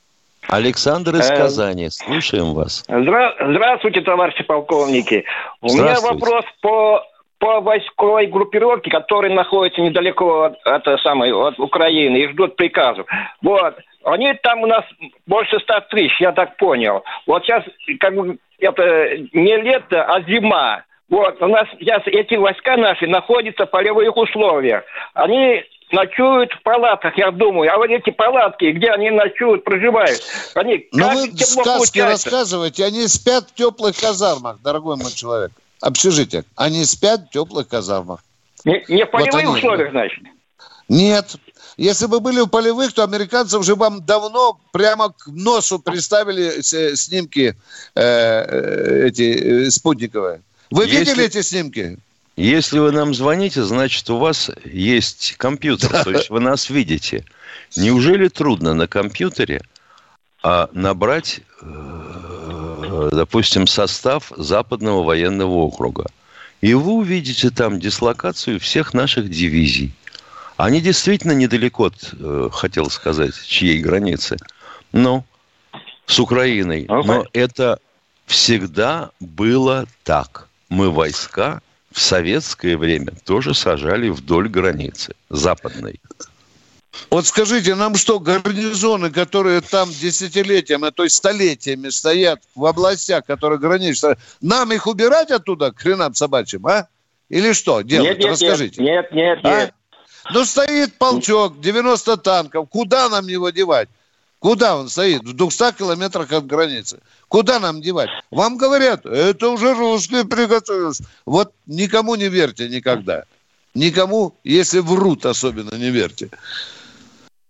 Александр 0.49 1.15
из 1.15 1.29
э, 1.29 1.35
Казани, 1.35 1.89
слушаем 1.89 2.53
вас. 2.53 2.83
Здравствуйте, 2.87 4.01
товарищи 4.01 4.43
полковники. 4.43 5.25
У 5.61 5.67
меня 5.67 5.99
вопрос 6.01 6.45
по 6.61 7.03
по 7.39 7.59
войсковой 7.59 8.27
группировке, 8.27 8.89
которые 8.89 9.33
находятся 9.33 9.81
недалеко 9.81 10.43
от, 10.43 10.65
от, 10.65 11.01
самой, 11.01 11.33
от 11.33 11.59
Украины 11.59 12.15
и 12.15 12.29
ждут 12.29 12.55
приказов. 12.55 13.05
Вот. 13.41 13.75
Они 14.05 14.33
там 14.43 14.61
у 14.61 14.65
нас 14.65 14.85
больше 15.27 15.59
ста 15.59 15.81
тысяч, 15.81 16.21
я 16.21 16.31
так 16.31 16.55
понял. 16.55 17.03
Вот 17.27 17.43
сейчас 17.43 17.65
как 17.99 18.15
бы 18.15 18.37
это 18.59 19.17
не 19.33 19.57
лето, 19.57 20.05
а 20.05 20.21
зима. 20.21 20.83
Вот, 21.09 21.41
у 21.41 21.47
нас 21.47 21.67
сейчас 21.79 22.01
эти 22.05 22.35
войска 22.35 22.77
наши 22.77 23.07
находятся 23.07 23.65
в 23.65 23.69
полевых 23.69 24.15
условиях. 24.15 24.83
Они 25.13 25.63
ночуют 25.93 26.51
в 26.51 26.61
палатках, 26.63 27.17
я 27.17 27.31
думаю. 27.31 27.71
А 27.71 27.77
вот 27.77 27.89
эти 27.89 28.09
палатки, 28.09 28.65
где 28.71 28.89
они 28.89 29.11
ночуют, 29.11 29.63
проживают, 29.63 30.21
они 30.55 30.87
Ну 30.91 31.09
вы 31.13 31.37
сказки 31.37 31.99
рассказываете, 31.99 32.85
они 32.85 33.07
спят 33.07 33.49
в 33.49 33.53
теплых 33.53 33.97
казармах, 33.97 34.61
дорогой 34.61 34.97
мой 34.97 35.11
человек. 35.11 35.51
Общежитие. 35.81 36.43
Они 36.55 36.83
спят 36.85 37.27
в 37.27 37.29
теплых 37.29 37.67
казармах. 37.67 38.21
Не, 38.65 38.83
не 38.87 39.05
в 39.05 39.11
полевых 39.11 39.33
вот 39.33 39.39
они, 39.39 39.47
условиях, 39.47 39.91
значит? 39.91 40.23
Нет. 40.87 41.35
Если 41.75 42.05
бы 42.05 42.19
были 42.19 42.41
в 42.41 42.47
полевых, 42.47 42.93
то 42.93 43.03
американцы 43.03 43.57
уже 43.57 43.75
вам 43.75 44.05
давно 44.05 44.59
прямо 44.71 45.09
к 45.09 45.27
носу 45.27 45.79
приставили 45.79 46.61
снимки 46.61 47.55
э, 47.95 48.01
э, 48.01 49.07
эти 49.07 49.65
э, 49.67 49.71
спутниковые. 49.71 50.41
Вы 50.69 50.83
Если... 50.83 50.99
видели 50.99 51.25
эти 51.25 51.41
снимки? 51.41 51.97
Если 52.35 52.79
вы 52.79 52.91
нам 52.91 53.13
звоните, 53.13 53.63
значит, 53.63 54.09
у 54.09 54.17
вас 54.17 54.49
есть 54.65 55.35
компьютер, 55.37 56.03
то 56.03 56.09
есть 56.11 56.29
вы 56.29 56.39
нас 56.39 56.69
видите. 56.69 57.25
Неужели 57.75 58.27
трудно 58.27 58.73
на 58.73 58.87
компьютере 58.87 59.61
а, 60.41 60.69
набрать, 60.73 61.41
э, 61.61 63.09
допустим, 63.11 63.67
состав 63.67 64.31
Западного 64.35 65.03
военного 65.03 65.51
округа? 65.51 66.07
И 66.61 66.73
вы 66.73 66.93
увидите 66.93 67.49
там 67.51 67.79
дислокацию 67.79 68.59
всех 68.59 68.93
наших 68.93 69.29
дивизий. 69.29 69.93
Они 70.57 70.81
действительно 70.81 71.33
недалеко, 71.33 71.91
э, 71.91 72.49
хотел 72.51 72.89
сказать, 72.89 73.35
чьей 73.45 73.79
границы. 73.79 74.37
Но 74.91 75.23
с 76.05 76.19
Украиной. 76.19 76.85
Но 76.87 77.25
это 77.33 77.79
всегда 78.25 79.11
было 79.19 79.85
так. 80.03 80.47
Мы 80.69 80.89
войска 80.89 81.61
в 81.93 82.01
советское 82.01 82.75
время 82.75 83.13
тоже 83.23 83.53
сажали 83.53 84.09
вдоль 84.09 84.49
границы 84.49 85.15
западной. 85.29 86.01
Вот 87.09 87.25
скажите, 87.27 87.75
нам 87.75 87.95
что, 87.95 88.19
гарнизоны, 88.19 89.11
которые 89.11 89.61
там 89.61 89.89
десятилетиями, 89.89 90.87
а 90.87 90.91
то 90.91 91.03
есть 91.03 91.15
столетиями 91.15 91.89
стоят 91.89 92.41
в 92.55 92.65
областях, 92.65 93.25
которые 93.25 93.59
граничат, 93.59 94.17
нам 94.41 94.71
их 94.73 94.87
убирать 94.87 95.31
оттуда 95.31 95.71
к 95.71 95.79
хренам 95.79 96.13
собачьим, 96.15 96.65
а? 96.67 96.87
Или 97.29 97.53
что 97.53 97.81
делать? 97.81 98.09
Нет, 98.09 98.19
нет, 98.19 98.31
Расскажите. 98.31 98.81
Нет, 98.81 99.11
нет, 99.11 99.39
а? 99.43 99.49
нет. 99.49 99.73
Ну, 100.31 100.45
стоит 100.45 100.97
полчок, 100.97 101.59
90 101.59 102.17
танков. 102.17 102.69
Куда 102.69 103.09
нам 103.09 103.27
его 103.27 103.49
девать? 103.49 103.89
Куда 104.43 104.75
он 104.75 104.89
стоит? 104.89 105.23
В 105.23 105.31
200 105.31 105.77
километрах 105.77 106.29
от 106.33 106.45
границы. 106.45 106.99
Куда 107.29 107.61
нам 107.61 107.79
девать? 107.79 108.09
Вам 108.29 108.57
говорят, 108.57 109.05
это 109.05 109.47
уже 109.47 109.73
русские 109.73 110.25
приготовились. 110.25 111.01
Вот 111.25 111.53
никому 111.65 112.15
не 112.15 112.27
верьте 112.27 112.67
никогда. 112.67 113.23
Никому, 113.73 114.35
если 114.43 114.79
врут 114.79 115.25
особенно, 115.25 115.73
не 115.75 115.91
верьте. 115.91 116.29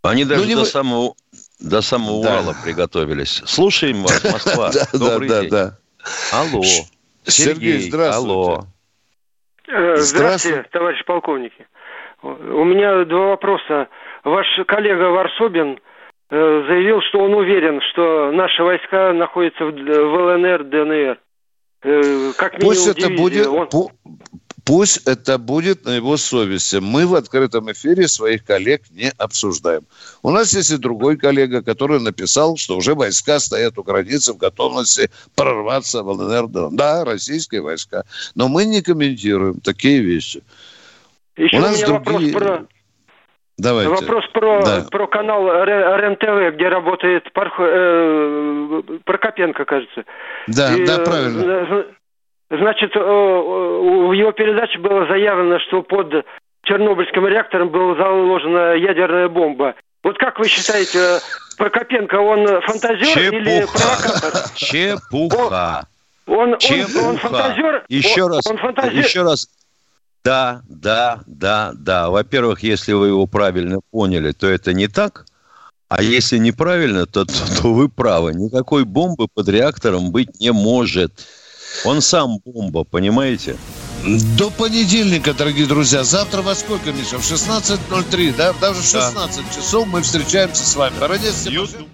Они 0.03 0.23
даже 0.23 0.41
ну, 0.41 0.47
не 0.47 0.53
до, 0.53 0.59
вы... 0.59 0.65
самого, 0.67 1.15
до 1.59 1.81
самого 1.81 2.23
да. 2.23 2.41
Урала 2.41 2.55
приготовились. 2.63 3.41
Слушаем 3.47 4.03
вас, 4.03 4.23
Москва. 4.31 4.71
Добрый 4.93 5.29
день. 5.29 5.49
Да, 5.49 5.79
Алло. 6.31 6.61
Сергей, 7.25 7.89
здравствуйте. 7.89 8.31
Алло. 8.33 8.67
Э, 9.67 9.95
здравствуйте, 9.95 10.69
товарищ 10.71 11.03
полковники. 11.05 11.67
У 12.21 12.63
меня 12.63 13.03
два 13.05 13.29
вопроса. 13.29 13.87
Ваш 14.23 14.45
коллега 14.67 15.09
Варсобин 15.09 15.79
заявил, 16.29 17.01
что 17.01 17.19
он 17.19 17.33
уверен, 17.33 17.81
что 17.91 18.31
наши 18.31 18.63
войска 18.63 19.13
находятся 19.13 19.65
в 19.65 19.69
ЛНР, 19.69 20.63
ДНР. 20.65 21.19
Э, 21.83 22.31
как 22.37 22.53
минимум 22.53 22.75
Пусть 22.75 22.87
это 22.87 23.09
будет, 23.09 23.47
он... 23.47 23.69
Пусть 24.65 25.05
это 25.07 25.37
будет 25.37 25.83
на 25.83 25.97
его 25.97 26.15
совести. 26.15 26.77
Мы 26.77 27.05
в 27.05 27.15
открытом 27.15 27.69
эфире 27.73 28.07
своих 28.07 28.45
коллег 28.45 28.83
не 28.91 29.11
обсуждаем. 29.17 29.85
У 30.21 30.31
нас 30.31 30.53
есть 30.53 30.71
и 30.71 30.77
другой 30.77 31.17
коллега, 31.17 31.61
который 31.61 31.99
написал, 31.99 32.55
что 32.55 32.77
уже 32.77 32.95
войска 32.95 33.39
стоят 33.39 33.77
у 33.77 33.83
границы 33.83 34.31
в 34.31 34.37
готовности 34.37 35.09
прорваться 35.35 36.01
в 36.01 36.07
ЛНР. 36.07 36.71
Да, 36.71 37.03
российские 37.03 37.61
войска. 37.61 38.05
Но 38.35 38.47
мы 38.47 38.63
не 38.63 38.81
комментируем 38.81 39.59
такие 39.59 39.99
вещи. 39.99 40.41
Еще 41.35 41.57
у, 41.57 41.61
нас 41.61 41.83
у 41.83 41.87
меня 41.87 41.99
другие... 41.99 42.31
вопрос 42.31 42.31
про... 42.31 42.67
Давайте. 43.57 43.91
Вопрос 43.91 44.25
про, 44.33 44.61
да. 44.63 44.85
про 44.89 45.07
канал 45.07 45.45
РЕН-ТВ, 45.63 46.55
где 46.55 46.69
работает 46.69 47.31
Парх... 47.33 47.53
э, 47.59 48.81
Прокопенко, 49.05 49.65
кажется. 49.65 50.03
Да, 50.47 50.75
И, 50.75 50.85
да, 50.85 50.99
правильно. 50.99 51.85
Значит, 52.49 52.93
в 52.95 54.11
его 54.11 54.31
передаче 54.31 54.79
было 54.79 55.07
заявлено, 55.07 55.59
что 55.59 55.81
под 55.81 56.25
Чернобыльским 56.63 57.27
реактором 57.27 57.69
была 57.69 57.95
заложена 57.95 58.75
ядерная 58.75 59.27
бомба. 59.27 59.75
Вот 60.03 60.17
как 60.17 60.39
вы 60.39 60.47
считаете, 60.47 61.19
Прокопенко, 61.57 62.15
он 62.15 62.61
фантазер 62.61 63.05
Чепуха. 63.05 63.35
или 63.35 63.65
провокатор? 63.65 64.31
Чепуха. 64.55 65.87
Он, 66.27 66.57
Чепуха. 66.57 66.99
он, 66.99 67.09
он 67.09 67.17
фантазер? 67.17 67.85
Еще 67.87 68.23
он, 68.23 68.33
раз, 68.33 68.47
он 68.47 68.57
фантазер? 68.57 68.93
еще 68.99 69.21
раз. 69.23 69.47
Да, 70.23 70.61
да, 70.69 71.21
да, 71.27 71.73
да. 71.75 72.09
Во-первых, 72.09 72.63
если 72.63 72.93
вы 72.93 73.07
его 73.07 73.27
правильно 73.27 73.79
поняли, 73.91 74.31
то 74.31 74.47
это 74.47 74.73
не 74.73 74.87
так. 74.87 75.25
А 75.89 76.01
если 76.01 76.37
неправильно, 76.37 77.05
то, 77.05 77.25
то, 77.25 77.61
то 77.61 77.73
вы 77.73 77.89
правы. 77.89 78.33
Никакой 78.33 78.85
бомбы 78.85 79.27
под 79.31 79.49
реактором 79.49 80.11
быть 80.11 80.39
не 80.39 80.51
может. 80.51 81.27
Он 81.85 82.01
сам 82.01 82.39
бомба, 82.45 82.83
понимаете? 82.83 83.57
До 84.37 84.49
понедельника, 84.49 85.33
дорогие 85.33 85.65
друзья. 85.65 86.03
Завтра 86.03 86.41
во 86.41 86.55
сколько, 86.55 86.91
Миша? 86.91 87.17
В 87.17 87.21
16.03, 87.21 88.35
да? 88.35 88.53
Даже 88.53 88.81
в 88.81 88.85
16 88.85 89.15
да. 89.17 89.53
часов 89.53 89.87
мы 89.87 90.01
встречаемся 90.01 90.65
с 90.65 90.75
вами. 90.75 90.95
Родец 90.99 91.45